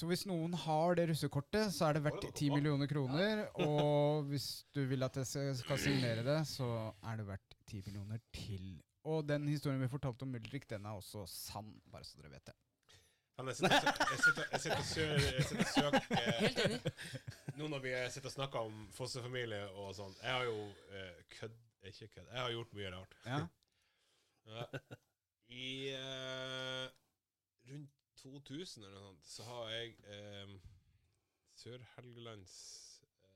[0.00, 3.42] Så hvis noen har det russekortet, så er det verdt 10 millioner kroner.
[3.60, 7.82] Og hvis du vil at jeg skal- skal signere det, så er det verdt 10
[7.86, 8.78] millioner til.
[9.04, 12.46] Og den historien vi fortalte om Ulrik, den er også sann, bare så dere vet
[12.46, 12.54] det.
[13.48, 16.80] Jeg sitter og jeg sitter- jeg sitter og jeg sitter og søker Helt enig.
[17.56, 20.58] Nå når vi sitter og snakker om fosterfamilie og sånn Jeg har jo
[20.92, 21.56] eh, kødd
[21.90, 22.26] Ikke kødd.
[22.28, 23.14] Jeg har gjort mye rart.
[23.26, 23.38] Ja.
[24.50, 24.64] Ja.
[25.50, 26.86] I eh,
[27.70, 30.52] rundt 2000 eller noe sånt, så har jeg eh,
[31.60, 32.54] Sør-Helgelands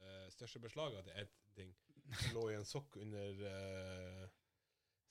[0.00, 1.72] eh, største beslag av ett ting.
[2.04, 4.26] Det lå i en sokk under eh,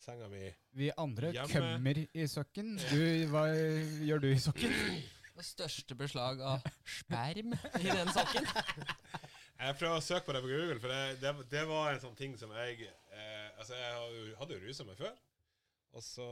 [0.04, 0.43] senga mi.
[0.78, 1.49] Vi andre Hjemme.
[1.54, 2.76] kømmer i sokken.
[2.91, 3.01] Du,
[3.32, 3.47] hva
[4.04, 4.74] gjør du i sokken?
[5.34, 8.45] Det største beslag av sperm i den sokken.
[9.64, 12.18] Jeg prøver å søke på det på Google, for det, det, det var en sånn
[12.20, 15.14] ting som jeg eh, Altså, jeg hadde jo rusa meg før.
[15.93, 16.28] Og så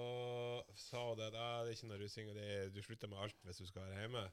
[0.75, 3.11] sa hun det at ah, det er ikke noe rusing, og det er, du slutter
[3.11, 4.23] med alt hvis du skal være hjemme.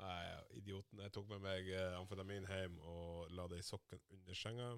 [0.00, 0.22] Nei,
[0.58, 1.02] idioten.
[1.04, 4.70] Jeg tok med meg eh, amfetamin hjem og la det i sokken under senga.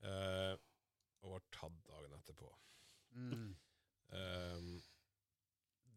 [0.00, 0.54] Eh,
[1.22, 2.48] og var tatt dagen etterpå.
[3.16, 3.54] Mm.
[4.16, 4.66] Um,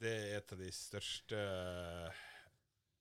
[0.01, 1.37] det er et av de største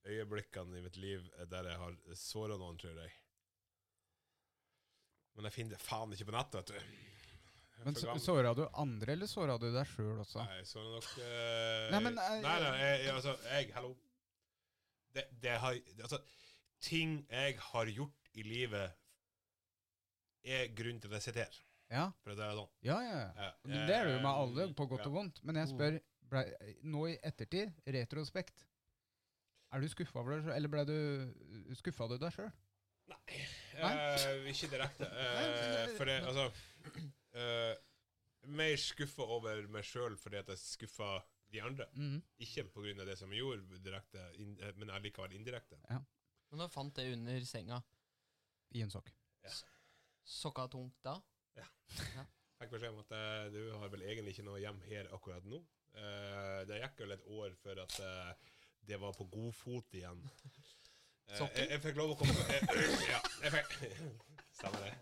[0.04, 3.14] øyeblikkene i mitt liv der jeg har såra noen, tror jeg.
[5.34, 7.84] Men jeg finner det faen ikke på nettet, vet du.
[7.86, 10.42] Men så- såra du andre, eller såra du deg sjøl også?
[10.44, 13.92] Nei, såra nok uh, Nei, men, uh, Nei, nei, jeg, altså, jeg Hallo.
[15.14, 16.18] Det, det har Altså,
[16.84, 18.92] ting jeg har gjort i livet,
[20.44, 21.62] er grunnen til at jeg sitter her.
[21.88, 22.70] Ja, For det sånn.
[22.84, 23.18] ja, ja.
[23.18, 23.28] ja.
[23.48, 25.40] Ja, Det er det jo med alle, eh, på godt og vondt.
[25.48, 26.42] Men jeg spør, ble,
[26.84, 28.66] nå i ettertid, retrospekt,
[29.72, 32.50] er du skuffa over deg sjøl, eller ble du skuffa du deg sjøl?
[33.08, 33.38] Nei,
[33.80, 35.08] eh, ikke direkte.
[35.18, 36.44] Uh, for det, altså
[37.38, 37.74] uh,
[38.48, 41.18] Mer skuffa over meg sjøl fordi at jeg skuffa
[41.52, 41.86] de andre.
[41.94, 42.22] Mhm.
[42.44, 43.04] Ikke pga.
[43.04, 45.78] det som jeg gjorde direkte, eh, men allikevel indirekte.
[46.50, 47.80] Men da fant det under senga.
[48.76, 49.10] I en sokk.
[50.24, 51.16] Sokka tungt da?
[52.58, 53.12] Fikk beskjed om at
[53.54, 55.60] du har vel egentlig ikke noe hjem her akkurat nå.
[55.98, 58.32] Eh, det gikk vel et år før at eh,
[58.88, 60.20] det var på god fot igjen.
[61.28, 61.58] Eh, Sokken?
[61.58, 62.62] Jeg, jeg fikk lov å komme eh,
[63.08, 63.68] Ja, jeg fikk
[64.58, 64.92] Stemmer det.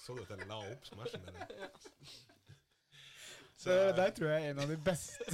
[0.00, 1.68] Så du at jeg la opp smashen med det?
[3.64, 5.24] Så der tror jeg er en av de beste,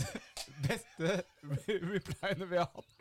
[0.66, 1.08] beste
[1.50, 3.00] replyene vi har hatt.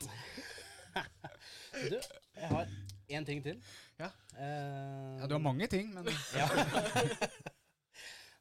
[1.73, 2.65] Du, jeg har
[3.09, 3.59] én ting til.
[3.99, 4.11] Ja.
[4.35, 6.07] Uh, Ja, du har mange ting, men
[6.39, 6.47] Ja.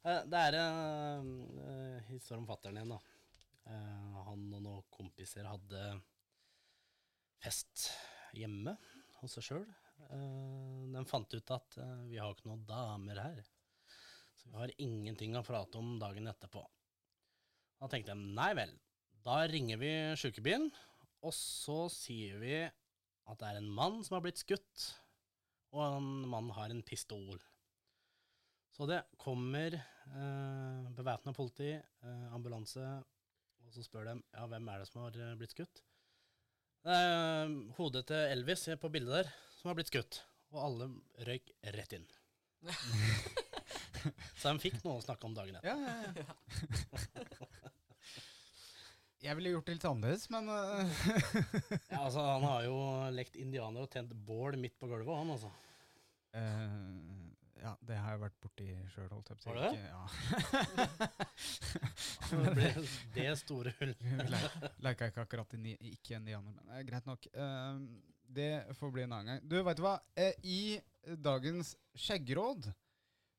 [0.09, 3.01] Eh, det er en uh, historie om fatteren igjen, da.
[3.69, 5.83] Uh, han og noen kompiser hadde
[7.43, 7.89] fest
[8.37, 8.77] hjemme
[9.21, 9.69] hos seg sjøl.
[10.95, 13.41] de fant ut at eh, vi har ikke noen damer her,
[14.39, 16.62] så vi har ingenting å prate om dagen etterpå.
[17.79, 18.73] Da tenkte de nei vel,
[19.27, 20.71] da ringer vi sjukebilen,
[21.27, 22.55] og så sier vi
[23.29, 24.89] at det er en mann som har blitt skutt,
[25.74, 27.37] og en mann har en pistol.
[28.72, 32.85] Så det kommer eh, bevæpna politi, eh, ambulanse,
[33.64, 35.83] og så spør de ja, hvem er det som har eh, blitt skutt.
[36.87, 37.11] Det er
[37.43, 40.22] eh, hodet til Elvis på bildet der som har blitt skutt,
[40.55, 40.91] og alle
[41.29, 42.07] røyk rett inn.
[44.39, 45.74] så de fikk noe å snakke om dagen etter.
[45.74, 47.68] Ja, ja, ja.
[49.23, 51.01] Jeg ville gjort det litt annerledes, men øh,
[51.93, 52.77] Ja, altså, han har jo
[53.14, 55.51] lekt indianer og tent bål midt på gulvet, han altså.
[56.37, 59.49] Uh, Ja, det har jeg vært borti sjøl, holdt jeg på å si.
[59.51, 59.83] Har du det?
[59.91, 60.03] Ja.
[63.16, 63.95] Det store hull.
[64.85, 67.23] Leika ikke akkurat i ikke indianer, men uh, greit nok.
[67.35, 67.77] Uh,
[68.29, 69.41] det får bli en annen gang.
[69.49, 69.97] Du, veit du hva?
[70.19, 70.81] Eh, I
[71.25, 72.62] dagens skjeggråd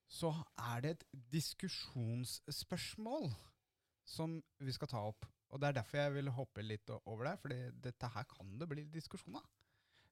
[0.10, 0.34] så
[0.74, 1.06] er det et
[1.38, 3.30] diskusjonsspørsmål
[4.10, 5.28] som vi skal ta opp.
[5.50, 8.68] Og det er derfor jeg vil hoppe litt over der, fordi dette her kan det
[8.70, 9.48] bli diskusjon av.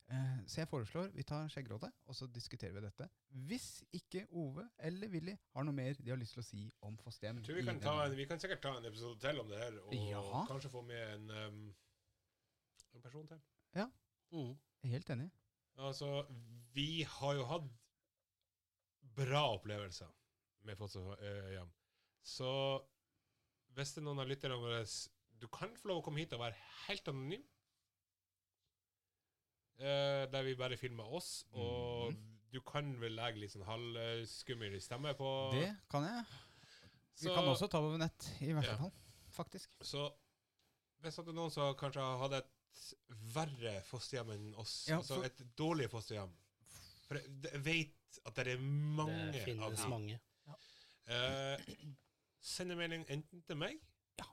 [0.08, 3.10] Eh, så jeg foreslår vi tar skjeggrådet, og så diskuterer vi dette.
[3.50, 6.96] Hvis ikke Ove eller Willy har noe mer de har lyst til å si om
[7.02, 7.42] fosterhjem.
[7.44, 10.46] Vi kan, en, vi kan sikkert ta en episode til om det her, og Ja.
[10.48, 11.76] kanskje få med en, um,
[12.96, 13.42] en person til.
[14.32, 14.56] Mm.
[14.84, 15.30] Jeg er helt enig.
[15.78, 16.26] Altså,
[16.74, 17.68] vi har jo hatt
[19.16, 20.10] bra opplevelser
[20.68, 21.70] med fosterhjem.
[22.24, 22.50] Så
[23.78, 24.82] hvis det er noen av lytterne våre
[25.38, 26.58] Du kan få lov å komme hit og være
[26.88, 27.44] helt anonym.
[29.78, 32.16] Uh, der vi bare filmer oss, og
[32.50, 36.24] du kan vel legge litt sånn halvskummel stemme på Det kan jeg.
[37.20, 38.78] Vi Så- kan også ta det over nett, i verste Ja.
[38.78, 38.92] fall.
[39.30, 39.70] faktisk.
[39.82, 40.12] Så
[41.04, 42.96] hvis det er noen som kanskje hadde et
[43.36, 46.32] verre fosterhjem enn oss, Ja, altså for- et dårlig fosterhjem
[47.08, 49.90] For jeg vet at det er mange Det av finnes dem.
[49.90, 50.20] mange.
[51.08, 51.58] Eh,
[52.48, 53.78] send en melding enten til meg
[54.20, 54.28] Ja.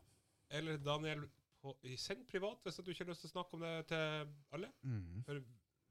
[0.60, 1.26] eller Daniel.
[1.64, 4.72] På, send privat hvis du ikke har lyst til å snakke om det til alle.
[4.82, 5.22] Mm.
[5.26, 5.44] For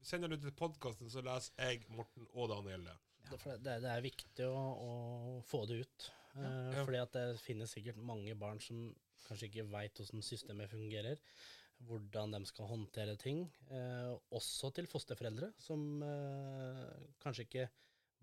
[0.04, 2.94] Sender du til podkasten, så leser jeg, Morten og Daniel det.
[3.30, 4.90] Det, det, det er viktig å, å
[5.48, 6.08] få det ut.
[6.34, 6.50] Ja.
[6.74, 8.90] Uh, Fordi at det finnes sikkert mange barn som
[9.24, 11.22] kanskje ikke veit hvordan systemet fungerer.
[11.88, 13.40] Hvordan de skal håndtere ting.
[13.72, 17.64] Eh, også til fosterforeldre som eh, kanskje ikke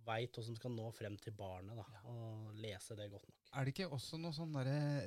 [0.06, 1.78] veit hvordan du skal nå frem til barnet.
[1.78, 3.38] Da, Og lese det godt nok.
[3.52, 4.54] Er det ikke også noe sånn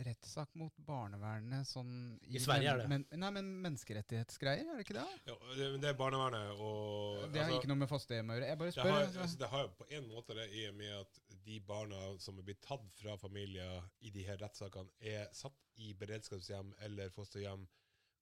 [0.04, 1.92] rettssak mot barnevernet sånn
[2.28, 2.88] I Sverige er det.
[2.92, 5.06] Men, nei, men menneskerettighetsgreier, er det ikke det?
[5.30, 8.36] Ja, det, men det er barnevernet og Det har altså, ikke noe med fosterhjem å
[8.36, 8.50] gjøre.
[8.52, 8.90] Jeg bare det spør.
[8.90, 9.22] har, altså.
[9.24, 12.38] altså, det har jo på en måte det i og med at de barna som
[12.38, 17.66] er blitt tatt fra familier i de her rettssakene, er satt i beredskapshjem eller fosterhjem,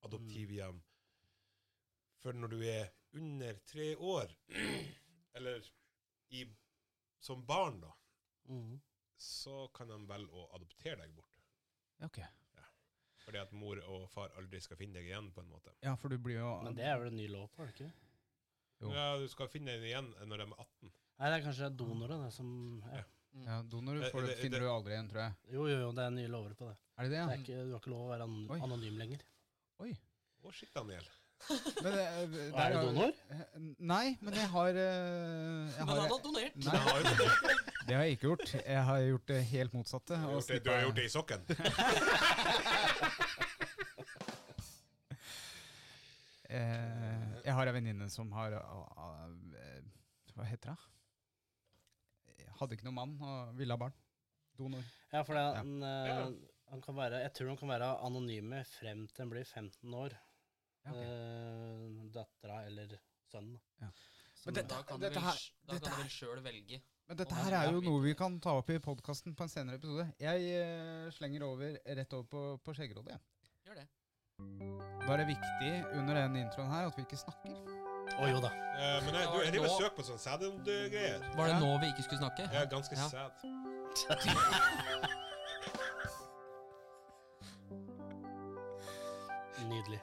[0.06, 0.80] adoptivhjem.
[2.22, 4.30] For når du er under tre år,
[5.36, 5.66] eller
[6.32, 6.46] i,
[7.22, 7.92] som barn, da,
[8.50, 8.80] mm.
[9.16, 11.38] så kan de velge å adoptere deg bort.
[12.02, 12.18] Ok.
[13.22, 15.70] Fordi at mor og far aldri skal finne deg igjen, på en måte.
[15.84, 17.76] Ja, for du blir jo Men det er vel en ny lov på, er det
[17.76, 17.92] ikke?
[18.82, 18.90] Jo.
[18.90, 20.90] Ja, du skal finne deg igjen når de er 18.
[20.90, 22.48] Nei, det er kanskje donorer det som
[22.90, 23.04] ja.
[23.46, 25.34] Ja, Donor får, det- finner det- du aldri igjen, tror jeg.
[25.54, 26.76] Jo, jo, jo, det er nye lover på det.
[26.98, 28.58] Er det det, det er ikke, du har ikke lov å være an Oi.
[28.60, 29.22] anonym lenger.
[29.78, 29.92] Oi.
[30.42, 31.06] Å, shit, Daniel.
[31.82, 33.12] Men, eh, der Er du donor?
[33.30, 33.44] Eh,
[33.78, 36.56] Nei, men jeg har, eh, jeg Men har han har donert!
[36.56, 36.72] Nei,
[37.86, 38.54] det har jeg ikke gjort.
[38.66, 40.14] Jeg har gjort det helt motsatte.
[40.14, 41.40] Du har gjort det, du har gjort det i sokken.
[46.52, 49.78] Eh, jeg har ei venninne som har eh,
[50.36, 52.48] Hva heter det?
[52.58, 53.94] Hadde ikke noen mann og ville ha barn.
[54.58, 54.82] Donor.
[55.14, 55.54] Ja, for det, Ja.
[55.62, 56.26] han, eh, Ja.
[56.70, 60.12] han kan være, jeg tror han kan være anonyme frem til han blir 15 år.
[60.84, 60.96] Ja, ok.
[61.02, 62.96] Eh, Dattera eller
[63.32, 63.60] sønnen.
[63.80, 63.86] Ja.
[64.44, 66.82] Men det- Da kan du Dette vel, her- da dette kan du vel sjøl velge.
[67.08, 69.74] Men dette her er jo noe vi kan ta opp i podkasten på en senere
[69.76, 70.12] episode.
[70.18, 73.08] Jeg eh, slenger over rett over på, på Skjeggerådet.
[73.08, 73.20] jeg.
[73.66, 73.88] Gjør det.
[75.06, 77.54] Da er det viktig under den introen her at vi ikke snakker.
[78.18, 78.48] Å jo da.
[78.50, 81.18] Eh, men jeg, du, jeg driver og søker på sånne sædgreier.
[81.36, 82.42] Var det nå vi ikke skulle snakke?
[82.52, 83.08] Jeg er ganske Ja.
[83.08, 83.32] sæd.
[89.68, 90.00] Nydelig.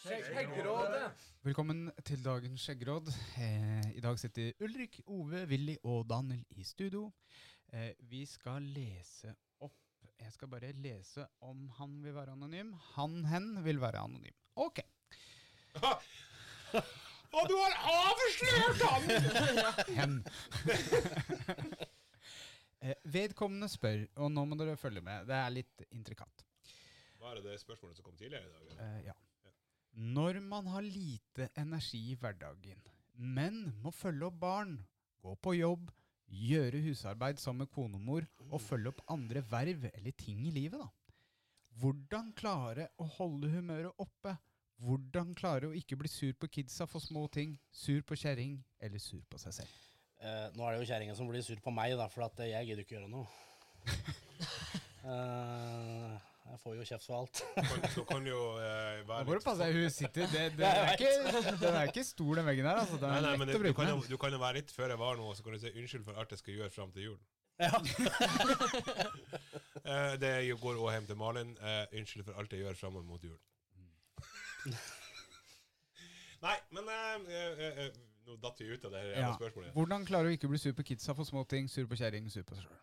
[0.00, 3.10] Velkommen til dagens skjeggråd.
[3.36, 7.10] Eh, I dag sitter Ulrik, Ove, Willy og Daniel i studio.
[7.68, 9.76] Eh, vi skal lese opp
[10.16, 12.72] Jeg skal bare lese om han vil være anonym.
[12.94, 14.32] Han, hen vil være anonym.
[14.56, 14.80] Ok.
[17.36, 19.02] Og du har avslørt han!
[20.00, 20.18] Hen.
[22.88, 26.46] eh, vedkommende spør, og nå må dere følge med, det er litt intrikat.
[27.20, 28.62] Var det det spørsmålet som kom tidligere i dag?
[28.64, 28.86] eller?
[28.88, 29.20] Eh, ja.
[29.96, 32.78] Når man har lite energi i hverdagen,
[33.14, 34.76] men må følge opp barn,
[35.20, 35.90] gå på jobb,
[36.30, 40.88] gjøre husarbeid sammen med konemor og følge opp andre verv eller ting i livet, da.
[41.80, 44.36] Hvordan klare å holde humøret oppe?
[44.80, 49.02] Hvordan klare å ikke bli sur på kidsa for små ting, sur på kjerring eller
[49.02, 49.76] sur på seg selv?
[50.20, 52.68] Eh, nå er det jo kjerringa som blir sur på meg, da, for at jeg
[52.68, 53.28] gidder ikke gjøre noe.
[55.00, 56.16] Eh,
[56.50, 57.40] jeg får jo kjeft for alt.
[57.70, 60.66] Kan, så kan jo eh, Nå være må du passe deg, hun sitter det, det
[60.66, 61.10] er ikke,
[61.60, 62.80] Den er ikke stor, den veggen her.
[62.82, 62.96] altså.
[62.98, 63.76] Den Nei, er nei, men lett det, å du, bruke.
[63.82, 65.70] kan jo, du kan jo være litt før jeg var nå, så kan du si
[65.76, 67.20] unnskyld for alt jeg skal gjøre fram til jul.
[67.60, 67.76] Ja.
[69.90, 70.28] Eh, det
[70.60, 71.48] går også hjem til Malin.
[71.64, 73.38] Eh, unnskyld for alt jeg gjør fram mot jul.
[76.44, 77.96] Nei, men eh, eh, eh,
[78.28, 79.30] nå datt vi ut av det her Ja.
[79.38, 79.72] spørsmålet.
[79.76, 82.44] Hvordan klarer å ikke bli sur på kidsa for små ting, sur på kjerring, sur
[82.46, 82.78] på seg sjøl?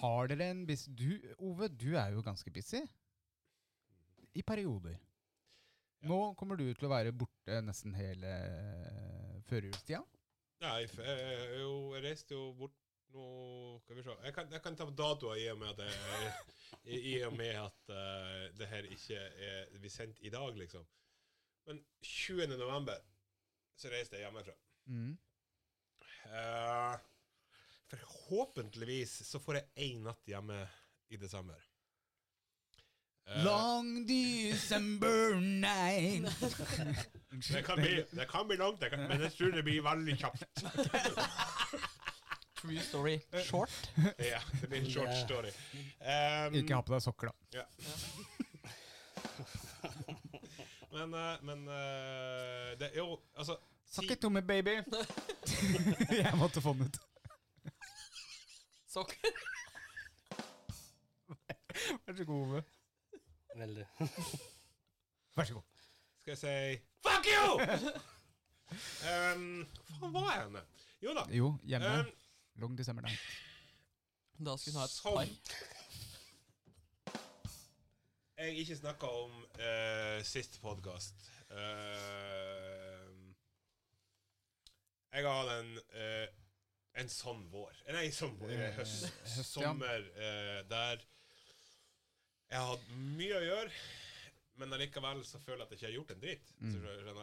[0.00, 0.86] Har dere en bis...
[0.86, 1.08] Du,
[1.38, 2.82] Ove, du er jo ganske busy.
[4.36, 4.96] I perioder.
[6.02, 6.08] Ja.
[6.10, 10.02] Nå kommer du til å være borte nesten hele eh, førjulstida.
[10.64, 11.06] Nei, jeg,
[11.60, 12.76] jo, jeg reiste jo bort
[13.12, 13.24] nå
[13.84, 14.14] Skal vi se.
[14.24, 16.32] Jeg kan, jeg kan ta på datoer i og med at, jeg,
[16.96, 20.84] i, og med at uh, det her ikke er blir sendt i dag, liksom.
[21.66, 22.56] Men 20.
[22.58, 22.98] november
[23.76, 24.54] så reiste jeg hjemmefra.
[24.86, 25.14] Mm.
[26.26, 26.94] Eh,
[27.90, 30.68] forhåpentligvis så får jeg én natt hjemme
[31.08, 31.60] i desember.
[33.26, 36.40] Uh, Long December night.
[37.52, 40.18] det, kan bli, det kan bli langt, det kan, men jeg tror det blir veldig
[40.18, 40.44] kjapt.
[42.60, 43.90] True story short.
[44.18, 45.50] Ja, det blir en short story.
[46.00, 47.34] Um, Ikke ha på deg sokker, da.
[47.60, 47.64] Ja.
[50.96, 53.56] men eh, men eh, det er jo Altså
[53.90, 54.70] Sakk i tomme, baby.
[56.10, 56.96] Jeg måtte få den ut.
[58.96, 59.16] Sokker.
[62.06, 62.62] Vær så god, Ove.
[63.56, 63.86] Veldig.
[65.36, 65.62] Vær så god.
[66.20, 67.50] Skal jeg si Fuck you!
[69.10, 69.66] um,
[69.98, 70.62] faen var jeg henne?
[71.04, 71.24] Jo da.
[71.40, 71.90] Jo, hjemme.
[72.00, 72.08] Um,
[72.62, 73.20] Long December Night.
[74.46, 75.26] Da skulle hun ha et Som- par.
[78.38, 81.14] jeg ikke snakka om uh, sist podkast.
[85.12, 86.28] jeg har hatt en eh,
[86.96, 87.74] en sånn vår.
[87.92, 90.96] Nei, sånn vår, eh, Eh, høst, høst, sommer, eh, der
[92.48, 92.86] jeg har hatt
[93.18, 93.70] mye å gjøre,
[94.56, 96.46] men allikevel så føler jeg at jeg ikke har gjort en dritt.
[96.60, 96.74] Mm.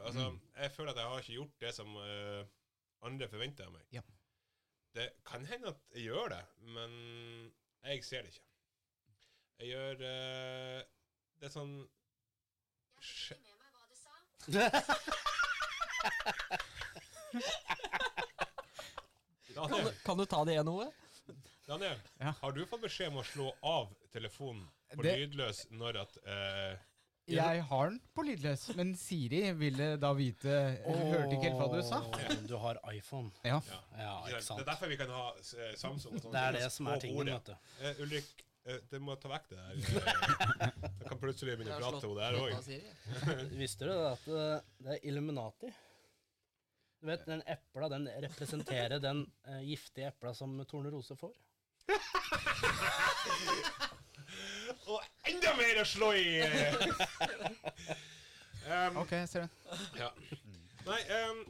[0.04, 0.40] Altså, Mm.
[0.62, 2.44] jeg føler at jeg har ikke gjort det som eh,
[3.02, 3.82] andre forventer av meg.
[3.92, 4.02] Ja.
[4.94, 6.92] Det kan hende at jeg gjør det, men
[7.84, 8.46] jeg ser det ikke.
[9.60, 10.84] Jeg gjør eh,
[11.40, 11.90] det er sånn
[13.00, 14.10] Jeg fikk ikke med meg hva du sa.
[19.56, 20.88] Kan, du- kan du ta det igjen, Ove?
[21.68, 22.34] Daniel Ja.
[22.42, 24.66] har du fått beskjed om å slå av telefonen
[24.96, 26.78] på Det- lydløs når at eh,
[27.32, 31.82] Jeg har den på lydløs, men Siri ville da vite Hørte ikke helt hva du
[31.88, 32.02] sa.
[32.04, 33.32] Åh, Du har iPhone.
[33.46, 33.62] Ja.
[33.70, 33.80] ja.
[33.98, 36.32] Ja, ikke Det er derfor vi kan ha eh, Samsung sånn.
[36.34, 37.56] Det er det som er tingen, vet du.
[37.80, 38.26] Eh, Ulrik,
[38.66, 39.72] eh, du må ta vekk det der.
[39.72, 43.50] Eh, Jeg kan plutselig begynne å prate om det her òg.
[43.64, 45.72] Visste du det at eh, det er Illuminati?
[47.04, 51.34] Du vet, den epla den representerer den eh, giftige epla som Tornerose får.
[54.94, 56.40] Og enda mer å slå i!
[58.72, 59.48] um, Ok, ser du.
[60.00, 60.10] ja.
[60.88, 61.44] Nei, um,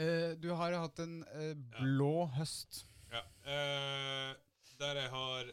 [0.00, 2.84] Eh, du har hatt en eh, blå høst.
[3.12, 3.20] ja.
[3.44, 4.36] eh,
[4.80, 5.50] der jeg har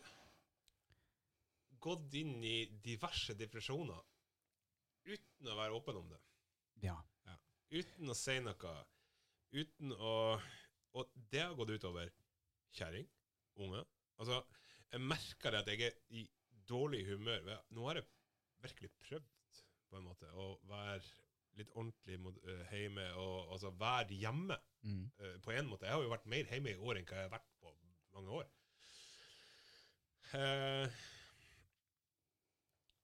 [1.84, 4.00] gått inn i diverse depresjoner
[5.04, 6.20] uten å være åpen om det.
[6.86, 6.96] Ja.
[7.76, 8.72] Uten å si noe.
[9.56, 10.14] Uten å
[10.98, 12.10] Og det har gått utover
[12.74, 13.06] kjerring,
[13.62, 13.84] unge.
[14.18, 14.40] Altså,
[14.90, 16.24] jeg merker det at jeg er i
[16.70, 17.52] dårlig humør.
[17.76, 18.08] Nå har jeg
[18.64, 19.60] virkelig prøvd,
[19.92, 21.04] på en måte, å være
[21.60, 24.58] litt ordentlig mot, uh, hjemme, og altså være hjemme.
[24.88, 25.06] Mm.
[25.20, 25.86] uh, på en måte.
[25.86, 27.76] Jeg har jo vært mer hjemme i år enn hva jeg har vært på
[28.18, 28.50] mange år.
[30.34, 30.98] Uh,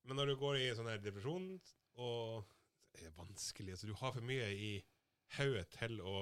[0.04, 1.54] men når du går i sånn her depresjon,
[2.04, 2.50] og
[2.94, 4.72] det er vanskelig altså Du har for mye i
[5.38, 6.18] hodet til å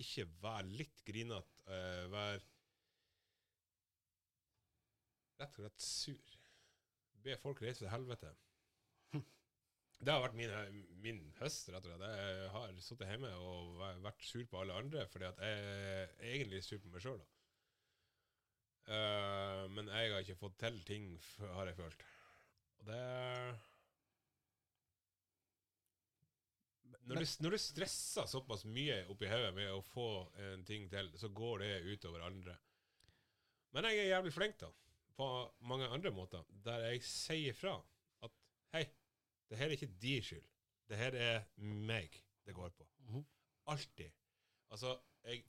[0.00, 2.40] ikke være litt grinete, uh, være
[5.40, 6.38] rett og slett sur.
[7.24, 8.32] Be folk reise til helvete.
[10.00, 12.14] Det har vært min, min høst, rett og slett.
[12.16, 16.62] Jeg har sittet hjemme og vært sur på alle andre, fordi at jeg er egentlig
[16.64, 17.20] sur på meg sjøl.
[19.76, 21.10] men jeg har ikke fått til ting,
[21.52, 22.06] har jeg følt.
[22.80, 23.02] Og det
[27.10, 30.08] når du, når du stresser såpass mye oppi hodet med å få
[30.46, 32.54] en ting til, så går det utover andre.
[33.74, 34.70] Men jeg er jævlig flink, da,
[35.18, 35.28] på
[35.68, 37.74] mange andre måter, der jeg sier fra
[38.26, 38.38] at
[38.74, 38.84] hei,
[39.50, 40.46] det her er ikke din skyld.
[40.90, 42.14] Det her er meg
[42.46, 42.86] det går på.
[43.06, 43.24] Mhm.
[43.70, 44.10] Alltid.
[44.70, 45.44] Altså, jeg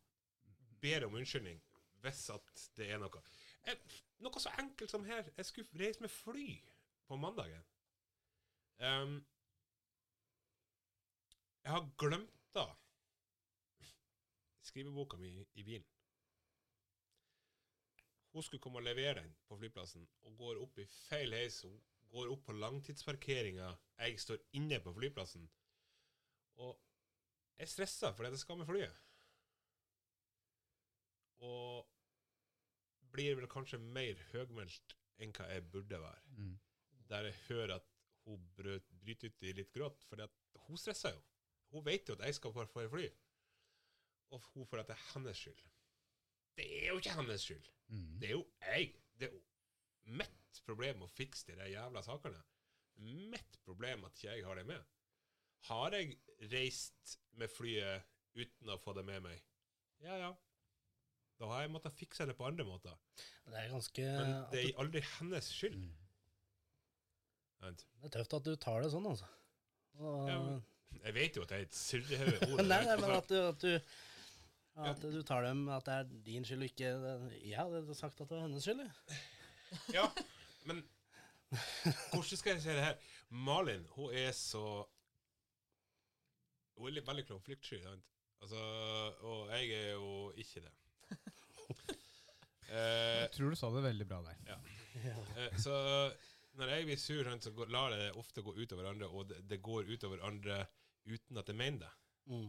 [0.81, 1.61] ber om unnskyldning
[2.01, 3.21] hvis at det er noe.
[3.65, 3.77] Jeg,
[4.25, 5.27] noe så enkelt som her.
[5.37, 6.47] Jeg skulle reise med fly
[7.07, 7.61] på mandagen.
[8.81, 9.19] Ehm,
[11.63, 12.65] jeg har glemt da
[14.65, 15.87] skriveboka mi i bilen.
[18.31, 21.61] Hun skulle komme og levere den på flyplassen, og går opp i feil heis.
[21.67, 21.75] Hun
[22.13, 23.73] går opp på langtidsparkeringa.
[23.99, 25.49] Jeg står inne på flyplassen.
[26.63, 26.79] Og
[27.59, 29.01] jeg stresser fordi jeg skal med flyet.
[31.43, 31.89] Og
[33.11, 36.59] blir vel kanskje mer høgmælt enn hva jeg burde være Mm.
[37.09, 37.87] der jeg hører at
[38.23, 40.31] hun brøt, bryter ut i litt gråt, fordi at
[40.67, 41.21] hun stresser jo.
[41.71, 43.07] Hun vet jo at jeg skal få få fly.
[44.31, 45.61] Og hun føler at det er hennes skyld.
[46.57, 47.69] Det er jo ikke hennes skyld.
[47.87, 48.19] Mm.
[48.21, 48.93] Det er jo jeg.
[49.19, 49.41] Det er jo
[50.21, 52.41] mitt problem å fikse de jævla sakene.
[53.01, 54.83] Mitt problem at ikke jeg har det med.
[55.69, 56.15] Har jeg
[56.51, 59.43] reist med flyet uten å få det med meg?
[60.01, 60.31] Ja, ja.
[61.41, 62.97] Da har jeg måttet fikse det på andre måter.
[63.47, 65.77] Det er ganske Men det er aldri hennes skyld.
[65.77, 65.97] Mm.
[67.61, 67.71] Det
[68.07, 69.27] er tøft at du tar det sånn, altså.
[69.99, 70.63] Og, Ja, men-
[71.01, 72.63] Jeg vet jo at jeg er et surrehode.
[72.67, 73.79] nei, nei, men at du, at du
[74.81, 76.91] at du tar dem at det er din skyld og ikke
[77.43, 78.83] Jeg hadde sagt at det var hennes skyld.
[79.97, 80.05] Ja,
[80.67, 80.83] men
[81.51, 82.95] hvordan skal jeg si det her?
[83.29, 84.63] Malin, hun er så
[86.77, 87.81] Hun er litt veldig konfliktsky?
[88.41, 88.61] Altså,
[89.27, 90.73] og jeg er jo ikke det.
[92.71, 94.59] Eh, Jeg tror du sa det veldig bra der.
[95.35, 95.73] eh, så
[96.55, 99.57] når jeg blir sur, så lar jeg det ofte gå utover andre, og det, det
[99.65, 100.61] går utover andre
[101.05, 101.91] uten at jeg mener det.
[102.25, 102.47] Mm.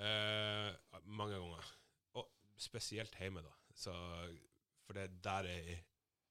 [0.00, 1.72] Eh, mange ganger.
[2.18, 3.52] Og spesielt hjemme, da.
[3.74, 3.94] Så,
[4.86, 5.82] for det der er,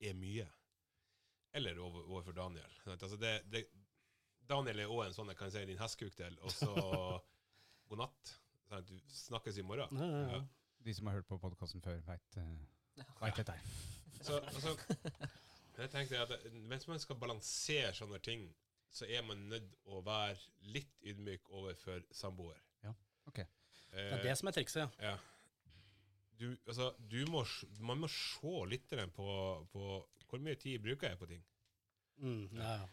[0.01, 0.47] er mye.
[1.53, 2.76] eller over, overfor Daniel.
[2.85, 3.65] Altså det, det,
[4.49, 6.69] Daniel er òg en sånn jeg kan si din hestkuk til, og så
[7.89, 8.34] god natt.
[8.69, 8.89] Sant?
[8.89, 9.97] Du snakkes i morgen.
[9.97, 10.38] Ja, ja, ja.
[10.38, 10.41] Ja.
[10.85, 12.38] De som har hørt på podkasten før, veit
[13.38, 13.71] dette her.
[14.21, 14.76] Så, altså,
[15.80, 18.45] jeg tenkte at Mens man skal balansere sånne ting,
[18.91, 20.38] så er man nødt å være
[20.74, 22.60] litt ydmyk overfor samboer.
[22.84, 22.94] Ja,
[23.30, 23.44] ok.
[23.90, 25.11] Det er det som er trikset, ja.
[25.11, 25.18] Ja.
[26.40, 27.44] Du, altså, du må,
[27.84, 29.28] man må se litt på,
[29.74, 29.88] på
[30.30, 31.44] hvor mye tid bruker jeg på ting.
[32.20, 32.88] Mm, ja, ja.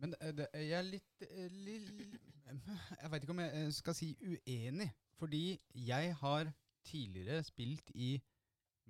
[0.00, 1.24] Men eh, det, jeg er litt,
[1.60, 2.18] litt
[2.50, 4.88] Jeg veit ikke om jeg eh, skal si uenig.
[5.20, 5.44] Fordi
[5.86, 6.50] jeg har
[6.88, 8.14] tidligere spilt i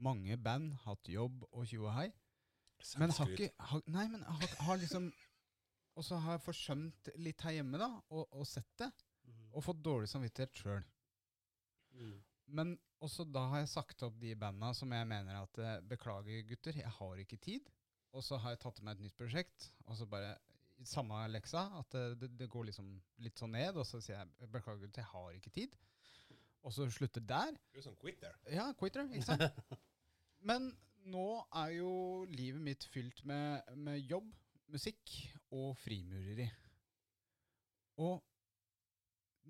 [0.01, 2.09] mange band, hatt jobb og tjo og hei.
[3.03, 5.11] Men har ikke har, Nei, men har, har liksom
[6.01, 8.89] Og så har jeg forsømt litt her hjemme, da, og, og sett det.
[9.29, 9.41] Mm.
[9.53, 10.87] Og fått dårlig samvittighet sjøl.
[11.99, 12.15] Mm.
[12.57, 12.71] Men
[13.05, 16.79] også da har jeg sagt opp de banda som jeg mener at eh, Beklager, gutter,
[16.81, 17.69] jeg har ikke tid.
[18.17, 20.33] Og så har jeg tatt med et nytt prosjekt, og så bare
[20.89, 21.67] samme leksa.
[21.83, 22.89] At det, det, det går liksom
[23.21, 25.77] litt sånn ned, og så sier jeg beklager, gutter, jeg har ikke tid.
[26.65, 27.53] Og så slutter der.
[27.75, 28.41] Du er sånn quitter.
[28.53, 29.61] Ja, quitter, ikke sant?
[30.49, 30.73] Men
[31.13, 31.29] nå
[31.61, 31.93] er jo
[32.33, 34.33] livet mitt fylt med, med jobb,
[34.73, 35.13] musikk
[35.57, 36.47] og frimureri.
[38.01, 38.21] Og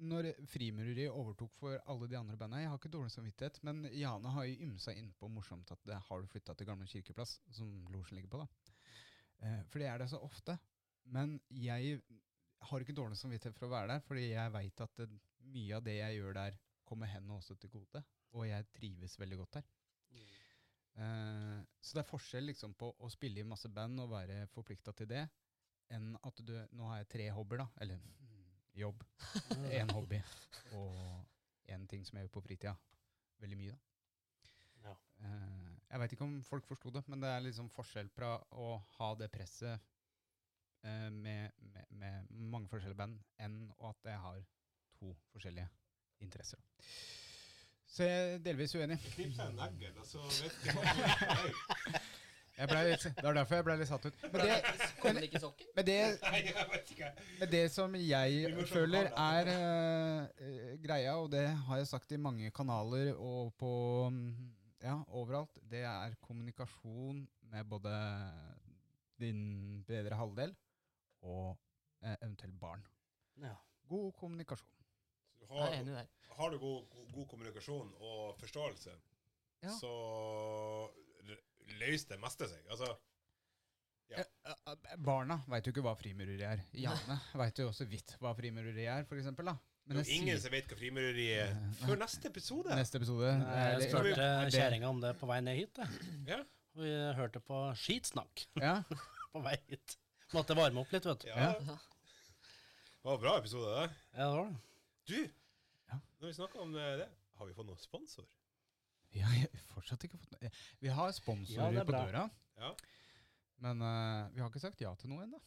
[0.00, 4.32] når frimureri overtok for alle de andre bandene Jeg har ikke dårlig samvittighet, men Jane
[4.32, 8.16] har jo ymsa innpå morsomt at det har du flytta til Gamle Kirkeplass, som losjen
[8.16, 8.76] ligger på, da.
[9.44, 10.56] Eh, for det er det så ofte.
[11.04, 12.00] Men jeg
[12.70, 15.10] har ikke dårlig samvittighet for å være der, fordi jeg veit at det,
[15.50, 18.02] mye av det jeg gjør der, kommer henne også til gode.
[18.36, 19.68] Og jeg trives veldig godt der.
[21.00, 24.94] Eh, så det er forskjell liksom på å spille i masse band og være forplikta
[24.96, 25.24] til det,
[25.96, 27.68] enn at du Nå har jeg tre hobbyer, da.
[27.84, 28.00] Eller
[28.76, 29.04] jobb.
[29.78, 30.20] Én hobby
[30.78, 31.26] og
[31.70, 32.74] én ting som jeg gjør på fritida.
[33.42, 34.90] Veldig mye, da.
[34.90, 34.94] Ja.
[35.26, 38.72] Eh, jeg veit ikke om folk forsto det, men det er liksom forskjell fra å
[38.98, 39.74] ha det presset
[40.84, 43.58] eh, med, med, med mange forskjellige band, enn
[43.90, 44.44] at jeg har
[44.98, 45.68] to forskjellige
[46.24, 46.62] interesser.
[47.90, 49.00] Så jeg er delvis uenig.
[49.16, 51.98] Knips en negl, og så vet du
[52.68, 54.22] litt, det var derfor jeg ble litt satt ut.
[54.32, 54.56] Men det,
[55.04, 55.18] men,
[55.76, 55.98] men det,
[57.40, 62.50] men det som jeg føler er eh, greia, og det har jeg sagt i mange
[62.52, 63.72] kanaler og på
[64.12, 64.50] mm,
[64.84, 67.94] ja, overalt, det er kommunikasjon med både
[69.20, 70.54] din bedre halvdel
[71.22, 71.56] og
[72.04, 72.84] uh, eventuelt barn.
[73.42, 73.56] Ja.
[73.88, 74.76] God kommunikasjon.
[75.50, 75.74] Har,
[76.36, 78.90] har du god, god, god kommunikasjon og forståelse,
[79.62, 79.68] Ja.
[79.76, 79.90] så
[81.78, 82.66] løser det meste seg.
[82.70, 82.90] Altså,
[84.10, 84.24] Ja.
[84.26, 86.64] Eh, eh, Barna veit jo ikke hva frimureri er.
[86.74, 89.54] Janne veit jo også vidt hva frimureri er, for eksempel, da.
[89.86, 91.52] det er ingen sier som vet hva frimureri er
[91.84, 92.74] før neste episode.
[92.74, 95.78] neste episode Jeg er spurte er kjerringa om det på vei ned hit.
[96.26, 96.40] Ja.
[96.74, 96.90] Og vi
[97.20, 98.80] hørte på skitsnakk Ja,
[99.32, 99.94] på vei hit.
[100.34, 101.28] Måtte varme opp litt, vet du.
[101.30, 101.52] Ja.
[101.54, 101.78] Ja.
[103.00, 103.94] Det var en bra episode, det.
[104.18, 104.60] Ja, det var det.
[105.06, 105.20] Du,
[105.90, 105.96] Ja.
[106.20, 108.26] når vi snakker om eh, det, har vi fått noen sponsor?
[109.14, 110.50] vi har fortsatt ikke fått noe
[110.80, 112.02] Vi har Ja, sponsorer er på bra.
[112.06, 112.24] døra,
[112.60, 112.74] Ja.
[113.64, 115.40] men uh, vi har ikke sagt ja til noe ennå.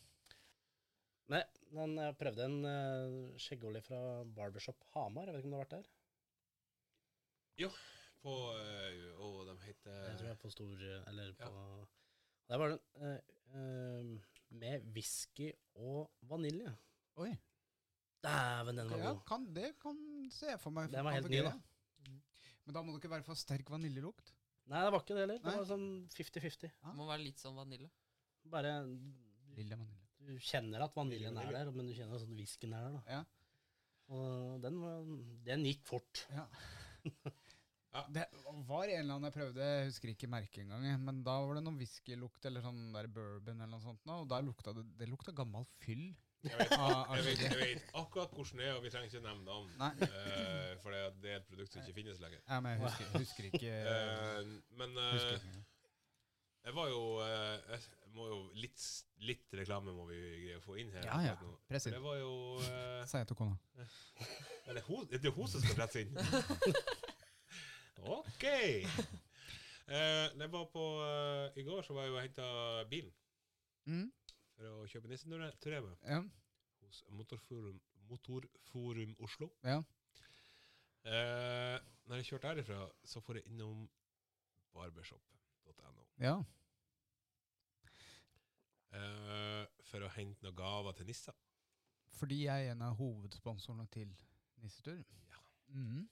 [1.32, 1.42] Nei,
[1.72, 4.00] men jeg prøvde en uh, skjeggolje fra
[4.36, 5.30] Barbershop Hamar.
[5.30, 5.92] Jeg vet ikke om du har vært der?
[8.24, 11.50] På uh, Å, de heter Jeg tror jeg er på stor Eller på
[12.50, 14.14] Der var den eh, eh,
[14.54, 15.50] med whisky
[15.82, 16.70] og vanilje.
[17.24, 17.32] Oi.
[18.24, 19.98] Dæven, den var Ja, kan, det kan
[20.32, 20.92] se for meg.
[20.94, 21.56] Den var helt ny, da.
[22.64, 24.32] Men da må det ikke være for sterk vaniljelukt.
[24.72, 25.40] Nei, det var ikke det heller.
[25.44, 25.58] Det Nei.
[25.60, 26.72] var sånn 50-50.
[26.72, 27.90] Det må være litt sånn vanilje.
[28.54, 28.74] Bare
[29.58, 30.00] Lille vanilje.
[30.24, 32.94] Du kjenner at vaniljen er der, men du kjenner at sånn whiskyen er der.
[32.96, 33.18] da.
[33.18, 33.24] Ja.
[34.16, 35.10] Og den, var,
[35.48, 36.26] den gikk fort.
[36.32, 36.48] Ja.
[37.94, 38.02] Ja.
[38.10, 38.24] Det
[38.66, 41.62] var en eller annen jeg prøvde, jeg husker ikke merket engang, men da var det
[41.62, 45.30] noe whiskylukt eller sånn der bourbon eller noe sånt, og da lukta det, det lukta
[45.38, 46.08] gammel fyll.
[46.44, 49.08] Jeg vet, av- av jeg, vet, jeg vet akkurat hvordan det er, og vi trenger
[49.08, 49.70] ikke nevne navn.
[50.04, 52.42] Eh, for det, det er et produkt som ikke finnes lenger.
[52.50, 53.76] Ja, men jeg husker, husker ikke.
[53.88, 54.50] uh,
[54.82, 55.64] men uh, husker ikke.
[56.68, 58.84] jeg var jo eh, Jeg må jo litt,
[59.30, 61.08] litt reklame må vi greie å få inn her.
[61.08, 61.38] Ja, ja.
[61.72, 61.96] Press inn.
[61.96, 62.34] Det var jo
[63.08, 63.56] Sa jeg til kona.
[64.68, 66.14] Er det er det hun som skal presse inn?
[68.20, 68.44] OK!
[69.88, 70.84] Eh, det var på
[71.60, 72.48] I går så var jeg jo og henta
[72.92, 73.12] bilen
[73.84, 74.06] Mm,
[74.54, 76.22] for å kjøpe nisseturé med ja,
[76.84, 79.50] hos Motorforum, Motorforum Oslo.
[79.66, 79.82] ja.
[81.04, 81.78] Eh,
[82.08, 83.82] når jeg kjørte herifra, så får jeg innom
[84.76, 86.38] barbershop.no ja.
[88.96, 91.36] eh, for å hente noen gaver til Nissa.
[92.14, 94.14] Fordi jeg er en av hovedsponsorene til
[94.64, 95.02] Nissetur.
[95.32, 95.44] Ja.
[95.76, 96.08] Mm.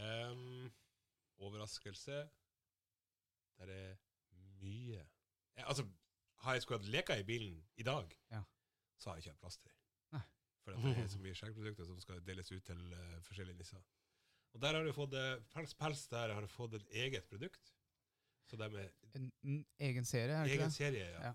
[0.00, 0.70] Um,
[1.38, 2.20] overraskelse.
[3.60, 3.96] Der er
[4.60, 5.04] mye
[5.60, 5.84] Altså,
[6.44, 8.42] har jeg skulle hatt leker i bilen i dag, Ja.
[8.98, 9.76] så har jeg ikke hatt plass til det.
[10.16, 10.22] Nei.
[10.64, 13.82] For at det er så mye skjeggprodukter som skal deles ut til eh, forskjellige nisser.
[14.54, 17.72] Og der har du fått eh, Pels Pels der har du fått et eget produkt.
[18.50, 20.74] Så det med En, en egen serie, er det ikke egen det?
[20.76, 21.22] serie, ja.
[21.28, 21.32] Ja.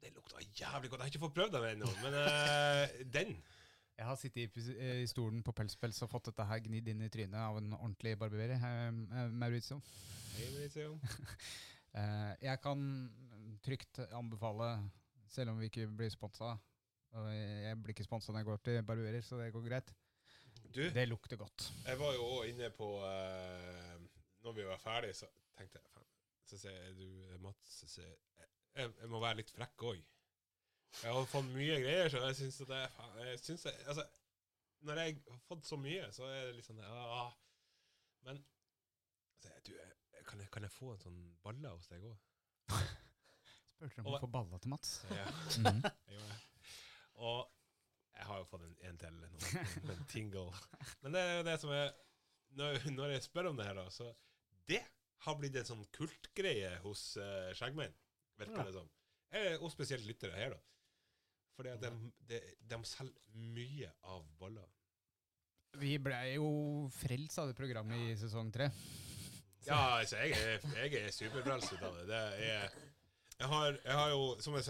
[0.00, 1.00] Det lukta jævlig godt.
[1.00, 3.32] Jeg har ikke fått prøvd den ennå, men eh, den
[3.98, 6.88] Jeg har sittet i, pus- eh, i stolen på Pelspels og fått dette her gnidd
[6.92, 8.54] inn i trynet av en ordentlig barberer.
[8.60, 9.80] eh, eh, Maurizio.
[10.36, 10.98] Hei, Mauricio.
[11.96, 12.80] Eh, jeg kan
[13.64, 14.70] trygt anbefale,
[15.32, 16.56] selv om vi ikke blir sponsa
[17.16, 19.94] Jeg blir ikke sponsa når jeg går til barberer, så det går greit.
[20.74, 21.72] Du, Det lukter godt.
[21.86, 23.96] jeg var jo òg inne på uh,
[24.44, 26.04] Når vi var ferdige, så tenkte jeg
[26.44, 28.12] Så sier du, eh, Mats jeg,
[28.76, 30.04] jeg, jeg må være litt frekk òg.
[31.02, 32.82] Jeg har fått mye greier, så jeg syns det
[33.24, 34.04] jeg synes jeg, altså,
[34.80, 37.32] Når jeg har fått så mye, så er det litt sånn ah,
[38.28, 38.44] Men
[39.40, 39.95] så jeg, du, jeg,
[40.26, 42.16] kan, jeg, kan jeg få en sånn balle hos deg òg?
[43.76, 44.98] Spurte om å få balla til Mats.
[45.12, 45.26] Ja.
[45.62, 45.82] mm.
[45.84, 46.40] Jeg gjorde det.
[47.26, 47.40] Og
[48.16, 49.30] jeg har jo fått en, en til nå,
[49.92, 50.46] en, tingle.
[51.04, 51.90] Men det er jo det som er
[52.56, 54.08] Når, når jeg spør om det her, da, så
[54.68, 54.80] Det
[55.26, 57.92] har blitt en sånn kultgreie hos uh, skjeggmenn,
[58.40, 58.64] virker Ja.
[58.68, 58.88] det som.
[59.64, 60.60] Og spesielt lyttere her, da.
[61.56, 61.90] Fordi at de,
[62.28, 64.68] de, de selger mye av baller.
[65.80, 66.48] Vi ble jo
[66.94, 68.70] frelst av det programmet i sesong tre.
[69.66, 72.04] Ja, altså, jeg er, jeg er superfrelst ut av det.
[72.10, 72.20] Det
[72.50, 72.68] er
[73.36, 74.62] jeg har, jeg har jo, som jeg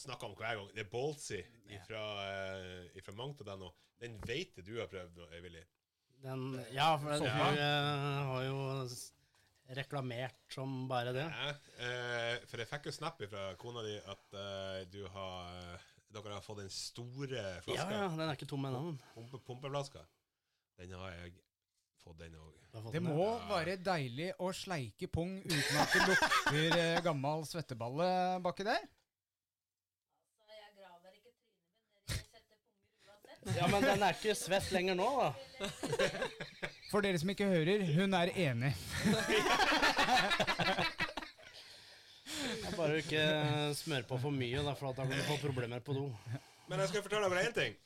[0.00, 1.42] snakka om hver gang, det er Boltsy
[1.84, 3.68] fra, uh, fra Mangt.no.
[4.00, 5.60] Den vet jeg du har prøvd nå, Willy.
[6.24, 7.34] Den, ja, for den, Ja.
[7.36, 8.56] hun eh, har jo
[9.76, 11.26] reklamert som bare det.
[11.26, 11.50] Ja,
[11.84, 15.80] eh, for jeg fikk jo snap fra kona di at eh, du har
[16.16, 17.90] dere har fått den store Ja, flaska.
[17.98, 18.82] ja, den er ikke tom ennå.
[19.12, 20.04] Pumpe, pumpeflaska.
[20.80, 21.34] Den har jeg
[22.06, 22.52] fått, den òg.
[22.92, 23.36] Det må ja.
[23.48, 28.08] være deilig å sleike pung uten at det lukter eh, gammel svetteballe
[28.44, 28.84] baki der.
[30.36, 33.56] Altså, jeg graver ikke trynet mitt ned i kjente punger uansett.
[33.56, 35.30] Ja, men den er ikke svett lenger nå, da.
[36.92, 38.72] For dere som ikke hører, hun er enig.
[42.76, 43.24] Bare ikke
[43.78, 46.06] smør på for mye, da, for da kan du få problemer på do.
[46.68, 47.78] Men jeg skal fortelle deg én ting.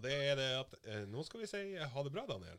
[0.00, 2.56] Og det er det at eh, nå skal vi si ha det bra, Daniel.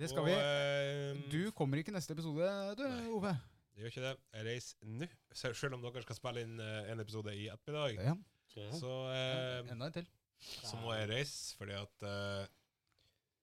[0.00, 0.34] Det skal Og, vi.
[0.34, 2.48] eh, Du kommer ikke neste episode,
[2.78, 3.06] du, Nei.
[3.14, 3.30] Ove.
[3.70, 4.14] Det gjør ikke det.
[4.34, 5.08] Jeg reiser nå.
[5.38, 8.16] Sel- Selv om dere skal spille inn eh, en episode i ettermiddag, Ja,
[8.74, 10.08] så, eh, enda en til.
[10.42, 12.48] så må jeg reise fordi at eh,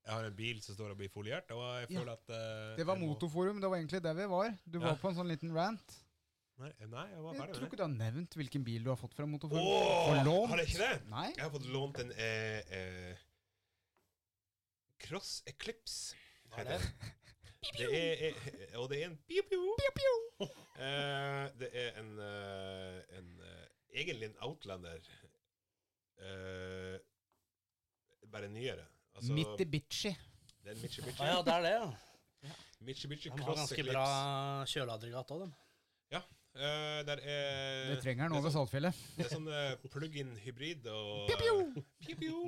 [0.08, 2.04] jeg har en bil som står og blir foliert, og jeg Ja.
[2.18, 4.52] at eh, Det var må- Motorforum, det var egentlig der vi var.
[4.68, 4.88] Du Ja.
[4.92, 5.96] var på en sånn liten rant.
[6.60, 8.98] Nei, nei, jeg var Jeg ferdig tror ikke du har nevnt hvilken bil du har
[8.98, 9.62] fått fra Motorforum.
[9.62, 11.08] Oh, har jeg ikke det?
[11.08, 11.28] Nei?
[11.36, 13.16] Jeg har fått lånt en eh, eh,
[15.00, 16.16] Cross Eclipse.
[16.52, 16.82] Hva er det?
[17.78, 19.42] Det er, er, og det er en piu,
[19.98, 20.14] piu.
[20.78, 23.64] Eh, det er en, eh, en eh,
[23.98, 25.02] egentlig en Outlander.
[26.18, 26.98] Uh,
[28.32, 28.86] bare nyere.
[29.16, 30.10] Altså, Mitsubishi.
[30.64, 31.22] Det er en Mitsubishi.
[31.22, 32.54] Ah, ja, det er det, ja.
[32.88, 33.94] Mitsubishi De har Cross ganske Eclipse.
[33.94, 35.54] bra kjøleaggregat òg, dem.
[36.18, 36.22] uh,
[37.06, 39.02] der er, Det trenger han det er over sånn- Saltfjellet.
[39.18, 41.84] Det er sånn uh, plug-in hybrid og Piu, piu.
[42.06, 42.42] Piu, piu.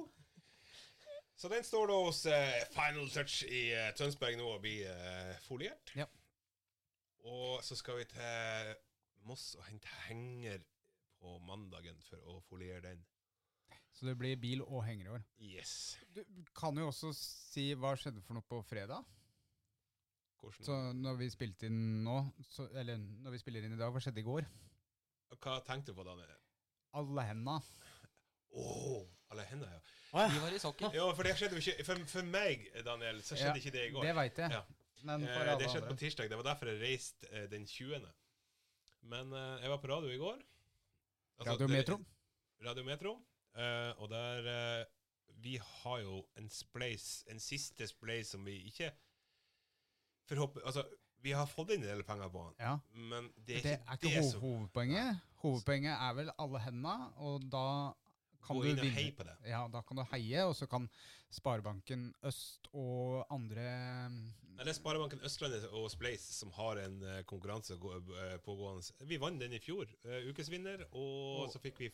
[1.40, 5.38] Så den står da hos eh, Final Touch i eh, Tønsberg nå og blir eh,
[5.46, 5.94] foliert.
[5.96, 6.04] Ja.
[7.32, 8.74] Og så skal vi til
[9.28, 10.60] Moss og hente henger
[11.20, 13.06] på mandagen for å foliere den.
[13.96, 15.24] Så det blir bil og henger i år.
[15.40, 15.72] Yes.
[16.12, 16.22] Du
[16.56, 19.08] kan jo også si hva skjedde for noe på fredag.
[20.40, 22.18] Hvordan Så når vi spilte inn nå,
[22.52, 24.48] så, eller når vi spiller inn i dag, hva skjedde i går?
[25.38, 26.20] Hva tenkte du på, da?
[27.00, 27.60] Alle henda.
[28.60, 28.68] Å,
[29.32, 29.99] alle hender, ja.
[30.12, 30.42] De ja.
[30.42, 30.92] var i sokken.
[30.96, 33.84] Jo, for det skjedde jo ikke For, for meg, Daniel, så skjedde Ja, ikke det
[33.88, 34.04] i går.
[34.08, 34.52] Det veit jeg.
[34.52, 34.62] Ja.
[35.04, 35.96] Men for Eh, det skjedde andre.
[35.96, 36.30] på tirsdag.
[36.30, 38.00] Det var derfor jeg reiste eh, den 20.
[39.04, 40.40] Men eh, jeg var på radio i går.
[41.40, 42.06] Altså, Radio det-
[42.66, 43.14] Radio Metro.
[43.56, 44.50] eh, og der
[44.80, 44.86] eh,
[45.42, 48.92] Vi har jo en spleis, en siste spleis som vi ikke
[50.28, 50.84] forhåper, Altså,
[51.22, 52.78] vi har fått inn en del penger på den, Ja.
[52.94, 55.20] men det er Det ikke er det, ikke som hovedpoenget.
[55.44, 57.94] Hovedpoenget er vel alle henda, og da
[58.48, 58.96] Gå du inn og vinne.
[58.96, 59.36] heie på det.
[59.50, 60.88] Ja, da kan du heie, og så kan
[61.32, 63.66] Sparebanken Øst og andre
[64.10, 68.84] Nei, det er Sparebanken Østlandet og Spleis som har en eh, konkurranse eh, pågående.
[69.08, 71.92] Vi vant den i fjor, eh, ukesvinner, og Og- så fikk vi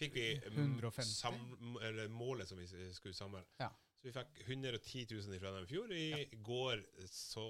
[0.00, 1.04] Fikk vi eh, 150?
[1.04, 3.44] sam, eller målet som vi skulle samle.
[3.60, 3.68] Ja.
[4.00, 5.92] Så vi fikk 110 000 fra dem i fjor.
[5.92, 7.44] I går så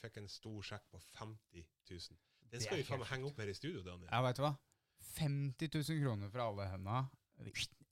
[0.00, 2.18] fikk jeg en stor sjekk på 50 000.
[2.50, 4.08] Den skal vi faen meg henge opp her i studio, Daniel.
[4.10, 4.56] Ja, vet du hva?
[5.02, 7.02] 50 000 kroner fra alle henda.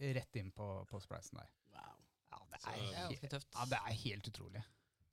[0.00, 1.48] Rett inn på, på spleisen der.
[1.74, 1.96] Wow.
[2.30, 3.48] Ja, det Så- er, Det er helt, ganske tøft.
[3.54, 4.62] ja, det er helt utrolig.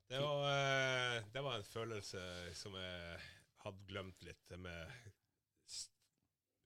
[0.08, 2.20] Det var, eh, det var en følelse
[2.56, 3.18] som jeg
[3.64, 4.54] hadde glemt litt.
[4.58, 4.86] Med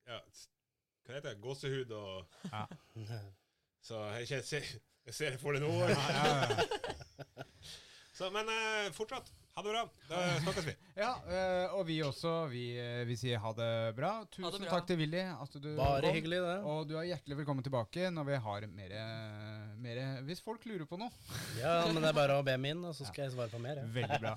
[0.07, 0.19] ja,
[1.03, 1.41] Hva heter det?
[1.43, 2.67] Gåsehud og Ja.
[3.83, 5.73] Så jeg, ikke, jeg ser det for det nå.
[5.73, 7.45] Ja, ja, ja.
[8.15, 9.83] Så, men eh, fortsatt, ha det bra.
[10.09, 10.75] Da snakkes vi.
[10.97, 12.31] Ja, eh, og vi også.
[12.53, 14.13] Vi, eh, vi sier ha det bra.
[14.33, 14.71] Tusen bra.
[14.73, 15.21] takk til Willy.
[15.29, 16.15] At du Bare kom.
[16.17, 16.57] hyggelig, det.
[16.73, 18.97] Og du er hjertelig velkommen tilbake når vi har mer,
[19.85, 21.11] mer Hvis folk lurer på noe.
[21.61, 23.83] Ja, men det er bare å be min, og så skal jeg svare på mer.
[23.83, 23.89] ja.
[24.01, 24.35] Veldig bra.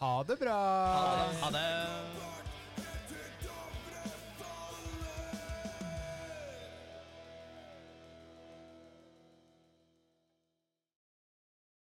[0.00, 0.58] Ha det bra.
[0.96, 1.40] Ha det.
[1.44, 2.63] Ha det.